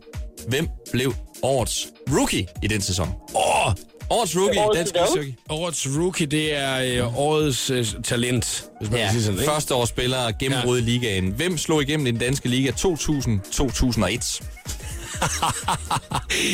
Hvem 0.48 0.68
blev 0.92 1.14
årets 1.43 1.88
rookie 2.17 2.47
i 2.63 2.67
den 2.67 2.82
sæson? 2.82 3.08
Åh, 3.36 3.73
Årets 4.12 4.38
rookie 4.38 4.56
i 4.56 4.58
Årets 4.60 4.78
dansk 4.78 4.95
ishockey. 4.95 5.34
årets 5.49 5.88
rookie, 5.97 6.25
det 6.28 6.56
er 6.56 7.04
øh, 7.06 7.17
årets 7.19 7.69
øh, 7.69 7.86
talent, 8.04 8.65
hvis 8.80 8.89
man 8.91 8.99
Ja, 8.99 9.06
kan 9.06 9.13
sige 9.13 9.23
sådan, 9.23 9.39
ikke? 9.39 9.52
første 9.52 9.75
års 9.75 9.89
spiller 9.89 10.32
gennembrud 10.39 10.78
i 10.78 10.82
ligaen. 10.82 11.28
Hvem 11.32 11.58
slog 11.58 11.82
igennem 11.82 12.08
i 12.08 12.12
den 12.12 12.19
danske 12.19 12.49
liga 12.49 12.71
2000-2001? 12.71 14.41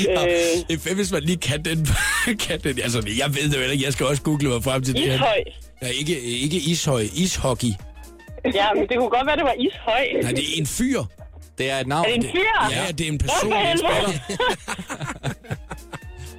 Øh, 0.09 0.77
Øh, 0.87 0.95
hvis 0.95 1.11
man 1.11 1.23
lige 1.23 1.37
kan 1.37 1.65
den, 1.65 1.87
kan 2.47 2.59
den. 2.63 2.79
Altså, 2.83 3.03
jeg 3.17 3.35
ved 3.35 3.49
det 3.49 3.57
jo 3.65 3.71
ikke. 3.71 3.85
Jeg 3.85 3.93
skal 3.93 4.05
også 4.05 4.21
google 4.21 4.49
mig 4.49 4.63
frem 4.63 4.83
til 4.83 4.93
det 4.93 5.03
her. 5.03 5.13
ishøj. 5.13 5.43
Ja, 5.81 5.87
ikke, 5.87 6.21
ikke 6.21 6.57
ishøj, 6.57 7.07
ishockey. 7.13 7.67
Ja, 8.53 8.67
men 8.75 8.87
det 8.89 8.97
kunne 8.97 9.09
godt 9.09 9.27
være, 9.27 9.35
det 9.35 9.43
var 9.43 9.55
ishøj. 9.59 10.21
Nej, 10.21 10.31
det 10.31 10.39
er 10.39 10.57
en 10.57 10.65
fyr. 10.67 11.01
Det 11.57 11.69
er 11.71 11.79
et 11.79 11.87
navn. 11.87 12.05
Er 12.05 12.09
det 12.09 12.15
en 12.15 12.31
fyr? 12.31 12.71
Ja, 12.71 12.91
det 12.91 13.07
er 13.07 13.11
en 13.11 13.17
person. 13.17 13.51
for 13.51 13.57
en 13.57 13.67
helvede? 13.67 15.35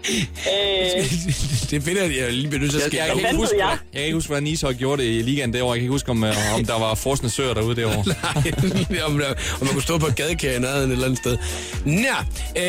Øh, 0.09 1.05
det 1.71 1.83
finder 1.83 2.03
jeg, 2.03 2.11
jeg 2.17 2.27
er 2.27 2.31
lige 2.31 2.59
nødt 2.59 2.71
til 2.71 2.79
at 2.79 2.83
Jeg, 2.83 2.91
skære. 2.91 3.05
jeg, 3.05 3.13
kan 3.17 3.25
ikke 3.29 3.37
huske, 3.37 3.57
jeg? 3.59 3.69
jeg 3.69 3.79
kan 3.93 4.03
ikke 4.03 4.15
huske, 4.15 4.29
hvordan 4.29 4.47
ishockey 4.47 4.79
gjorde 4.79 5.03
det 5.03 5.09
i 5.09 5.23
ligaen 5.23 5.53
det 5.53 5.63
år. 5.63 5.69
Jeg 5.75 5.79
kan 5.79 5.83
ikke 5.83 5.91
huske, 5.93 6.11
om, 6.11 6.25
øh, 6.25 6.35
om 6.55 6.65
der 6.65 6.79
var 6.79 6.95
frosne 6.95 7.31
søer 7.31 7.55
derude 7.55 7.77
det 7.77 7.85
år. 7.85 8.05
Nej, 8.93 9.03
om, 9.03 9.19
der, 9.19 9.29
om 9.61 9.67
man 9.67 9.69
kunne 9.69 9.83
stå 9.83 9.99
på 9.99 10.07
et 10.07 10.17
gadekær 10.17 10.57
i 10.57 10.59
nærheden 10.61 10.91
et 10.91 10.93
eller 10.93 11.05
andet 11.07 11.19
sted. 11.19 11.39
Nå, 11.85 11.93
øh, 12.57 12.63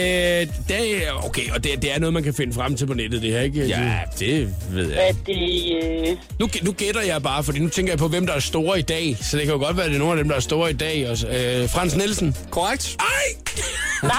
det 0.68 1.08
er, 1.08 1.26
okay, 1.26 1.52
og 1.52 1.64
det, 1.64 1.72
det 1.82 1.94
er 1.96 2.00
noget, 2.00 2.14
man 2.14 2.24
kan 2.24 2.34
finde 2.34 2.54
frem 2.54 2.76
til 2.78 2.86
på 2.88 2.94
nettet, 2.94 3.22
det 3.22 3.32
her, 3.32 3.42
ikke? 3.42 3.66
Ja, 3.66 4.00
det 4.20 4.54
ved 4.72 4.92
er 4.92 5.02
jeg. 5.06 5.16
det... 5.28 6.08
Øh, 6.10 6.18
Nu, 6.40 6.50
nu 6.64 6.72
gætter 6.72 7.02
jeg 7.02 7.24
bare, 7.24 7.44
fordi 7.44 7.60
nu 7.60 7.70
tænker 7.70 7.92
jeg 7.92 8.00
på, 8.00 8.08
hvem 8.08 8.28
der 8.28 8.34
er 8.34 8.40
store 8.40 8.80
i 8.80 8.82
dag. 8.82 9.18
Så 9.22 9.38
det 9.38 9.46
kan 9.46 9.54
jo 9.54 9.60
godt 9.60 9.78
være, 9.78 9.86
at 9.86 9.90
det 9.92 9.96
er 9.96 10.00
nogle 10.00 10.14
af 10.20 10.24
dem, 10.24 10.30
der 10.30 10.36
er 10.36 10.40
store 10.40 10.70
i 10.70 10.74
dag. 10.74 11.10
Også. 11.10 11.28
Øh, 11.28 11.70
Frans 11.70 11.96
Nielsen. 11.96 12.36
Korrekt. 12.50 12.98
Ej! 13.00 13.56
nej! 14.04 14.14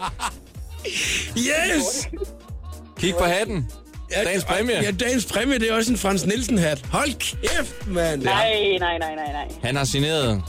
Yes! 1.36 2.08
Kig 2.98 3.14
på 3.18 3.24
hatten. 3.24 3.66
Dagens 4.24 4.44
præmie. 4.44 4.82
Ja, 4.82 4.90
dagens 4.90 5.24
præmie, 5.24 5.58
det 5.58 5.70
er 5.70 5.74
også 5.74 5.92
en 5.92 5.98
Frans 5.98 6.26
Nielsen-hat. 6.26 6.84
Hold 6.90 7.12
kæft, 7.14 7.86
mand. 7.86 8.22
nej, 8.22 8.76
nej, 8.80 8.98
nej, 8.98 9.14
nej, 9.14 9.32
nej. 9.32 9.48
Han 9.62 9.76
har 9.76 9.84
signeret. 9.84 10.42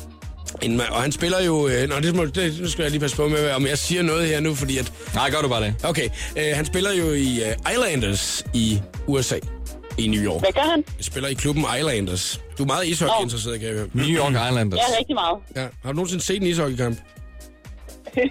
En, 0.61 0.81
og 0.81 1.01
han 1.01 1.11
spiller 1.11 1.43
jo... 1.43 1.67
Øh, 1.67 1.89
nå, 1.89 1.99
det, 1.99 2.15
må, 2.15 2.25
det, 2.25 2.61
nu 2.61 2.69
skal 2.69 2.81
jeg 2.83 2.91
lige 2.91 3.01
passe 3.01 3.17
på 3.17 3.27
med, 3.27 3.51
om 3.51 3.67
jeg 3.67 3.77
siger 3.77 4.01
noget 4.03 4.27
her 4.27 4.39
nu, 4.39 4.55
fordi 4.55 4.77
at... 4.77 4.91
Nej, 5.13 5.29
gør 5.29 5.41
du 5.41 5.47
bare 5.47 5.63
det. 5.63 5.75
Okay, 5.83 6.09
øh, 6.37 6.43
han 6.55 6.65
spiller 6.65 6.93
jo 6.93 7.11
i 7.11 7.43
øh, 7.43 7.73
Islanders 7.73 8.43
i 8.53 8.79
USA, 9.07 9.35
i 9.97 10.07
New 10.07 10.21
York. 10.23 10.39
Hvad 10.41 10.51
gør 10.53 10.61
han? 10.61 10.83
Han 10.95 11.03
spiller 11.03 11.29
i 11.29 11.33
klubben 11.33 11.65
Islanders. 11.79 12.41
Du 12.57 12.63
er 12.63 12.67
meget 12.67 12.87
ishockey-interesseret, 12.87 13.59
kan 13.59 13.69
jeg 13.69 13.77
høre. 13.77 13.87
New 13.93 14.07
York 14.07 14.31
Islanders. 14.31 14.79
Ja, 14.89 14.97
rigtig 14.99 15.15
meget. 15.15 15.37
Ja. 15.55 15.61
Har 15.83 15.91
du 15.91 15.95
nogensinde 15.95 16.23
set 16.23 16.41
en 16.41 16.47
ishockeykamp? 16.47 16.97
Øh, 18.17 18.23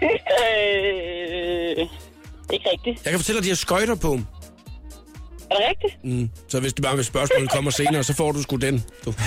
ikke 2.53 2.69
rigtigt. 2.73 3.05
Jeg 3.05 3.11
kan 3.11 3.19
fortælle 3.19 3.37
dig, 3.37 3.39
at 3.39 3.45
de 3.45 3.49
har 3.49 3.57
skøjter 3.57 3.95
på. 3.95 4.13
Er 5.51 5.55
det 5.57 5.65
rigtigt? 5.69 6.05
Mm. 6.05 6.31
Så 6.49 6.61
hvis 6.61 6.73
det 6.73 6.83
bare 6.85 6.95
hvis 6.95 7.07
spørgsmålet 7.07 7.51
kommer 7.51 7.71
senere, 7.71 8.05
så 8.05 8.15
får 8.15 8.33
du 8.33 8.43
sgu 8.43 8.57
den. 8.57 8.85
Du. 9.05 9.15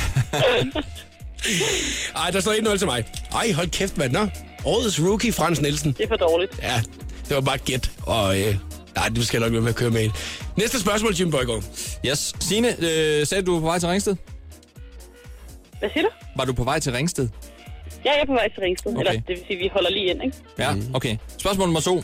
Ej, 2.16 2.32
der 2.32 2.40
står 2.40 2.52
1-0 2.54 2.78
til 2.78 2.88
mig. 2.88 3.04
Ej, 3.34 3.52
hold 3.52 3.70
kæft, 3.70 3.98
mand. 3.98 4.12
Nå, 4.12 4.28
årets 4.66 5.02
rookie, 5.02 5.34
Frans 5.34 5.62
Nielsen. 5.62 5.92
Det 5.92 6.04
er 6.04 6.08
for 6.08 6.16
dårligt. 6.16 6.60
Ja, 6.62 6.82
det 7.28 7.36
var 7.36 7.42
bare 7.42 7.58
gæt. 7.58 7.92
Og 8.06 8.40
øh, 8.40 8.56
nej, 8.96 9.10
det 9.10 9.28
skal 9.28 9.42
nok 9.42 9.52
være 9.52 9.62
med 9.62 9.70
at 9.70 9.76
køre 9.76 9.90
med. 9.90 10.10
Næste 10.58 10.80
spørgsmål, 10.80 11.14
Jim 11.20 11.32
Bøjgaard. 11.32 11.64
Yes. 12.06 12.34
Signe, 12.40 12.68
øh, 12.70 13.28
sagde 13.28 13.44
du, 13.44 13.52
du 13.52 13.54
var 13.54 13.60
på 13.60 13.66
vej 13.66 13.80
til 13.80 13.90
Ringsted? 13.90 14.16
Hvad 15.80 15.90
siger 15.94 16.04
du? 16.04 16.10
Var 16.36 16.46
du 16.46 16.54
på 16.54 16.64
vej 16.64 16.80
til 16.80 16.92
Ringsted? 16.94 17.30
Ja, 18.08 18.12
jeg 18.12 18.22
er 18.22 18.26
på 18.26 18.34
vej 18.34 18.50
til 18.50 18.60
Ringsted. 18.60 18.92
Okay. 18.92 19.00
Eller 19.00 19.12
det 19.12 19.28
vil 19.28 19.44
sige, 19.48 19.60
vi 19.60 19.70
holder 19.74 19.90
lige 19.90 20.06
ind, 20.06 20.24
ikke? 20.24 20.38
Ja, 20.58 20.76
okay. 20.94 21.18
Spørgsmål 21.38 21.68
nummer 21.68 21.82
to. 21.82 22.04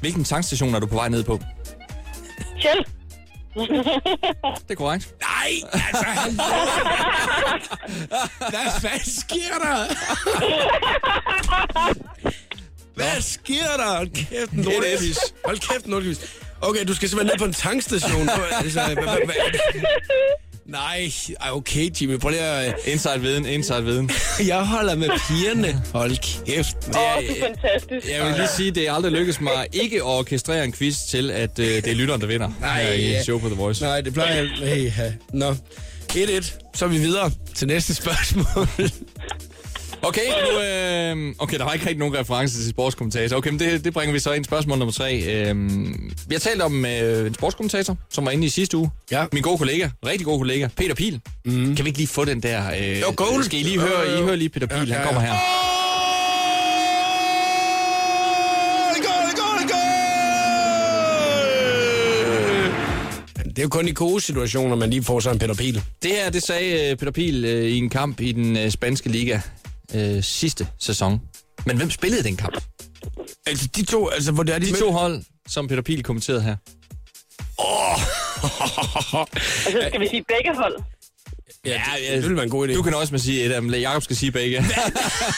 Hvilken 0.00 0.24
tankstation 0.24 0.74
er 0.74 0.78
du 0.78 0.86
på 0.86 0.94
vej 0.94 1.08
ned 1.08 1.24
på? 1.24 1.40
Kjell! 2.60 2.84
Det 4.66 4.70
er 4.70 4.74
korrekt. 4.74 5.14
Nej, 5.20 5.50
altså... 5.72 6.04
Han... 6.04 6.34
hvad, 8.50 8.80
hvad 8.80 9.00
sker 9.04 9.54
der? 9.62 9.76
hvad 12.94 13.20
sker 13.20 13.76
der? 13.76 13.96
Hold 13.96 14.10
kæft, 14.10 14.52
en 14.52 14.64
lortequiz. 14.64 15.18
Hold 15.44 15.58
kæft, 15.58 15.84
en 15.84 15.90
lortequiz. 15.90 16.18
Okay, 16.60 16.84
du 16.88 16.94
skal 16.94 17.08
simpelthen 17.08 17.34
ned 17.34 17.38
på 17.38 17.44
en 17.44 17.52
tankstation. 17.52 18.28
altså, 18.52 18.80
hvad, 18.84 18.94
hvad, 18.94 19.18
hvad? 19.24 19.34
Nej, 20.66 21.10
ej, 21.40 21.50
okay, 21.50 21.90
Jimmy, 22.00 22.18
prøv 22.18 22.30
lige 22.30 22.42
at... 22.42 22.74
Inside 22.86 23.20
viden, 23.20 23.46
inside 23.46 23.84
viden. 23.84 24.10
Jeg 24.46 24.66
holder 24.66 24.96
med 24.96 25.08
pigerne. 25.08 25.82
Hold 25.92 26.44
kæft. 26.46 26.76
Det 26.86 26.96
Åh, 26.96 27.02
er, 27.02 27.16
oh, 27.16 27.22
det 27.22 27.30
er 27.30 27.46
fantastisk. 27.46 28.12
Jeg 28.12 28.26
vil 28.26 28.34
lige 28.34 28.48
sige, 28.56 28.70
det 28.70 28.88
er 28.88 28.92
aldrig 28.92 29.12
lykkedes 29.12 29.40
mig 29.40 29.66
ikke 29.72 29.96
at 29.96 30.02
orkestrere 30.02 30.64
en 30.64 30.72
quiz 30.72 30.96
til, 30.98 31.30
at 31.30 31.58
øh, 31.58 31.66
det 31.66 31.86
er 31.86 31.94
lytteren, 31.94 32.20
der 32.20 32.26
vinder 32.26 32.50
Nej, 32.60 32.92
i 32.92 33.10
ja. 33.10 33.22
show 33.22 33.38
på 33.38 33.48
The 33.48 33.56
Voice. 33.56 33.84
Nej, 33.84 34.00
det 34.00 34.12
plejer 34.12 34.34
jeg... 34.34 34.48
Hey, 34.68 34.90
ha. 34.90 35.10
Nå. 35.32 35.50
1-1. 36.10 36.58
Så 36.74 36.84
er 36.84 36.88
vi 36.88 36.98
videre 36.98 37.30
til 37.54 37.68
næste 37.68 37.94
spørgsmål. 37.94 38.68
Okay, 40.06 40.20
nu, 40.50 40.60
øh, 40.60 41.34
okay, 41.38 41.58
der 41.58 41.64
var 41.64 41.72
ikke 41.72 41.86
rigtig 41.86 41.98
nogen 41.98 42.14
reference 42.16 42.62
til 42.62 42.70
sportskommentator. 42.70 43.36
Okay, 43.36 43.50
men 43.50 43.58
det, 43.58 43.84
det 43.84 43.92
bringer 43.92 44.12
vi 44.12 44.18
så 44.18 44.32
ind. 44.32 44.44
Spørgsmål 44.44 44.78
nummer 44.78 44.92
tre. 44.92 45.22
Øh, 45.22 45.56
vi 46.28 46.34
har 46.34 46.38
talt 46.38 46.62
om 46.62 46.86
øh, 46.86 47.26
en 47.26 47.34
sportskommentator, 47.34 47.96
som 48.10 48.24
var 48.24 48.30
inde 48.30 48.46
i 48.46 48.48
sidste 48.48 48.76
uge. 48.76 48.90
Ja. 49.10 49.24
Min 49.32 49.42
gode 49.42 49.58
kollega, 49.58 49.88
rigtig 50.06 50.26
god 50.26 50.38
kollega, 50.38 50.68
Peter 50.76 50.94
Pil. 50.94 51.20
Mm. 51.44 51.76
Kan 51.76 51.84
vi 51.84 51.88
ikke 51.88 51.98
lige 51.98 52.08
få 52.08 52.24
den 52.24 52.40
der... 52.40 52.62
Øh, 52.66 53.14
goal. 53.16 53.38
Øh, 53.38 53.44
skal 53.44 53.60
I 53.60 53.62
lige 53.62 53.80
høre, 53.80 54.12
øh, 54.12 54.18
I 54.18 54.22
hører 54.22 54.36
lige 54.36 54.48
Peter 54.48 54.66
Pil, 54.66 54.76
ja, 54.76 54.84
ja, 54.84 54.90
ja. 54.90 54.98
han 54.98 55.06
kommer 55.06 55.20
her. 55.20 55.32
Oh! 55.32 55.74
det 63.56 63.58
er 63.58 63.62
jo 63.62 63.68
kun 63.68 63.88
i 63.88 63.92
gode 63.92 64.20
situationer, 64.20 64.76
man 64.76 64.90
lige 64.90 65.02
får 65.02 65.20
sådan 65.20 65.36
en 65.36 65.38
Peter 65.38 65.54
Pil. 65.54 65.82
Det 66.02 66.10
her, 66.10 66.30
det 66.30 66.42
sagde 66.42 66.90
øh, 66.90 66.96
Peter 66.96 67.12
Pil 67.12 67.44
øh, 67.44 67.64
i 67.64 67.78
en 67.78 67.90
kamp 67.90 68.20
i 68.20 68.32
den 68.32 68.56
øh, 68.56 68.70
spanske 68.70 69.08
liga 69.08 69.40
øh, 69.94 70.22
sidste 70.22 70.66
sæson. 70.78 71.20
Men 71.66 71.76
hvem 71.76 71.90
spillede 71.90 72.22
den 72.24 72.36
kamp? 72.36 72.60
Altså, 73.46 73.68
de 73.76 73.84
to, 73.84 74.08
altså, 74.08 74.32
hvor 74.32 74.42
det 74.42 74.54
er 74.54 74.58
de, 74.58 74.66
De 74.66 74.78
to 74.80 74.92
hold, 74.92 75.22
som 75.48 75.68
Peter 75.68 75.82
Pil 75.82 76.02
kommenterede 76.02 76.42
her. 76.42 76.56
Altså, 79.66 79.84
skal 79.88 80.00
vi 80.00 80.08
sige 80.08 80.24
begge 80.28 80.54
hold? 80.56 80.76
Ja, 81.66 81.82
det, 82.00 82.12
det 82.12 82.22
ville 82.22 82.36
være 82.36 82.44
en 82.44 82.50
god 82.50 82.68
idé. 82.68 82.74
Du 82.74 82.82
kan 82.82 82.94
også 82.94 83.12
med 83.12 83.18
sige 83.20 83.44
et 83.44 83.52
af 83.52 83.60
dem. 83.60 83.74
Jakob 83.74 84.02
skal 84.02 84.16
sige 84.16 84.32
begge. 84.32 84.58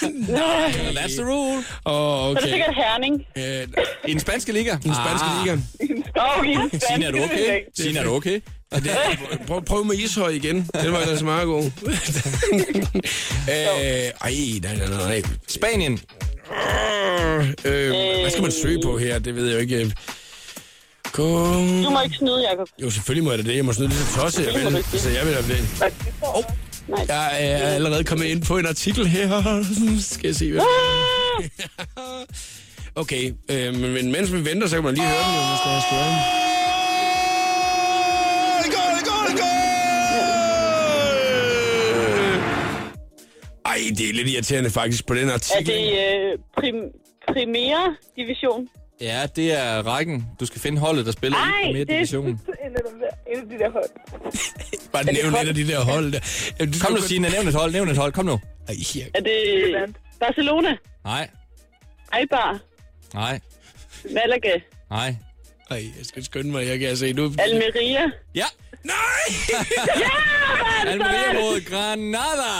That's 0.98 1.16
the 1.16 1.24
rule. 1.24 1.58
Åh, 1.58 1.62
Så 1.64 1.92
er 1.92 2.28
det 2.28 2.38
okay. 2.38 2.48
sikkert 2.50 2.74
Herning. 2.74 3.22
Øh, 3.36 3.68
I 4.08 4.12
den 4.12 4.20
spanske 4.20 4.52
liga? 4.52 4.70
den 4.72 4.94
spanske 4.94 5.26
Ah. 5.26 5.44
liga. 5.44 5.58
Okay, 6.14 6.78
Signe, 6.88 7.04
er 7.06 7.10
du 7.10 7.18
okay? 7.24 7.60
Signe, 7.78 7.98
er 7.98 8.04
du 8.04 8.10
okay? 8.14 8.40
Det, 8.74 8.90
prøv, 9.46 9.64
prøv 9.64 9.84
med 9.84 9.96
Ishøj 9.96 10.28
igen. 10.28 10.70
Den 10.82 10.92
var 10.92 10.98
altså 10.98 11.24
meget 11.24 11.46
god. 11.46 11.64
øh, 13.52 14.10
ej, 14.20 14.34
nej, 14.62 14.76
nej, 14.76 14.88
nej. 14.88 15.22
Spanien. 15.48 16.00
Øh, 17.64 17.90
hvad 18.20 18.30
skal 18.30 18.42
man 18.42 18.52
søge 18.52 18.82
på 18.84 18.98
her? 18.98 19.18
Det 19.18 19.34
ved 19.34 19.46
jeg 19.46 19.54
jo 19.54 19.60
ikke. 19.60 19.92
Gå... 21.12 21.52
Du 21.82 21.90
må 21.90 22.02
ikke 22.04 22.16
snyde, 22.16 22.50
Jacob. 22.50 22.68
Jo, 22.82 22.90
selvfølgelig 22.90 23.24
må 23.24 23.30
jeg 23.30 23.38
da 23.38 23.44
det. 23.44 23.56
Jeg 23.56 23.64
må 23.64 23.72
snyde 23.72 23.88
lidt 23.88 24.00
til 24.00 24.14
tosset, 24.20 24.46
jeg 24.46 24.54
Det 24.54 24.64
må 24.64 24.70
vil. 24.70 25.00
Så 25.00 25.10
jeg 25.10 25.26
vil 25.26 25.34
da 25.34 25.42
blive... 25.42 25.58
Oh. 26.22 26.42
Nej. 26.88 27.04
Jeg 27.08 27.30
er 27.40 27.68
allerede 27.68 28.04
kommet 28.04 28.26
ind 28.26 28.42
på 28.42 28.58
en 28.58 28.66
artikel 28.66 29.06
her. 29.06 29.62
Skal 30.14 30.26
jeg 30.28 30.36
se, 30.36 30.52
hvad... 30.52 30.62
Okay, 32.94 33.32
øh, 33.50 33.74
men, 33.74 33.92
men 33.92 34.12
mens 34.12 34.32
vi 34.32 34.44
venter, 34.44 34.68
så 34.68 34.74
kan 34.74 34.84
man 34.84 34.94
lige 34.94 35.06
høre 35.06 35.18
den 35.18 35.34
jo, 35.34 35.40
hvis 35.40 35.60
der 35.64 35.70
er 35.70 35.80
større. 35.90 36.55
Ej, 43.76 43.82
det 43.98 44.08
er 44.08 44.12
lidt 44.12 44.28
irriterende 44.28 44.70
faktisk 44.70 45.06
på 45.06 45.14
den 45.14 45.28
Er 45.28 45.32
artikel. 45.34 45.66
det 45.66 45.92
øh, 46.32 46.38
prim, 46.58 46.74
Primera 47.28 47.94
Division? 48.16 48.68
Ja, 49.00 49.26
det 49.36 49.52
er 49.52 49.82
rækken. 49.86 50.26
Du 50.40 50.46
skal 50.46 50.60
finde 50.60 50.78
holdet, 50.80 51.06
der 51.06 51.12
spiller 51.12 51.38
i 51.38 51.40
Nej, 51.40 51.62
Premier 51.64 51.84
det 51.84 51.92
er 51.94 51.96
Division. 51.98 52.26
en 52.28 52.36
af, 53.36 53.42
de 53.50 53.58
der 53.58 53.70
hold. 53.70 53.90
Bare 54.92 55.04
nævne 55.04 55.42
et 55.42 55.48
af 55.48 55.54
de 55.54 55.68
der 55.68 55.80
hold 55.80 56.12
der. 56.12 56.20
Jamen, 56.60 56.72
du 56.72 56.78
Kom 56.84 56.92
nu, 56.92 57.00
Signe. 57.00 57.28
Nævn 57.28 57.48
et 57.48 57.54
hold. 57.54 57.72
Nævn 57.72 57.88
et 57.88 57.96
hold. 57.96 58.12
Kom 58.12 58.24
nu. 58.26 58.40
Ej, 58.68 58.74
ja. 58.96 59.04
Er 59.14 59.20
det 59.20 59.96
Barcelona? 60.20 60.76
Nej. 61.04 61.28
Eibar? 62.20 62.60
Nej. 63.14 63.40
Malaga? 64.10 64.52
Nej. 64.90 65.14
Ej, 65.70 65.76
jeg 65.98 66.06
skal 66.06 66.24
skynde 66.24 66.50
mig, 66.50 66.66
jeg 66.66 66.78
kan 66.78 66.96
se 66.96 67.12
nu. 67.12 67.32
Almeria? 67.38 68.10
Ja. 68.34 68.44
Nej! 68.86 69.26
Almeria 70.90 71.32
mod 71.40 71.60
Granada. 71.70 72.52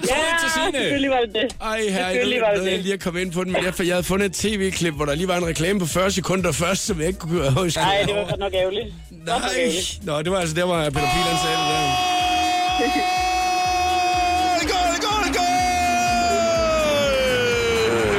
2 0.00 0.06
til 0.40 0.50
Signe. 0.54 0.78
selvfølgelig 0.78 1.10
var 1.10 1.20
det 1.26 1.34
det. 1.34 1.56
Ej, 1.62 1.80
her 1.88 2.08
Selvfølgelig 2.08 2.40
var 2.40 2.46
det 2.48 2.56
noget, 2.56 2.70
jeg 2.70 2.76
det. 2.76 2.82
lige 2.84 2.94
at 2.94 3.00
komme 3.00 3.20
ind 3.22 3.32
på 3.32 3.44
den, 3.44 3.52
men 3.52 3.64
derfor, 3.64 3.82
jeg 3.82 3.94
havde 3.94 4.04
fundet 4.04 4.26
et 4.26 4.32
tv-klip, 4.32 4.94
hvor 4.94 5.04
der 5.04 5.14
lige 5.14 5.28
var 5.28 5.36
en 5.36 5.46
reklame 5.46 5.80
på 5.80 5.86
40 5.86 6.10
sekunder 6.10 6.52
først, 6.52 6.86
som 6.86 6.98
jeg 7.00 7.06
ikke 7.06 7.18
kunne 7.18 7.50
huske. 7.50 7.80
Nej, 7.80 8.02
det 8.06 8.14
var 8.14 8.24
godt 8.28 8.40
nok 8.40 8.54
ærgerligt. 8.54 8.86
Godt 9.10 9.26
nok 9.26 9.40
Nej. 9.40 9.50
ærgerligt. 9.58 9.98
Nå, 10.02 10.22
det 10.22 10.30
var 10.32 10.38
altså 10.38 10.54
der, 10.54 10.64
hvor 10.64 10.76
Peter 10.76 10.90
Piel 10.90 11.24
han 11.32 11.38
sagde 11.44 11.56
det 11.56 11.66
der. 11.68 12.94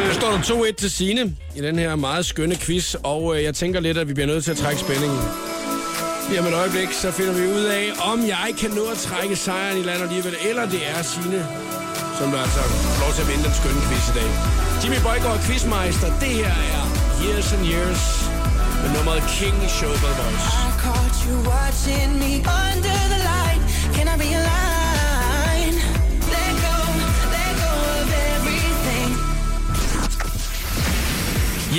Der 0.07 0.13
står 0.13 0.31
der 0.31 0.63
2-1 0.65 0.71
til 0.75 0.91
Signe 0.91 1.35
i 1.55 1.61
den 1.61 1.79
her 1.79 1.95
meget 1.95 2.25
skønne 2.25 2.55
quiz, 2.55 2.95
og 3.03 3.37
øh, 3.37 3.43
jeg 3.43 3.55
tænker 3.55 3.79
lidt, 3.79 3.97
at 3.97 4.07
vi 4.07 4.13
bliver 4.13 4.27
nødt 4.27 4.43
til 4.43 4.51
at 4.51 4.57
trække 4.57 4.79
spændingen. 4.81 5.19
Lige 6.29 6.39
om 6.39 6.45
et 6.45 6.53
øjeblik, 6.53 6.91
så 6.93 7.11
finder 7.11 7.33
vi 7.33 7.47
ud 7.57 7.63
af, 7.63 7.85
om 8.11 8.19
jeg 8.27 8.49
kan 8.59 8.71
nå 8.71 8.85
at 8.85 8.97
trække 8.97 9.35
sejren 9.35 9.77
i 9.77 9.83
land 9.83 10.01
alligevel, 10.01 10.35
eller 10.49 10.65
det 10.65 10.81
er 10.89 11.01
sine, 11.01 11.47
som 12.19 12.31
der 12.31 12.39
altså 12.45 12.59
får 12.59 13.05
lov 13.05 13.13
til 13.13 13.21
at 13.21 13.29
vinde 13.31 13.43
den 13.43 13.53
skønne 13.59 13.81
quiz 13.87 14.05
i 14.11 14.13
dag. 14.19 14.29
Jimmy 14.83 14.99
Bøjgaard, 15.05 15.39
quizmeister. 15.47 16.09
Det 16.23 16.33
her 16.41 16.53
er 16.73 16.83
Years 17.23 17.53
and 17.53 17.65
Years 17.73 18.03
med 18.81 18.89
nummeret 18.95 19.23
King 19.37 19.55
i 19.67 19.69
Show 19.77 19.93
by 20.03 20.11
Voice. 20.19 20.47
I 20.67 20.71
caught 20.85 21.15
you 21.25 21.35
watching 21.53 22.09
me 22.23 22.31
under 22.63 22.97
the 23.13 23.19
light. 23.31 23.61
Can 23.95 24.05
I 24.13 24.15
be 24.23 24.29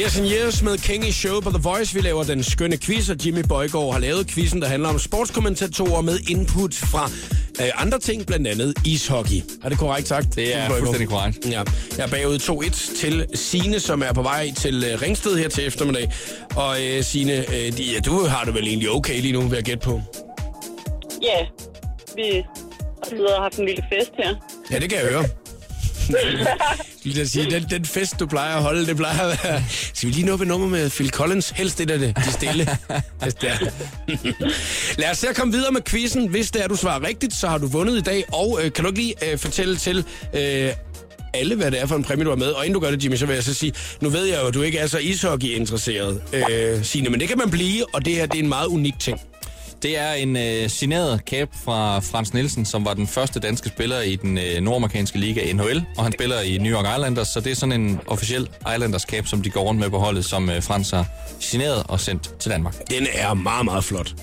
Yes 0.01 0.19
and 0.19 0.27
Yes 0.27 0.63
med 0.63 0.79
King 0.79 1.09
i 1.09 1.13
Show 1.13 1.41
på 1.41 1.51
The 1.51 1.59
Voice. 1.63 1.95
Vi 1.95 2.01
laver 2.01 2.25
den 2.25 2.43
skønne 2.43 2.77
quiz, 2.77 3.11
og 3.11 3.27
Jimmy 3.27 3.45
Bøjgaard 3.49 3.93
har 3.93 3.99
lavet 3.99 4.27
quizzen, 4.27 4.63
der 4.63 4.69
handler 4.69 4.89
om 4.89 4.99
sportskommentatorer 4.99 6.03
med 6.03 6.19
input 6.31 6.75
fra 6.75 7.11
øh, 7.61 7.83
andre 7.83 7.99
ting, 7.99 8.27
blandt 8.27 8.47
andet 8.49 8.75
ishockey. 8.85 9.43
Er 9.65 9.69
det 9.69 9.79
korrekt 9.79 10.09
sagt? 10.09 10.35
Det 10.35 10.57
er 10.57 10.69
fuldstændig 10.69 11.09
korrekt. 11.09 11.51
Ja, 11.51 11.63
jeg 11.99 12.07
er 12.07 12.11
bagud 12.11 12.39
2-1 12.39 13.01
til 13.01 13.27
Sine, 13.35 13.81
som 13.81 14.03
er 14.03 14.13
på 14.13 14.23
vej 14.23 14.53
til 14.57 14.85
øh, 14.85 15.03
Ringsted 15.03 15.37
her 15.37 15.49
til 15.49 15.67
eftermiddag. 15.67 16.13
Og 16.57 16.83
øh, 16.85 17.03
Sine, 17.03 17.33
øh, 17.33 17.73
de, 17.77 17.83
ja, 17.93 18.01
du 18.07 18.25
har 18.27 18.45
det 18.45 18.55
vel 18.55 18.67
egentlig 18.67 18.91
okay 18.91 19.21
lige 19.21 19.33
nu, 19.33 19.41
ved 19.41 19.59
at 19.59 19.65
gætte 19.65 19.85
på. 19.85 20.03
Ja, 21.23 21.47
vi 22.17 22.23
har 22.33 23.09
siddet 23.09 23.27
og 23.27 23.43
haft 23.43 23.59
en 23.59 23.67
lille 23.67 23.85
fest 23.93 24.11
her. 24.19 24.35
Ja, 24.71 24.79
det 24.79 24.91
kan 24.91 24.99
jeg 24.99 25.09
høre. 25.11 25.25
Lige 27.03 27.21
at 27.21 27.31
sige, 27.31 27.51
den, 27.51 27.67
den 27.71 27.85
fest, 27.85 28.21
du 28.21 28.27
plejer 28.27 28.57
at 28.57 28.63
holde, 28.63 28.87
det 28.87 28.97
plejer 28.97 29.21
at 29.21 29.41
være... 29.45 29.65
Skal 29.95 30.09
vi 30.09 30.15
lige 30.15 30.27
nå 30.27 30.35
et 30.35 30.49
nummer 30.49 30.69
med 30.69 30.91
Phil 30.91 31.11
Collins? 31.11 31.51
Helst 31.51 31.79
det 31.79 31.89
der 31.89 31.99
det, 31.99 32.17
de 32.17 32.33
stille. 32.33 32.79
Hvis 33.23 33.35
det 33.35 33.51
er. 33.51 33.57
Lad 34.99 35.11
os 35.11 35.19
se 35.19 35.29
at 35.29 35.37
komme 35.37 35.53
videre 35.53 35.73
med 35.73 35.83
quizzen. 35.83 36.29
Hvis 36.29 36.51
det 36.51 36.65
er, 36.65 36.69
du 36.69 36.77
svarer 36.77 37.07
rigtigt, 37.07 37.35
så 37.35 37.49
har 37.49 37.59
du 37.59 37.67
vundet 37.67 37.97
i 37.99 38.01
dag. 38.01 38.25
Og 38.33 38.59
øh, 38.63 38.73
kan 38.73 38.85
du 38.85 38.91
ikke 38.91 39.01
lige 39.01 39.33
øh, 39.33 39.39
fortælle 39.39 39.77
til 39.77 40.05
øh, 40.35 40.71
alle, 41.35 41.55
hvad 41.57 41.71
det 41.71 41.81
er 41.81 41.87
for 41.87 41.97
en 41.97 42.05
præmie, 42.05 42.25
du 42.25 42.31
har 42.31 42.37
med? 42.37 42.47
Og 42.49 42.67
inden 42.67 42.75
du 42.75 42.81
gør 42.81 42.91
det, 42.91 43.05
Jimmy, 43.05 43.17
så 43.17 43.27
vil 43.27 43.35
jeg 43.35 43.45
så 43.45 43.55
sige, 43.55 43.73
nu 44.01 44.09
ved 44.09 44.25
jeg 44.25 44.39
jo, 44.43 44.47
at 44.47 44.55
du 44.55 44.63
ikke 44.63 44.79
er 44.79 44.87
så 44.87 44.99
ishockey-interesseret, 44.99 46.23
øh, 46.33 46.85
Signe, 46.85 47.11
men 47.11 47.21
det 47.21 47.29
kan 47.29 47.39
man 47.39 47.51
blive, 47.51 47.95
og 47.95 48.05
det 48.05 48.15
her 48.15 48.27
det 48.27 48.39
er 48.39 48.43
en 48.43 48.49
meget 48.49 48.67
unik 48.67 48.99
ting. 49.01 49.21
Det 49.87 49.99
er 49.99 50.13
en 50.13 50.37
øh, 50.37 50.71
signeret 50.71 51.21
cap 51.27 51.49
fra 51.65 51.99
Frans 51.99 52.35
Nielsen, 52.35 52.65
som 52.65 52.85
var 52.85 52.95
den 52.95 53.07
første 53.07 53.41
danske 53.41 53.69
spiller 53.69 54.01
i 54.01 54.17
den 54.17 54.39
øh, 54.39 54.61
nordamerikanske 54.61 55.19
liga 55.19 55.53
NHL, 55.53 55.85
og 55.97 56.05
han 56.05 56.13
spiller 56.13 56.41
i 56.41 56.59
New 56.59 56.73
York 56.73 56.99
Islanders, 56.99 57.29
så 57.29 57.41
det 57.41 57.53
er 57.53 57.57
sådan 57.57 57.81
en 57.81 58.01
officiel 58.07 58.49
Islanders 58.75 59.03
cap, 59.03 59.27
som 59.27 59.43
de 59.43 59.51
går 59.51 59.61
rundt 59.61 59.81
med 59.81 59.91
på 59.91 59.99
holdet, 59.99 60.25
som 60.25 60.51
øh, 60.51 60.63
Frans 60.63 60.91
har 60.91 61.07
signeret 61.41 61.83
og 61.89 62.01
sendt 62.01 62.41
til 62.41 62.51
Danmark. 62.51 62.91
Den 62.91 63.07
er 63.15 63.35
meget, 63.35 63.65
meget 63.65 63.85
flot. 63.85 64.15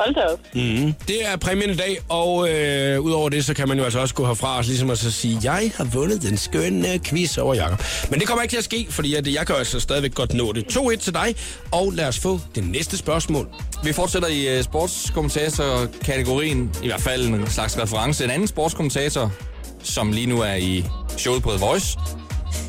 Hold 0.00 0.14
da 0.14 0.20
op. 0.20 0.38
Mm. 0.54 0.94
Det 1.08 1.26
er 1.26 1.36
præmien 1.36 1.70
i 1.70 1.74
dag, 1.74 1.98
og 2.08 2.50
øh, 2.50 3.00
udover 3.00 3.28
det, 3.28 3.44
så 3.44 3.54
kan 3.54 3.68
man 3.68 3.78
jo 3.78 3.84
altså 3.84 4.00
også 4.00 4.14
gå 4.14 4.26
herfra 4.26 4.56
og 4.56 4.64
ligesom 4.64 4.90
at 4.90 4.98
så 4.98 5.10
sige, 5.10 5.38
jeg 5.42 5.72
har 5.76 5.84
vundet 5.84 6.22
den 6.22 6.36
skønne 6.36 6.98
quiz 7.04 7.38
over 7.38 7.54
Jacob. 7.54 7.82
Men 8.10 8.20
det 8.20 8.28
kommer 8.28 8.42
ikke 8.42 8.52
til 8.52 8.58
at 8.58 8.64
ske, 8.64 8.86
fordi 8.90 9.14
at 9.14 9.34
jeg 9.34 9.46
kan 9.46 9.56
altså 9.56 9.80
stadigvæk 9.80 10.14
godt 10.14 10.34
nå 10.34 10.52
det. 10.52 10.76
2-1 10.76 10.96
til 10.96 11.14
dig, 11.14 11.34
og 11.70 11.92
lad 11.92 12.08
os 12.08 12.18
få 12.18 12.40
det 12.54 12.64
næste 12.64 12.96
spørgsmål. 12.96 13.48
Vi 13.84 13.92
fortsætter 13.92 14.28
i 14.28 14.58
øh, 14.58 14.64
sportskommentator-kategorien, 14.64 16.70
i 16.82 16.86
hvert 16.86 17.00
fald 17.00 17.26
en 17.26 17.50
slags 17.50 17.78
reference. 17.78 18.24
En 18.24 18.30
anden 18.30 18.48
sportskommentator, 18.48 19.32
som 19.82 20.12
lige 20.12 20.26
nu 20.26 20.40
er 20.40 20.54
i 20.54 20.84
showet 21.18 21.42
på 21.42 21.50
The 21.50 21.60
Voice, 21.60 21.98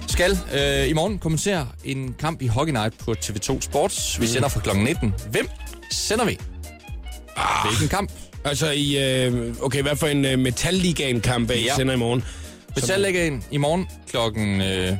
skal 0.07 0.31
øh, 0.31 0.89
i 0.89 0.93
morgen 0.93 1.19
kommentere 1.19 1.67
en 1.83 2.15
kamp 2.19 2.41
i 2.41 2.47
Hockey 2.47 2.73
Night 2.73 2.93
på 3.05 3.15
TV2 3.25 3.61
Sports. 3.61 4.21
Vi 4.21 4.27
sender 4.27 4.49
fra 4.49 4.59
kl. 4.59 4.77
19. 4.77 5.13
Hvem 5.31 5.47
sender 5.91 6.25
vi? 6.25 6.37
Ah. 7.41 7.67
Hvilken 7.67 7.87
kamp? 7.89 8.11
Altså 8.45 8.71
i, 8.71 8.97
øh, 9.25 9.53
okay, 9.61 9.81
hvad 9.81 9.95
for 9.95 10.07
en 10.07 10.25
øh, 10.25 10.39
Metalligaen-kamp, 10.39 11.51
I 11.51 11.53
Ja. 11.53 11.75
sender 11.75 11.93
i 11.93 11.97
morgen? 11.97 12.23
Metalligaen 12.75 13.43
i 13.51 13.57
morgen 13.57 13.87
klokken 14.09 14.61
øh, 14.61 14.91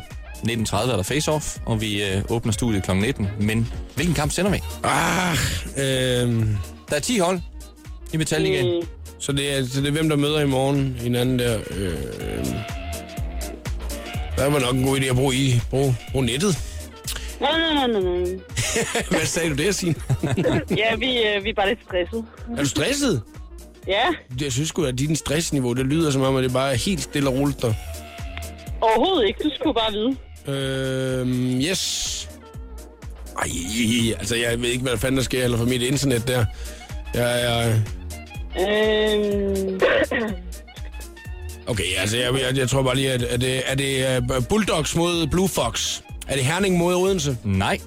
19.30 0.48 0.76
er 0.92 0.96
der 0.96 1.04
face-off, 1.04 1.58
og 1.66 1.82
vi 1.82 2.04
øh, 2.04 2.22
åbner 2.30 2.52
studiet 2.54 2.84
kl. 2.84 2.92
19. 2.96 3.28
Men 3.40 3.68
hvilken 3.96 4.16
kamp 4.16 4.32
sender 4.32 4.52
vi? 4.52 4.60
Ah, 4.84 5.38
øh, 5.78 6.46
Der 6.90 6.96
er 6.96 7.00
10 7.00 7.18
hold 7.20 7.40
i 8.14 8.18
Metalligaen. 8.18 8.80
Mm, 8.82 8.88
så, 9.20 9.32
det 9.32 9.58
er, 9.58 9.66
så 9.68 9.82
det 9.82 9.88
er 9.88 9.92
hvem, 9.92 10.10
der 10.10 10.16
møder 10.16 10.40
i 10.40 10.46
morgen 10.48 10.96
hinanden 11.00 11.40
der. 11.40 11.60
Øh, 11.72 11.94
der 14.38 14.50
var 14.50 14.60
nok 14.60 14.76
en 14.76 14.84
god 14.84 15.00
idé 15.00 15.06
at 15.06 15.16
bruge, 15.16 15.36
i, 15.36 15.62
bruge, 15.70 15.98
bruge 16.12 16.26
nettet. 16.26 16.58
nej, 17.42 17.50
nej, 17.60 17.88
nej, 17.88 18.02
nej, 18.02 18.02
nej. 18.20 18.40
Hvad 19.12 19.26
sagde 19.26 19.50
du 19.50 19.56
der, 19.56 19.72
Signe? 19.72 19.96
Ja, 20.78 20.96
vi, 20.96 21.18
øh, 21.18 21.44
vi 21.44 21.50
er 21.50 21.54
bare 21.56 21.68
lidt 21.70 21.80
stresset. 21.88 22.26
er 22.58 22.62
du 22.62 22.66
stresset? 22.70 23.22
Ja, 23.88 24.04
Jeg 24.42 24.52
synes 24.52 24.70
sgu, 24.70 24.84
at 24.84 25.00
dit 25.00 25.18
stressniveau, 25.18 25.74
det 25.74 25.86
lyder 25.86 26.12
som 26.12 26.22
om, 26.22 26.36
at 26.36 26.44
det 26.44 26.54
bare 26.54 26.72
er 26.72 26.76
helt 26.78 27.02
stille 27.02 27.30
og 27.30 27.36
roligt 27.36 27.62
der. 27.62 27.74
overhovedet 28.82 29.28
ikke. 29.28 29.40
Du 29.44 29.50
skulle 29.60 29.74
bare 29.74 29.92
vide. 29.92 30.16
Øhm, 30.48 31.60
yes. 31.62 32.30
Ej, 33.42 33.48
altså 34.20 34.36
jeg 34.36 34.62
ved 34.62 34.70
ikke, 34.70 34.84
hvad 34.84 34.98
fanden 34.98 35.18
der 35.18 35.24
sker 35.24 35.44
eller 35.44 35.58
for 35.58 35.66
mit 35.66 35.82
internet 35.82 36.28
der. 36.28 36.46
Jeg 37.14 37.44
er... 37.44 37.74
Øhm, 38.60 39.80
Okay, 41.68 41.84
altså 41.98 42.18
jeg, 42.18 42.34
jeg, 42.34 42.58
jeg 42.58 42.70
tror 42.70 42.82
bare 42.84 42.96
lige, 42.96 43.12
at 43.12 43.26
er 43.30 43.38
det, 43.38 43.62
er 43.72 43.76
det 43.76 44.22
uh, 44.38 44.44
Bulldogs 44.50 44.96
mod 44.96 45.28
Blue 45.28 45.48
Fox? 45.50 46.02
Er 46.28 46.36
det 46.36 46.46
Herning 46.46 46.78
mod 46.78 46.96
Odense? 46.96 47.38
Nej. 47.44 47.80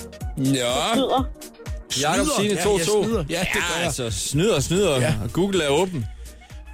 Snyder. 0.94 1.24
Jakob. 2.00 2.26
Signe 2.40 2.54
Ja, 2.54 2.62
2-2. 2.64 2.78
jeg 2.78 2.86
snyder. 2.86 3.24
Ja, 3.30 3.38
det 3.40 3.48
gør 3.52 3.74
jeg. 3.76 3.84
altså, 3.86 4.10
snyder 4.10 4.54
og 4.54 4.62
snyder. 4.62 5.00
Ja. 5.00 5.14
Og 5.24 5.32
Google 5.32 5.64
er 5.64 5.68
åben. 5.68 6.06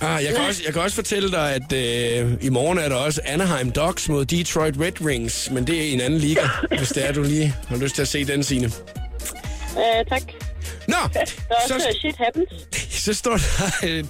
Ah, 0.01 0.25
jeg, 0.25 0.35
kan 0.35 0.45
også, 0.47 0.63
jeg 0.65 0.73
kan 0.73 0.83
også 0.83 0.95
fortælle 0.95 1.31
dig, 1.31 1.55
at 1.55 1.73
øh, 1.73 2.33
i 2.41 2.49
morgen 2.49 2.79
er 2.79 2.89
der 2.89 2.97
også 2.97 3.21
Anaheim 3.25 3.71
Ducks 3.73 4.09
mod 4.09 4.25
Detroit 4.25 4.75
Red 4.81 5.01
Wings, 5.01 5.51
men 5.51 5.67
det 5.67 5.79
er 5.79 5.83
i 5.83 5.93
en 5.93 6.01
anden 6.01 6.19
liga, 6.19 6.49
hvis 6.79 6.89
det 6.89 7.09
er, 7.09 7.13
du 7.13 7.23
lige 7.23 7.55
har 7.69 7.77
lyst 7.77 7.95
til 7.95 8.03
at 8.03 8.09
se 8.09 8.25
den 8.25 8.43
scene. 8.45 8.67
Øh, 8.67 8.73
tak. 10.09 10.23
Nå, 10.89 10.97
Der 11.15 11.21
er 11.21 11.25
så, 11.69 11.75
øh, 11.75 11.81
shit 12.01 12.17
happens. 12.17 12.49
så 13.05 13.15
står 13.15 13.37
der 13.37 13.65
øh, 13.85 14.05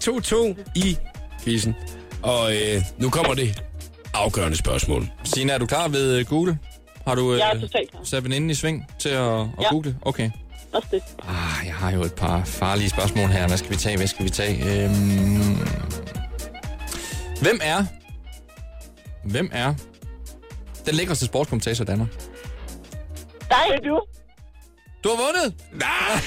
2-2 0.57 0.63
i 0.75 0.97
quizzen, 1.45 1.75
og 2.23 2.55
øh, 2.57 2.83
nu 2.99 3.11
kommer 3.11 3.35
det 3.35 3.63
afgørende 4.15 4.57
spørgsmål. 4.57 5.09
Signe, 5.25 5.53
er 5.53 5.59
du 5.59 5.67
klar 5.67 5.89
ved 5.89 6.19
øh, 6.19 6.27
Google? 6.27 6.59
Har 7.07 7.15
du 7.15 7.33
øh, 7.33 7.39
Jeg 7.39 7.51
er 7.55 7.61
totalt 7.61 7.91
klar. 7.91 8.01
sat 8.05 8.25
veninden 8.25 8.51
i 8.51 8.55
sving 8.55 8.87
til 8.99 9.09
at, 9.09 9.41
at 9.41 9.47
Ja. 9.61 9.69
google? 9.71 9.97
Okay. 10.03 10.31
Også 10.73 10.89
det. 10.91 11.03
Ah, 11.29 11.67
jeg 11.67 11.75
har 11.75 11.91
jo 11.93 12.03
et 12.03 12.15
par 12.15 12.45
farlige 12.45 12.89
spørgsmål 12.91 13.29
her. 13.29 13.47
Hvad 13.49 13.59
skal 13.59 13.71
vi 13.71 13.77
tage? 13.77 13.97
Hvad 13.97 14.07
skal 14.07 14.25
vi 14.25 14.31
tage? 14.31 14.85
Øhm... 14.85 15.59
Hvem 17.43 17.61
er... 17.63 17.85
Hvem 19.25 19.51
er 19.53 19.75
den 20.87 20.95
lækreste 20.95 21.27
sportskommentator 21.27 21.83
i 21.83 21.87
Danmark? 21.87 22.09
Dig, 23.51 23.79
du. 23.85 24.01
Du 25.05 25.09
har 25.09 25.17
vundet! 25.17 25.55
Ej, 25.81 26.21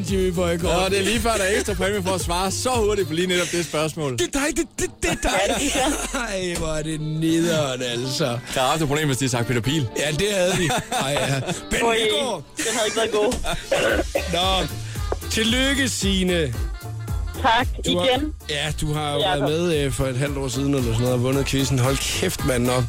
er 0.00 0.10
nederen, 0.10 0.20
Jimmy 0.24 0.34
Bøjgaard. 0.34 0.84
Og 0.84 0.90
det 0.90 0.98
er 0.98 1.02
lige 1.04 1.20
før, 1.20 1.32
der 1.36 1.42
er 1.44 1.56
ekstra 1.56 1.74
præmie 1.74 2.02
for 2.02 2.10
at 2.10 2.20
svare 2.20 2.50
så 2.50 2.70
hurtigt 2.70 3.08
på 3.08 3.14
lige 3.14 3.26
netop 3.26 3.46
det 3.52 3.64
spørgsmål. 3.64 4.12
Det 4.12 4.20
er 4.20 4.38
dig, 4.40 4.56
det, 4.56 4.66
det, 4.78 4.86
det 5.02 5.10
er 5.10 5.14
dig. 5.22 5.72
Ej, 6.14 6.54
hvor 6.58 6.68
er 6.68 6.82
det 6.82 7.00
nederen, 7.00 7.82
altså. 7.82 8.24
Jeg 8.26 8.62
har 8.62 8.68
haft 8.68 8.82
et 8.82 8.88
problem, 8.88 9.06
hvis 9.06 9.18
de 9.18 9.24
har 9.24 9.30
sagt 9.30 9.46
Peter 9.46 9.60
Pil. 9.60 9.88
Ja, 9.98 10.10
det 10.10 10.26
havde 10.34 10.52
vi. 10.58 10.70
Ej, 11.00 11.10
ja. 11.12 11.40
Ben 11.70 11.78
Nygaard. 11.80 12.42
den 12.56 12.64
havde 12.72 12.86
ikke 12.86 12.96
været 12.96 13.10
god. 13.12 13.32
Nå, 14.32 14.66
tillykke, 15.30 15.88
Signe. 15.88 16.54
Tak. 17.42 17.68
Du 17.86 17.98
har, 17.98 18.06
Igen. 18.06 18.32
ja, 18.50 18.72
du 18.80 18.92
har 18.92 19.12
jo 19.14 19.18
Jakob. 19.20 19.48
været 19.48 19.62
med 19.68 19.84
øh, 19.84 19.92
for 19.92 20.06
et 20.06 20.16
halvt 20.16 20.38
år 20.38 20.48
siden, 20.48 20.74
eller 20.74 20.82
sådan 20.86 20.98
noget, 21.00 21.14
og 21.14 21.22
vundet 21.22 21.46
quizzen. 21.46 21.78
Hold 21.78 21.96
kæft, 21.96 22.44
mand. 22.44 22.64
Nå. 22.64 22.82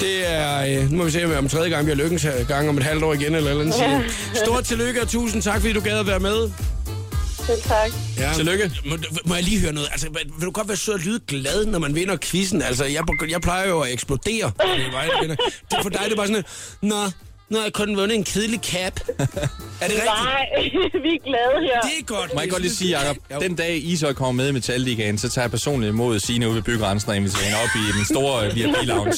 Det 0.00 0.32
er, 0.32 0.80
øh, 0.82 0.90
nu 0.90 0.96
må 0.96 1.04
vi 1.04 1.10
se, 1.10 1.24
om 1.24 1.32
om 1.44 1.48
tredje 1.48 1.70
gang 1.70 1.84
bliver 1.84 1.96
lykkens 1.96 2.22
her 2.22 2.44
gang 2.44 2.68
om 2.68 2.78
et 2.78 2.84
halvt 2.84 3.04
år 3.04 3.12
igen, 3.12 3.34
eller 3.34 3.50
eller 3.50 3.62
andet. 3.62 4.10
Stort 4.44 4.64
tillykke, 4.64 5.02
og 5.02 5.08
tusind 5.08 5.42
tak, 5.42 5.60
fordi 5.60 5.72
du 5.72 5.80
gad 5.80 5.98
at 5.98 6.06
være 6.06 6.20
med. 6.20 6.50
Selv 7.46 7.62
tak. 7.62 7.90
Ja. 8.18 8.32
Tillykke. 8.34 8.70
Må, 8.84 8.96
må 9.24 9.34
jeg 9.34 9.44
lige 9.44 9.60
høre 9.60 9.72
noget? 9.72 9.88
Altså, 9.92 10.08
vil 10.38 10.46
du 10.46 10.50
godt 10.50 10.68
være 10.68 10.76
sød 10.76 10.94
og 10.94 11.00
lyde 11.00 11.20
glad, 11.26 11.66
når 11.66 11.78
man 11.78 11.94
vinder 11.94 12.16
quizzen? 12.16 12.62
Altså, 12.62 12.84
jeg, 12.84 13.02
jeg 13.28 13.40
plejer 13.40 13.68
jo 13.68 13.80
at 13.80 13.92
eksplodere. 13.92 14.52
Det, 15.70 15.78
for 15.82 15.88
dig 15.88 16.00
det 16.04 16.12
er 16.12 16.16
bare 16.16 16.26
sådan, 16.26 16.44
Nå, 16.82 16.96
nu 17.50 17.56
har 17.56 17.64
jeg 17.64 17.72
kun 17.72 17.96
vundet 17.96 18.16
en 18.16 18.24
kedelig 18.24 18.60
cap. 18.60 19.00
er 19.08 19.24
det 19.24 19.36
rigtigt? 19.80 20.04
Nej, 20.04 20.46
vi 21.04 21.10
er 21.14 21.24
glade 21.24 21.56
her. 21.62 21.80
Det 21.80 21.90
er 22.00 22.04
godt. 22.04 22.34
Må 22.34 22.40
jeg 22.40 22.50
godt 22.50 22.62
lige 22.62 22.74
sige, 22.74 22.98
Jacob, 22.98 23.16
den 23.40 23.54
dag 23.54 23.76
Ishøj 23.84 24.12
kommer 24.12 24.32
med 24.32 24.48
i 24.48 24.52
Metalligaen, 24.52 25.18
så 25.18 25.28
tager 25.28 25.44
jeg 25.44 25.50
personligt 25.50 25.88
imod 25.90 26.18
Signe 26.18 26.46
ude 26.48 26.54
ved 26.56 26.62
byggrænsen 26.62 27.10
og 27.10 27.16
inviterer 27.16 27.44
hende 27.44 27.58
op 27.62 27.68
i 27.76 27.98
den 27.98 28.04
store 28.04 28.44
øh, 28.46 28.54
VIP 28.54 28.76
lounge. 28.82 29.12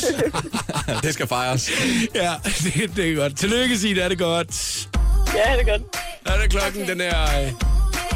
det 1.03 1.15
skal 1.15 1.27
fejres. 1.27 1.71
Ja, 2.15 2.33
det, 2.45 2.97
det 2.97 3.13
er 3.13 3.17
godt. 3.17 3.39
Tillykke, 3.39 3.79
Signe, 3.79 4.01
er 4.01 4.09
det 4.09 4.19
godt. 4.19 4.89
Ja, 5.35 5.53
det 5.53 5.61
er 5.69 5.79
godt. 5.79 5.83
Der 6.25 6.33
er 6.33 6.41
det 6.43 6.51
klokken, 6.51 6.89
den 6.89 7.01
er 7.01 7.45
øh, 7.47 7.53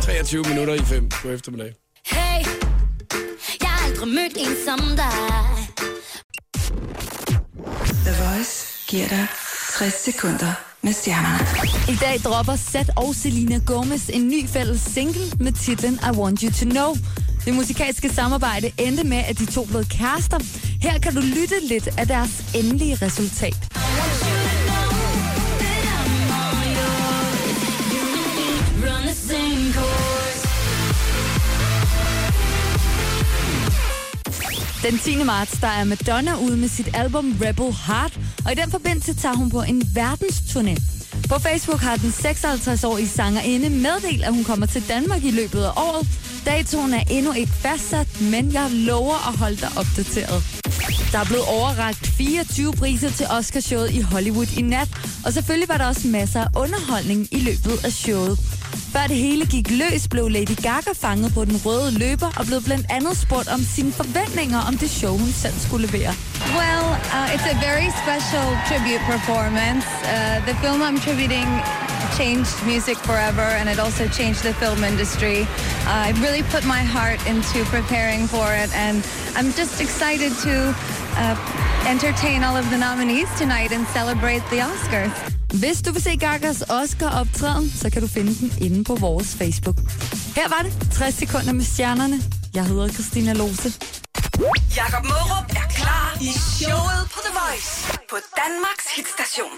23 0.03 0.45
minutter 0.49 0.75
i 0.75 0.79
5 0.85 1.09
på 1.09 1.29
eftermiddag. 1.29 1.73
Hey, 2.07 2.47
jeg 3.61 3.69
har 3.69 3.87
aldrig 3.87 4.09
mødt 4.09 4.37
en 4.37 4.57
som 4.67 4.81
dig. 4.97 5.13
The 8.05 8.25
Voice 8.25 8.67
giver 8.89 9.09
dig 9.09 9.27
60 9.81 9.95
sekunder 10.05 10.53
med 10.83 10.93
stjernerne. 10.93 11.47
I 11.93 11.97
dag 11.97 12.21
dropper 12.25 12.57
Seth 12.57 12.91
og 12.97 13.15
Selena 13.15 13.61
Gomez 13.67 14.09
en 14.13 14.29
ny 14.29 14.49
fælles 14.49 14.81
single 14.81 15.23
med 15.39 15.53
titlen 15.53 15.95
I 15.95 16.17
Want 16.17 16.41
You 16.41 16.51
To 16.51 16.65
Know. 16.65 16.95
Det 17.45 17.55
musikalske 17.55 18.09
samarbejde 18.09 18.71
endte 18.79 19.05
med, 19.05 19.23
at 19.29 19.39
de 19.39 19.47
to 19.47 19.65
blev 19.65 19.85
kærester. 19.85 20.39
Her 20.83 20.99
kan 20.99 21.15
du 21.15 21.21
lytte 21.21 21.55
lidt 21.69 21.89
af 21.99 22.07
deres 22.07 22.55
endelige 22.55 22.99
resultat. 23.03 23.57
Den 34.83 34.99
10. 34.99 35.25
marts, 35.25 35.59
der 35.61 35.67
er 35.67 35.85
Madonna 35.85 36.35
ude 36.35 36.57
med 36.57 36.69
sit 36.69 36.89
album 36.95 37.37
Rebel 37.43 37.75
Heart, 37.87 38.19
og 38.45 38.53
i 38.53 38.55
den 38.55 38.71
forbindelse 38.71 39.15
tager 39.15 39.35
hun 39.35 39.51
på 39.51 39.63
en 39.63 39.83
verdensturné. 39.83 40.83
På 41.29 41.39
Facebook 41.39 41.81
har 41.81 41.97
den 41.97 42.09
56-årige 42.11 43.09
sangerinde 43.09 43.71
meddelt, 43.71 44.25
at 44.25 44.35
hun 44.35 44.45
kommer 44.45 44.67
til 44.67 44.89
Danmark 44.89 45.25
i 45.25 45.31
løbet 45.31 45.63
af 45.63 45.71
året. 45.77 46.09
Datoen 46.47 46.95
er 46.95 47.03
endnu 47.11 47.33
ikke 47.33 47.53
fastsat, 47.53 48.21
men 48.21 48.53
jeg 48.53 48.71
lover 48.71 49.29
at 49.29 49.39
holde 49.39 49.57
dig 49.57 49.69
opdateret. 49.77 50.45
Der 51.13 51.19
er 51.19 51.25
blevet 51.25 51.45
overragt 51.45 52.07
24 52.07 52.73
priser 52.73 53.11
til 53.11 53.27
Oscarshowet 53.31 53.91
i 53.91 54.01
Hollywood 54.01 54.59
i 54.59 54.63
nat, 54.63 54.89
og 55.25 55.33
selvfølgelig 55.33 55.69
var 55.69 55.79
der 55.79 55.87
også 55.87 56.09
masser 56.09 56.41
af 56.41 56.49
underholdning 56.57 57.29
i 57.31 57.39
løbet 57.39 57.85
af 57.85 57.93
showet. 57.93 58.39
Før 58.93 59.07
det 59.07 59.17
hele 59.17 59.47
gik 59.47 59.71
løs, 59.71 60.09
blev 60.09 60.29
Lady 60.29 60.57
Gaga 60.63 60.93
fanget 61.01 61.35
på 61.35 61.45
den 61.45 61.57
røde 61.67 61.99
løber 61.99 62.31
og 62.39 62.47
blev 62.47 62.63
blandt 62.63 62.87
andet 62.91 63.17
spurgt 63.17 63.49
om 63.49 63.61
sine 63.75 63.93
forventninger 63.93 64.61
om 64.69 64.77
det 64.77 64.91
show, 64.91 65.17
hun 65.19 65.33
selv 65.33 65.55
skulle 65.67 65.87
levere. 65.87 66.13
Well, 66.61 66.87
uh, 67.17 67.35
it's 67.35 67.47
a 67.55 67.57
very 67.71 67.89
special 68.03 68.47
tribute 68.69 69.03
performance. 69.13 69.87
Uh, 70.13 70.37
the 70.49 70.55
film 70.63 70.81
I'm 70.89 70.99
tributing 71.07 71.49
changed 72.21 72.57
music 72.67 72.99
forever, 73.11 73.47
and 73.59 73.67
it 73.73 73.79
also 73.79 74.05
changed 74.19 74.43
the 74.49 74.55
film 74.63 74.81
industry. 74.93 75.39
Uh, 75.87 76.09
I 76.09 76.11
really 76.25 76.43
put 76.55 76.65
my 76.77 76.83
heart 76.97 77.21
into 77.33 77.59
preparing 77.77 78.23
for 78.35 78.49
it, 78.63 78.71
and 78.85 78.97
I'm 79.37 79.51
just 79.61 79.81
excited 79.81 80.33
to 80.47 80.55
uh, 81.21 81.91
entertain 81.93 82.43
all 82.47 82.57
of 82.63 82.67
the 82.73 82.79
nominees 82.89 83.29
tonight 83.39 83.71
and 83.77 83.85
celebrate 83.99 84.43
the 84.53 84.61
Oscars. 84.69 85.15
Hvis 85.63 85.83
du 85.83 85.93
vil 85.93 86.03
se 86.03 86.17
Gagas 86.17 86.63
Oscar-optræden, 86.69 87.71
så 87.71 87.91
kan 87.91 88.03
du 88.03 88.09
finde 88.09 88.35
den 88.35 88.53
inde 88.61 88.85
på 88.85 88.95
vores 88.95 89.37
Facebook. 89.37 89.77
Her 90.37 90.49
var 90.49 90.61
det 90.63 90.73
60 90.93 91.15
sekunder 91.15 91.53
med 91.53 91.65
stjernerne. 91.65 92.23
Jeg 92.55 92.65
hedder 92.67 92.89
Christina 92.89 93.33
Lose. 93.33 93.73
Jakob 94.77 95.05
Mørup 95.05 95.47
er 95.51 95.69
klar 95.77 96.19
i 96.21 96.31
showet 96.59 97.03
på 97.15 97.19
The 97.27 97.33
Voice 97.41 97.99
på 98.11 98.17
Danmarks 98.43 98.87
hitstation. 98.97 99.53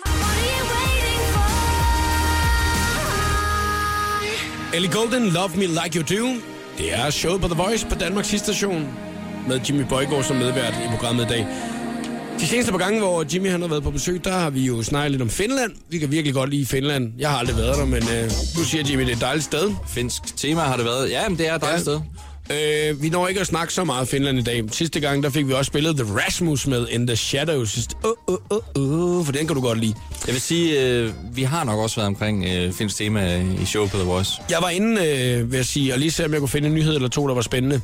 Ellie 4.75 4.93
Golden, 4.93 5.25
Love 5.29 5.51
Me 5.57 5.67
Like 5.67 5.99
You 5.99 6.05
Do. 6.17 6.29
Det 6.79 6.95
er 6.95 7.11
showet 7.11 7.41
på 7.41 7.49
The 7.49 7.57
Voice 7.57 7.87
på 7.87 7.95
Danmarks 7.95 8.29
station 8.29 9.12
med 9.49 9.61
Jimmy 9.69 9.83
Bøjgaard 9.89 10.25
som 10.25 10.37
medvært 10.37 10.75
i 10.85 10.89
programmet 10.91 11.25
i 11.25 11.29
dag. 11.29 11.47
De 12.41 12.47
seneste 12.47 12.73
par 12.73 12.79
gange, 12.79 13.01
hvor 13.01 13.25
Jimmy 13.35 13.51
han 13.51 13.61
har 13.61 13.69
været 13.69 13.83
på 13.83 13.91
besøg, 13.91 14.25
der 14.25 14.33
har 14.33 14.51
vi 14.51 14.61
jo 14.67 14.83
snakket 14.83 15.11
lidt 15.11 15.23
om 15.23 15.31
Finland. 15.31 15.73
Vi 15.91 15.99
kan 15.99 16.11
virkelig 16.11 16.35
godt 16.35 16.51
lide 16.51 16.67
Finland. 16.67 17.13
Jeg 17.19 17.31
har 17.31 17.37
aldrig 17.39 17.57
været 17.57 17.77
der, 17.77 17.85
men 17.85 18.03
øh, 18.03 18.25
nu 18.59 18.65
siger 18.65 18.85
Jimmy, 18.91 19.03
det 19.03 19.11
er 19.11 19.15
et 19.17 19.21
dejligt 19.21 19.45
sted. 19.45 19.71
Finsk 19.89 20.37
tema 20.37 20.61
har 20.61 20.77
det 20.77 20.85
været. 20.85 21.11
Ja, 21.11 21.29
men 21.29 21.39
det 21.39 21.49
er 21.49 21.55
et 21.55 21.61
dejligt 21.63 21.89
Ja. 21.89 21.93
sted. 21.93 22.01
Øh, 22.91 23.03
vi 23.03 23.09
når 23.09 23.29
ikke 23.29 23.41
at 23.41 23.47
snakke 23.47 23.73
så 23.75 23.85
meget 23.85 24.09
Finland 24.09 24.39
i 24.39 24.43
dag. 24.43 24.65
Sidste 24.73 25.01
gang, 25.01 25.23
der 25.23 25.31
fik 25.31 25.49
vi 25.49 25.53
også 25.53 25.69
spillet 25.69 25.97
The 25.97 26.07
Rasmus 26.19 26.67
med 26.67 26.87
In 26.91 27.07
The 27.07 27.17
Shadows. 27.17 27.89
Åh, 28.05 28.11
åh, 28.29 28.37
åh, 28.51 29.19
åh, 29.19 29.25
for 29.25 29.33
den 29.33 29.47
kan 29.47 29.57
du 29.57 29.63
godt 29.63 29.79
lide. 29.79 29.95
Jeg 30.27 30.33
vil 30.35 30.43
sige, 30.43 30.81
øh, 30.87 31.11
vi 31.33 31.43
har 31.43 31.65
nok 31.65 31.79
også 31.79 31.97
været 31.97 32.07
omkring 32.07 32.45
øh, 32.45 32.73
finsk 32.73 32.97
tema 32.97 33.43
i 33.63 33.65
show 33.65 33.87
på 33.87 33.97
The 33.97 34.07
Voice. 34.07 34.31
Jeg 34.51 34.59
var 34.63 34.69
inde, 34.69 35.07
øh, 35.07 35.51
vil 35.51 35.57
jeg 35.57 35.67
sige, 35.67 35.93
og 35.93 35.99
lige 35.99 36.11
se, 36.11 36.25
om 36.25 36.33
jeg 36.33 36.41
kunne 36.41 36.49
finde 36.49 36.69
en 36.69 36.75
nyhed 36.75 36.95
eller 36.95 37.09
to, 37.09 37.29
der 37.29 37.35
var 37.35 37.43
spændende. 37.43 37.81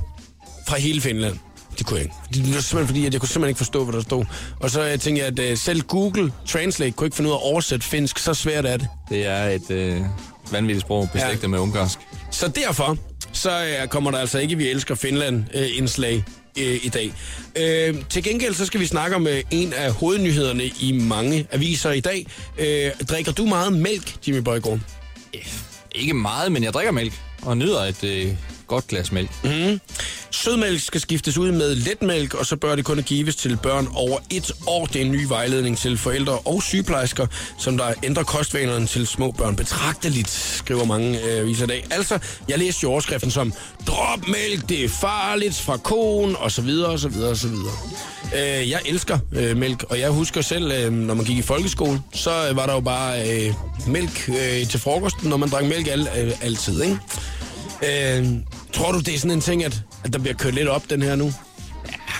Fra 0.68 0.78
hele 0.78 1.00
Finland. 1.00 1.34
Det 1.78 1.86
kunne 1.86 1.96
jeg 1.96 2.04
ikke. 2.04 2.16
Det 2.46 2.54
var 2.54 2.60
simpelthen 2.60 2.86
fordi, 2.86 3.06
at 3.06 3.12
jeg 3.12 3.20
kunne 3.20 3.28
simpelthen 3.28 3.48
ikke 3.48 3.58
forstå, 3.58 3.84
hvad 3.84 3.94
der 3.94 4.02
stod. 4.02 4.24
Og 4.60 4.70
så 4.70 4.80
øh, 4.84 4.98
tænkte 4.98 5.24
jeg, 5.24 5.26
at 5.26 5.38
øh, 5.38 5.56
selv 5.56 5.80
Google 5.82 6.32
Translate 6.46 6.92
kunne 6.92 7.06
ikke 7.06 7.16
finde 7.16 7.30
ud 7.30 7.34
af 7.34 7.38
at 7.38 7.42
oversætte 7.42 7.86
finsk. 7.86 8.18
Så 8.18 8.34
svært 8.34 8.66
er 8.66 8.76
det. 8.76 8.88
Det 9.10 9.26
er 9.26 9.44
et 9.44 9.70
øh, 9.70 10.00
vanvittigt 10.52 10.80
sprog, 10.80 11.08
beslægtet 11.12 11.42
ja. 11.42 11.48
med 11.48 11.58
ungarsk. 11.58 11.98
Så 12.30 12.48
derfor, 12.48 12.96
så 13.32 13.50
øh, 13.50 13.88
kommer 13.88 14.10
der 14.10 14.18
altså 14.18 14.38
ikke 14.38 14.56
Vi 14.56 14.68
elsker 14.68 14.94
Finland 14.94 15.44
øh, 15.54 15.66
indslag 15.74 16.24
øh, 16.58 16.84
i 16.84 16.88
dag. 16.88 17.12
Øh, 17.56 18.04
til 18.10 18.22
gengæld 18.22 18.54
så 18.54 18.66
skal 18.66 18.80
vi 18.80 18.86
snakke 18.86 19.16
om 19.16 19.26
øh, 19.26 19.42
en 19.50 19.72
af 19.72 19.92
hovednyhederne 19.92 20.64
i 20.64 20.92
mange 20.92 21.46
aviser 21.52 21.92
i 21.92 22.00
dag. 22.00 22.26
Øh, 22.58 22.90
drikker 23.08 23.32
du 23.32 23.46
meget 23.46 23.72
mælk, 23.72 24.28
Jimmy 24.28 24.40
Bøjgaard? 24.40 24.78
Ikke 25.92 26.14
meget, 26.14 26.52
men 26.52 26.64
jeg 26.64 26.72
drikker 26.72 26.92
mælk 26.92 27.12
og 27.42 27.56
nyder 27.56 27.80
et 27.80 28.04
øh, 28.04 28.34
godt 28.68 28.86
glas 28.86 29.12
mælk. 29.12 29.30
Mm. 29.44 29.80
Sødmælk 30.30 30.82
skal 30.82 31.00
skiftes 31.00 31.38
ud 31.38 31.52
med 31.52 31.74
letmælk, 31.74 32.34
og 32.34 32.46
så 32.46 32.56
bør 32.56 32.76
det 32.76 32.84
kun 32.84 33.02
gives 33.02 33.36
til 33.36 33.56
børn 33.62 33.88
over 33.94 34.18
et 34.30 34.52
år. 34.66 34.86
Det 34.86 34.96
er 34.96 35.04
en 35.04 35.12
ny 35.12 35.24
vejledning 35.28 35.78
til 35.78 35.98
forældre 35.98 36.38
og 36.38 36.62
sygeplejersker, 36.62 37.26
som 37.58 37.76
der 37.76 37.92
ændrer 38.02 38.22
kostvanerne 38.22 38.86
til 38.86 39.06
små 39.06 39.30
børn 39.30 39.56
betragteligt, 39.56 40.30
skriver 40.30 40.84
mange 40.84 41.20
øh, 41.22 41.40
aviser 41.40 41.64
i 41.64 41.66
dag. 41.66 41.86
Altså, 41.90 42.18
jeg 42.48 42.58
læste 42.58 42.80
jo 42.82 42.90
overskriften 42.90 43.30
som, 43.30 43.52
drop 43.86 44.28
mælk, 44.28 44.68
det 44.68 44.84
er 44.84 44.88
farligt 44.88 45.54
fra 45.54 45.76
konen, 45.76 46.36
og 46.36 46.52
så 46.52 46.62
videre, 46.62 46.90
og 46.90 46.98
så 46.98 47.08
videre, 47.08 47.30
og 47.30 47.36
så 47.36 47.48
videre. 47.48 47.72
Øh, 48.34 48.70
jeg 48.70 48.80
elsker 48.86 49.18
øh, 49.32 49.56
mælk, 49.56 49.84
og 49.88 50.00
jeg 50.00 50.10
husker 50.10 50.40
selv, 50.40 50.72
øh, 50.72 50.92
når 50.92 51.14
man 51.14 51.24
gik 51.24 51.38
i 51.38 51.42
folkeskole, 51.42 52.02
så 52.14 52.48
øh, 52.48 52.56
var 52.56 52.66
der 52.66 52.74
jo 52.74 52.80
bare 52.80 53.30
øh, 53.30 53.54
mælk 53.86 54.28
øh, 54.28 54.68
til 54.68 54.80
frokosten, 54.80 55.28
når 55.28 55.36
man 55.36 55.48
drak 55.48 55.64
mælk 55.64 55.88
al, 55.88 56.08
øh, 56.18 56.32
altid, 56.42 56.82
ikke? 56.82 56.98
Øh, 57.82 58.26
tror 58.72 58.92
du, 58.92 58.98
det 58.98 59.14
er 59.14 59.18
sådan 59.18 59.30
en 59.30 59.40
ting, 59.40 59.64
at, 59.64 59.82
at 60.04 60.12
der 60.12 60.18
bliver 60.18 60.34
kørt 60.34 60.54
lidt 60.54 60.68
op, 60.68 60.90
den 60.90 61.02
her 61.02 61.16
nu? 61.16 61.32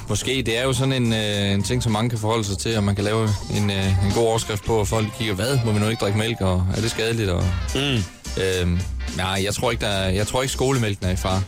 Måske, 0.09 0.43
det 0.47 0.59
er 0.59 0.63
jo 0.63 0.73
sådan 0.73 0.93
en, 0.93 1.13
øh, 1.13 1.51
en 1.53 1.63
ting, 1.63 1.83
som 1.83 1.93
mange 1.93 2.11
kan 2.11 2.19
forholde 2.19 2.45
sig 2.45 2.59
til, 2.59 2.77
og 2.77 2.85
man 2.85 2.95
kan 2.95 3.05
lave 3.05 3.29
en, 3.57 3.71
øh, 3.71 4.07
en 4.07 4.13
god 4.15 4.27
overskrift 4.27 4.65
på, 4.65 4.77
og 4.77 4.89
folk 4.89 5.07
kigger, 5.19 5.35
hvad, 5.35 5.59
må 5.65 5.73
vi 5.73 5.79
nu 5.79 5.89
ikke 5.89 6.01
drikke 6.01 6.19
mælk, 6.19 6.41
og 6.41 6.67
er 6.77 6.81
det 6.81 6.91
skadeligt? 6.91 7.31
Og, 7.31 7.45
mm. 7.75 7.81
øh, 8.43 8.81
nej, 9.17 9.41
jeg 9.45 9.55
tror 9.55 9.71
ikke, 9.71 9.81
der 9.81 9.91
er, 9.93 10.11
jeg 10.11 10.27
tror 10.27 10.43
ikke 10.43 10.53
skolemælken 10.53 11.07
er 11.07 11.11
i 11.11 11.17
far. 11.17 11.43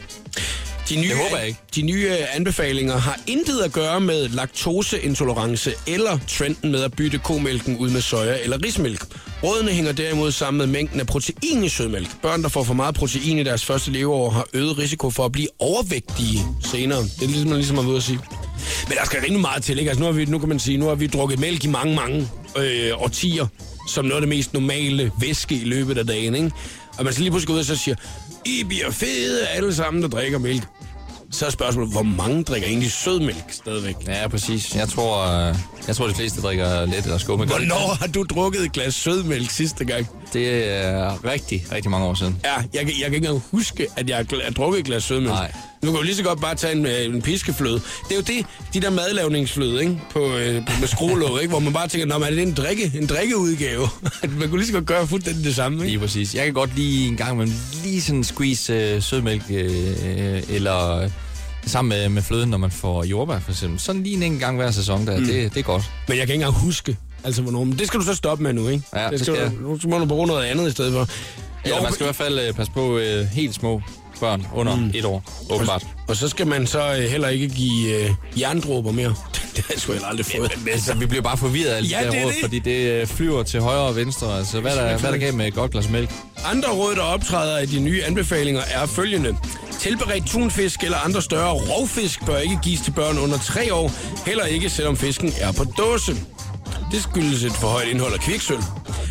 De 0.91 0.97
nye, 1.01 1.09
Det 1.09 1.17
håber 1.17 1.39
jeg 1.39 1.47
ikke. 1.47 1.61
De 1.75 1.83
nye 1.83 2.09
øh, 2.11 2.37
anbefalinger 2.37 2.97
har 2.97 3.21
intet 3.27 3.61
at 3.61 3.73
gøre 3.73 4.01
med 4.01 4.29
laktoseintolerance 4.29 5.75
eller 5.87 6.19
trenden 6.29 6.73
med 6.73 6.83
at 6.83 6.93
bytte 6.93 7.19
komælken 7.19 7.77
ud 7.77 7.91
med 7.91 8.01
soja 8.01 8.39
eller 8.43 8.65
rismælk. 8.65 9.05
Rådene 9.45 9.71
hænger 9.71 9.93
derimod 9.93 10.33
sammen 10.33 10.59
med 10.59 10.67
mængden 10.67 11.01
af 11.01 11.07
protein 11.07 11.65
i 11.65 11.69
sødmælk. 11.69 12.09
Børn, 12.23 12.43
der 12.43 12.49
får 12.49 12.65
for 12.65 12.75
meget 12.75 12.95
protein 12.95 13.39
i 13.39 13.43
deres 13.43 13.65
første 13.65 13.91
leveår, 13.91 14.31
har 14.31 14.47
øget 14.55 14.79
risiko 14.79 15.11
for 15.11 15.25
at 15.25 15.33
blive 15.33 15.49
overvægtige 15.59 16.41
senere. 16.65 17.03
Det 17.03 17.23
er 17.23 17.27
ligesom, 17.27 17.49
man 17.49 17.57
ligesom 17.59 17.77
været 17.77 17.87
ude 17.87 17.97
at 17.97 18.03
sige. 18.03 18.19
Men 18.89 18.99
der 18.99 19.05
skal 19.05 19.21
rimelig 19.21 19.41
meget 19.41 19.63
til, 19.63 19.79
ikke? 19.79 19.91
Altså, 19.91 20.01
nu, 20.01 20.07
har 20.07 20.13
vi, 20.13 20.25
nu 20.25 20.39
kan 20.39 20.49
man 20.49 20.59
sige, 20.59 20.79
nu 20.79 20.87
har 20.87 20.95
vi 20.95 21.07
drukket 21.07 21.39
mælk 21.39 21.65
i 21.65 21.69
mange, 21.69 21.95
mange 21.95 22.29
øh, 22.57 22.91
årtier, 23.03 23.47
som 23.89 24.05
noget 24.05 24.17
af 24.17 24.21
det 24.21 24.29
mest 24.29 24.53
normale 24.53 25.13
væske 25.21 25.55
i 25.55 25.65
løbet 25.65 25.99
af 25.99 26.07
dagen, 26.07 26.35
ikke? 26.35 26.51
Og 26.99 27.05
man 27.05 27.13
skal 27.13 27.23
lige 27.23 27.31
pludselig 27.31 27.47
gå 27.47 27.55
ud 27.55 27.59
og 27.59 27.65
så 27.65 27.77
siger, 27.77 27.97
I 28.45 28.65
bliver 28.65 28.91
fede 28.91 29.47
alle 29.47 29.75
sammen, 29.75 30.03
der 30.03 30.09
drikker 30.09 30.39
mælk. 30.39 30.63
Så 31.33 31.47
er 31.47 31.51
spørgsmålet, 31.51 31.93
hvor 31.93 32.03
mange 32.03 32.43
drikker 32.45 32.69
egentlig 32.69 32.93
sødmælk 32.93 33.45
stadigvæk? 33.51 33.95
Ja, 34.07 34.29
præcis. 34.29 34.75
Jeg 34.77 34.89
tror, 34.89 35.49
øh, 35.49 35.55
jeg 35.87 35.97
tror 35.97 36.07
de 36.07 36.15
fleste 36.15 36.41
drikker 36.43 36.87
let 36.87 37.05
eller 37.05 37.19
skummælk. 37.19 37.51
Hvornår 37.51 37.97
har 38.01 38.07
du 38.07 38.23
drukket 38.23 38.65
et 38.65 38.73
glas 38.73 38.95
sødmælk 38.95 39.51
sidste 39.51 39.85
gang? 39.85 40.07
Det 40.33 40.65
er 40.77 41.25
rigtig, 41.25 41.67
rigtig 41.73 41.91
mange 41.91 42.07
år 42.07 42.15
siden. 42.15 42.41
Ja, 42.45 42.55
jeg, 42.55 42.65
kan- 42.73 42.81
jeg 42.81 42.87
kan 43.05 43.15
ikke 43.15 43.17
engang 43.17 43.43
huske, 43.51 43.87
at 43.97 44.09
jeg 44.09 44.17
har 44.17 44.51
drukket 44.57 44.79
et 44.81 44.85
glas 44.87 45.05
sødmælk. 45.05 45.33
Nej. 45.33 45.53
Nu 45.85 45.91
kan 45.91 45.97
du 45.99 46.03
lige 46.03 46.17
så 46.17 46.23
godt 46.23 46.41
bare 46.41 46.55
tage 46.55 46.73
en, 46.73 46.87
øh, 46.87 47.05
en 47.05 47.23
piskefløde. 47.23 47.75
Det 48.09 48.11
er 48.11 48.15
jo 48.17 48.21
det, 48.21 48.47
de 48.75 48.81
der 48.81 48.91
madlavningsfløde, 48.91 49.81
ikke? 49.81 50.01
På, 50.11 50.37
øh, 50.37 50.67
på- 50.67 50.73
med 50.81 50.89
skruelåg, 50.89 51.39
ikke? 51.41 51.51
Hvor 51.51 51.59
man 51.59 51.73
bare 51.73 51.89
tænker, 51.89 52.07
Nå, 52.07 52.19
men 52.19 52.27
er 52.27 52.31
det 52.31 52.43
en, 52.43 52.55
drikke, 52.55 52.93
en 52.95 53.07
drikkeudgave? 53.07 53.89
man 54.41 54.49
kunne 54.49 54.59
lige 54.59 54.67
så 54.67 54.73
godt 54.73 54.87
gøre 54.87 55.07
fuldstændig 55.07 55.45
det 55.45 55.55
samme, 55.57 55.79
ikke? 55.79 55.87
Lige 55.89 55.99
præcis. 55.99 56.35
Jeg 56.35 56.45
kan 56.45 56.55
godt 56.55 56.77
lige 56.77 57.09
en 57.09 57.17
gang 57.17 57.37
med 57.39 57.47
lige 57.85 58.03
sådan 58.03 58.25
squeeze 58.25 58.73
øh, 58.73 59.03
sødmælk, 59.03 59.43
øh, 59.51 60.43
eller 60.49 60.97
øh, 60.97 61.11
sammen 61.67 61.89
med, 61.89 62.09
med 62.09 62.23
fløden, 62.23 62.51
når 62.51 62.59
man 62.59 62.71
får 62.71 63.05
jordbær 63.05 63.39
for 63.39 63.51
eksempel. 63.51 63.81
Sådan 63.81 64.03
lige 64.03 64.17
en 64.17 64.23
enkelt 64.23 64.41
gang 64.41 64.57
hver 64.57 64.71
sæson, 64.71 65.07
der, 65.07 65.19
mm. 65.19 65.25
det, 65.27 65.55
det 65.55 65.61
er 65.61 65.65
godt. 65.65 65.91
Men 66.09 66.19
jeg 66.19 66.27
kan 66.27 66.35
ikke 66.35 66.45
engang 66.45 66.63
huske, 66.65 66.97
altså 67.25 67.43
hvornår. 67.43 67.65
Men 67.65 67.79
det 67.79 67.87
skal 67.87 68.01
du 68.01 68.05
så 68.05 68.15
stoppe 68.15 68.43
med 68.45 68.53
nu, 68.53 68.69
ikke? 68.69 68.85
Ja, 68.95 69.11
det 69.11 69.21
skal 69.21 69.35
skal 69.37 69.51
du, 69.51 69.79
nu 69.83 69.89
må 69.89 69.99
du 69.99 70.05
bruge 70.07 70.27
noget 70.27 70.45
andet 70.45 70.69
i 70.69 70.71
stedet 70.71 70.93
for. 70.93 71.09
Eller 71.65 71.83
man 71.83 71.93
skal 71.93 72.05
i 72.05 72.07
hvert 72.07 72.17
fald 72.17 72.39
øh, 72.39 72.53
passe 72.55 72.73
på 72.73 72.99
øh, 72.99 73.27
helt 73.27 73.55
små 73.55 73.83
børn 74.21 74.47
under 74.55 74.77
mm. 74.77 74.91
et 74.95 75.05
år, 75.05 75.23
åbenbart. 75.51 75.87
Og 76.09 76.17
så 76.17 76.29
skal 76.29 76.47
man 76.47 76.67
så 76.67 76.95
øh, 76.95 77.11
heller 77.11 77.29
ikke 77.29 77.49
give 77.49 77.95
øh, 77.95 78.11
jerndråber 78.41 78.93
mere. 78.93 79.15
det 79.57 79.65
har 79.65 79.75
jeg 79.75 79.81
sgu 79.81 79.93
heller 79.93 80.09
aldrig 80.09 80.27
fået. 80.27 80.53
Men, 80.65 80.73
altså, 80.73 80.95
vi 80.95 81.07
bliver 81.07 81.23
bare 81.23 81.37
forvirret 81.37 81.71
af 81.71 81.83
Ja, 81.83 81.99
de 82.01 82.05
det 82.05 82.13
der 82.13 82.19
er 82.19 82.25
råd, 82.25 82.33
fordi 82.43 82.59
det 82.59 82.91
øh, 82.91 83.07
flyver 83.07 83.43
til 83.43 83.61
højre 83.61 83.81
og 83.81 83.97
venstre. 83.97 84.39
Altså, 84.39 84.61
hvad 84.61 84.77
er 84.77 84.89
der, 84.89 84.99
hvad 84.99 85.11
er 85.11 85.15
der 85.15 85.21
galt 85.21 85.35
med 85.37 85.47
et 85.47 85.55
godt 85.55 85.71
glas 85.71 85.89
mælk? 85.89 86.11
Andre 86.45 86.69
råd, 86.69 86.95
der 86.95 87.03
optræder 87.03 87.57
af 87.59 87.69
de 87.69 87.81
nye 87.81 88.05
anbefalinger, 88.05 88.61
er 88.71 88.87
følgende. 88.87 89.37
Tilberedt 89.79 90.27
tunfisk 90.27 90.85
eller 90.85 90.99
andre 90.99 91.23
større 91.23 91.53
rovfisk 91.53 92.27
bør 92.27 92.39
ikke 92.39 92.59
gives 92.63 92.81
til 92.81 92.91
børn 92.91 93.19
under 93.19 93.39
3 93.39 93.75
år, 93.75 93.93
heller 94.27 94.45
ikke 94.45 94.71
selvom 94.71 94.97
fisken 94.97 95.33
er 95.41 95.53
på 95.53 95.65
dåse. 95.65 96.13
Det 96.93 97.03
skyldes 97.03 97.45
et 97.45 97.53
for 97.53 97.69
højt 97.69 97.89
indhold 97.89 98.13
af 98.13 98.21
kviksøl. 98.21 98.59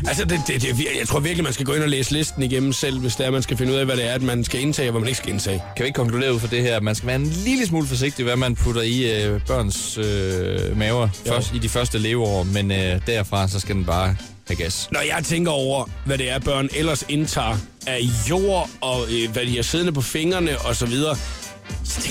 Altså, 0.07 0.25
det, 0.25 0.41
det, 0.47 0.61
det, 0.61 0.87
jeg 0.99 1.07
tror 1.07 1.19
virkelig, 1.19 1.43
man 1.43 1.53
skal 1.53 1.65
gå 1.65 1.73
ind 1.73 1.83
og 1.83 1.89
læse 1.89 2.11
listen 2.11 2.43
igennem 2.43 2.73
selv, 2.73 2.99
hvis 2.99 3.15
det 3.15 3.25
er, 3.25 3.31
man 3.31 3.41
skal 3.41 3.57
finde 3.57 3.73
ud 3.73 3.77
af, 3.77 3.85
hvad 3.85 3.95
det 3.95 4.09
er, 4.09 4.13
at 4.13 4.21
man 4.21 4.43
skal 4.43 4.61
indtage, 4.61 4.87
og 4.89 4.91
hvad 4.91 4.99
man 4.99 5.07
ikke 5.07 5.17
skal 5.17 5.29
indtage. 5.29 5.63
Kan 5.75 5.83
vi 5.83 5.87
ikke 5.87 5.97
konkludere 5.97 6.33
ud 6.33 6.39
fra 6.39 6.47
det 6.47 6.61
her, 6.61 6.75
at 6.75 6.83
man 6.83 6.95
skal 6.95 7.07
være 7.07 7.15
en 7.15 7.25
lille 7.25 7.65
smule 7.65 7.87
forsigtig, 7.87 8.25
hvad 8.25 8.35
man 8.35 8.55
putter 8.55 8.81
i 8.81 9.23
øh, 9.23 9.41
børns 9.47 9.97
øh, 9.97 10.77
maver 10.77 11.09
først, 11.27 11.53
i 11.53 11.57
de 11.57 11.69
første 11.69 11.97
leveår, 11.99 12.43
men 12.43 12.71
øh, 12.71 13.01
derfra 13.07 13.47
så 13.47 13.59
skal 13.59 13.75
den 13.75 13.85
bare 13.85 14.15
have 14.47 14.55
gas. 14.57 14.89
Når 14.91 15.01
jeg 15.15 15.23
tænker 15.23 15.51
over, 15.51 15.85
hvad 16.05 16.17
det 16.17 16.29
er, 16.29 16.39
børn 16.39 16.69
ellers 16.75 17.05
indtager 17.09 17.57
af 17.87 17.99
jord, 18.29 18.69
og 18.81 19.01
øh, 19.11 19.31
hvad 19.31 19.45
de 19.45 19.55
har 19.55 19.63
siddende 19.63 19.91
på 19.91 20.01
fingrene 20.01 20.57
og 20.59 20.75
så 20.75 20.85
videre, 20.85 21.15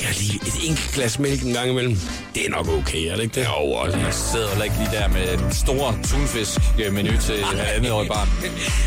jeg 0.08 0.16
lige, 0.18 0.40
et 0.46 0.68
enkelt 0.68 0.90
glas 0.94 1.18
mælk 1.18 1.42
en 1.42 1.52
gang 1.52 1.70
imellem, 1.70 1.96
det 2.34 2.46
er 2.46 2.50
nok 2.50 2.68
okay, 2.68 3.06
er 3.06 3.14
det 3.14 3.22
ikke 3.22 3.40
det? 3.40 3.46
Jo, 3.46 3.80
altså. 3.82 3.98
Jeg 3.98 4.14
sidder 4.14 4.48
heller 4.48 4.64
ikke 4.64 4.76
lige 4.76 4.90
der 4.92 5.08
med 5.08 5.38
en 5.38 5.52
stor 5.52 5.98
tunfisk-menu 6.04 7.10
til 7.20 7.34
et 7.34 7.44
halvandet 7.44 7.92
årigt 7.92 8.12
barn. 8.12 8.28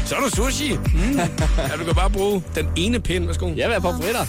Så 0.05 0.15
er 0.15 0.19
der 0.19 0.29
sushi. 0.29 0.73
Mm. 0.73 1.17
ja, 1.69 1.75
du 1.79 1.83
kan 1.85 1.95
bare 1.95 2.09
bruge 2.09 2.43
den 2.55 2.67
ene 2.75 2.99
pind. 2.99 3.25
Værsgo. 3.25 3.47
Jeg 3.47 3.55
vil 3.55 3.63
have 3.63 3.81
pomfritter. 3.81 4.25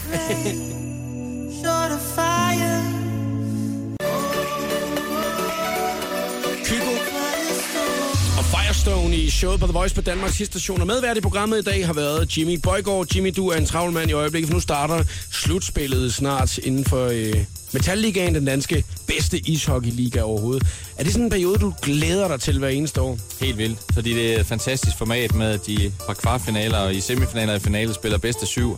Og 8.87 9.13
i 9.13 9.29
showet 9.29 9.59
på 9.59 9.65
The 9.65 9.73
Voice 9.73 9.95
på 9.95 10.01
Danmarks 10.01 10.35
sidste 10.35 10.59
station. 10.59 10.81
Og 10.81 10.87
medvært 10.87 11.17
i 11.17 11.21
programmet 11.21 11.57
i 11.57 11.61
dag 11.61 11.85
har 11.85 11.93
været 11.93 12.37
Jimmy 12.37 12.59
Bøjgaard. 12.63 13.15
Jimmy, 13.15 13.33
du 13.35 13.47
er 13.47 13.57
en 13.57 13.65
travl 13.65 13.91
mand 13.91 14.09
i 14.09 14.13
øjeblikket, 14.13 14.47
for 14.49 14.53
nu 14.53 14.59
starter 14.59 15.03
slutspillet 15.31 16.13
snart 16.13 16.57
inden 16.57 16.85
for 16.85 17.05
øh, 17.05 17.45
Metalligaen, 17.73 18.35
den 18.35 18.45
danske 18.45 18.83
bedste 19.07 19.37
ishockeyliga 19.37 20.21
overhovedet. 20.21 20.67
Er 20.97 21.03
det 21.03 21.11
sådan 21.11 21.25
en 21.25 21.29
periode, 21.29 21.59
du 21.59 21.73
glæder 21.81 22.27
dig 22.27 22.41
til 22.41 22.59
hver 22.59 22.69
eneste 22.69 23.01
år? 23.01 23.17
Helt 23.41 23.57
vildt, 23.57 23.79
fordi 23.93 24.13
det 24.13 24.35
er 24.35 24.39
et 24.39 24.45
fantastisk 24.45 24.97
format 24.97 25.35
med, 25.35 25.47
at 25.47 25.67
de 25.67 25.91
fra 26.05 26.13
kvartfinaler 26.13 26.77
og 26.77 26.95
i 26.95 26.99
semifinaler 26.99 27.51
og 27.51 27.57
i 27.57 27.59
finale 27.59 27.93
spiller 27.93 28.17
bedste 28.17 28.45
syv 28.45 28.77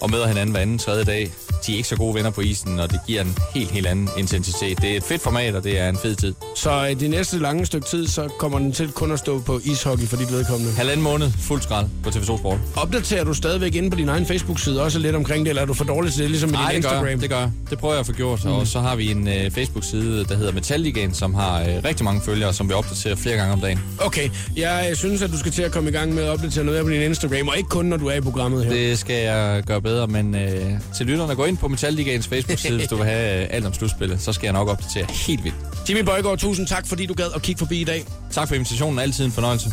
og 0.00 0.10
møder 0.10 0.26
hinanden 0.26 0.50
hver 0.50 0.60
anden 0.60 0.78
tredje 0.78 1.04
dag. 1.04 1.30
de 1.66 1.72
er 1.72 1.76
ikke 1.76 1.88
så 1.88 1.96
gode 1.96 2.14
venner 2.14 2.30
på 2.30 2.40
isen, 2.40 2.80
og 2.80 2.90
det 2.90 3.00
giver 3.06 3.20
en 3.22 3.38
helt, 3.54 3.70
helt 3.70 3.86
anden 3.86 4.08
intensitet. 4.18 4.82
Det 4.82 4.90
er 4.92 4.96
et 4.96 5.02
fedt 5.02 5.22
format, 5.22 5.54
og 5.54 5.64
det 5.64 5.78
er 5.78 5.88
en 5.88 5.96
fed 5.96 6.14
tid. 6.16 6.34
Så 6.56 6.86
øh, 6.90 7.00
de 7.00 7.08
næste 7.08 7.38
lange 7.38 7.66
stykke 7.66 7.86
tid, 7.86 8.06
så 8.08 8.28
kommer 8.38 8.58
den 8.58 8.72
til 8.72 8.88
kun 8.92 9.12
at 9.12 9.18
stå 9.18 9.38
på 9.40 9.60
ishockey 9.64 10.04
for 10.06 10.16
dit 10.16 10.32
vedkommende. 10.32 10.72
Halvanden 10.72 11.02
måned, 11.02 11.30
fuld 11.40 11.62
skrald 11.62 11.86
på 12.02 12.10
TV2 12.10 12.38
Sport. 12.38 12.58
Opdaterer 12.76 13.24
du 13.24 13.34
stadigvæk 13.34 13.74
inde 13.74 13.90
på 13.90 13.96
din 13.96 14.08
egen 14.08 14.26
Facebook-side 14.26 14.82
også 14.82 14.98
lidt 14.98 15.16
omkring 15.16 15.44
det, 15.44 15.48
eller 15.50 15.62
er 15.62 15.66
du 15.66 15.74
for 15.74 15.84
dårlig 15.84 16.12
til 16.12 16.22
det, 16.22 16.30
ligesom 16.30 16.50
med 16.50 16.58
Nej, 16.58 16.72
din 16.72 16.82
det 16.82 16.90
gør, 16.90 16.96
Instagram? 16.96 17.10
jeg, 17.10 17.20
det 17.20 17.30
gør. 17.30 17.50
Det 17.70 17.78
prøver 17.78 17.94
jeg 17.94 18.00
at 18.00 18.06
få 18.06 18.12
gjort. 18.12 18.44
Mm. 18.44 18.50
Og 18.52 18.66
så 18.66 18.80
har 18.80 18.96
vi 18.96 19.10
en 19.10 19.28
øh, 19.28 19.50
Facebook-side, 19.50 20.24
der 20.28 20.36
hedder 20.36 20.52
Metalligaen, 20.52 21.14
som 21.14 21.34
har 21.34 21.60
øh, 21.60 21.66
rigtig 21.84 22.04
mange 22.04 22.20
følgere, 22.20 22.52
som 22.52 22.68
vi 22.68 22.74
opdaterer 22.74 23.16
flere 23.16 23.36
gange 23.36 23.52
om 23.52 23.60
dagen. 23.60 23.80
Okay, 23.98 24.28
jeg 24.56 24.86
øh, 24.90 24.96
synes, 24.96 25.22
at 25.22 25.30
du 25.30 25.38
skal 25.38 25.52
til 25.52 25.62
at 25.62 25.72
komme 25.72 25.90
i 25.90 25.92
gang 25.92 26.14
med 26.14 26.22
at 26.22 26.28
opdatere 26.30 26.64
noget 26.64 26.78
af 26.78 26.84
på 26.84 26.90
din 26.90 27.02
Instagram, 27.02 27.48
og 27.48 27.56
ikke 27.56 27.68
kun, 27.68 27.84
når 27.86 27.96
du 27.96 28.06
er 28.06 28.14
i 28.14 28.20
programmet 28.20 28.64
her. 28.64 28.72
Det 28.72 28.98
skal 28.98 29.22
jeg 29.24 29.62
gøre 29.66 29.80
bedre, 29.90 30.06
men 30.06 30.34
øh, 30.34 30.80
til 30.96 31.06
lytterne, 31.06 31.34
gå 31.34 31.44
ind 31.44 31.58
på 31.58 31.68
Metalligaens 31.68 32.28
Facebook-side, 32.28 32.76
hvis 32.76 32.88
du 32.88 32.96
vil 32.96 33.06
have 33.06 33.42
øh, 33.42 33.48
alt 33.50 33.66
om 33.66 33.74
slutspillet. 33.74 34.20
Så 34.20 34.32
skal 34.32 34.46
jeg 34.46 34.52
nok 34.52 34.68
opdatere 34.68 35.06
helt 35.26 35.44
vildt. 35.44 35.56
Jimmy 35.88 36.02
Bøjgaard, 36.02 36.38
tusind 36.38 36.66
tak, 36.66 36.86
fordi 36.86 37.06
du 37.06 37.14
gad 37.14 37.30
at 37.34 37.42
kigge 37.42 37.58
forbi 37.58 37.80
i 37.80 37.84
dag. 37.84 38.00
Tak 38.30 38.48
for 38.48 38.54
invitationen. 38.54 38.98
Altid 38.98 39.24
en 39.24 39.32
fornøjelse. 39.32 39.68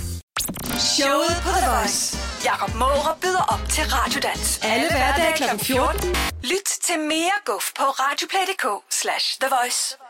Showet 0.96 1.36
på 1.46 1.50
The 1.62 1.70
Voice. 1.76 2.18
Jakob 2.46 2.76
Måre 2.76 3.14
byder 3.22 3.44
op 3.54 3.64
til 3.70 3.84
Radiodans. 3.84 4.60
Alle 4.64 4.88
hverdage 4.92 5.34
kl. 5.38 5.66
14. 5.66 6.10
Lyt 6.44 6.68
til 6.88 6.98
mere 7.14 7.38
guf 7.46 7.66
på 7.80 7.84
radioplay.dk 7.84 8.66
slash 9.02 9.26
The 9.42 9.50
Voice. 9.56 10.07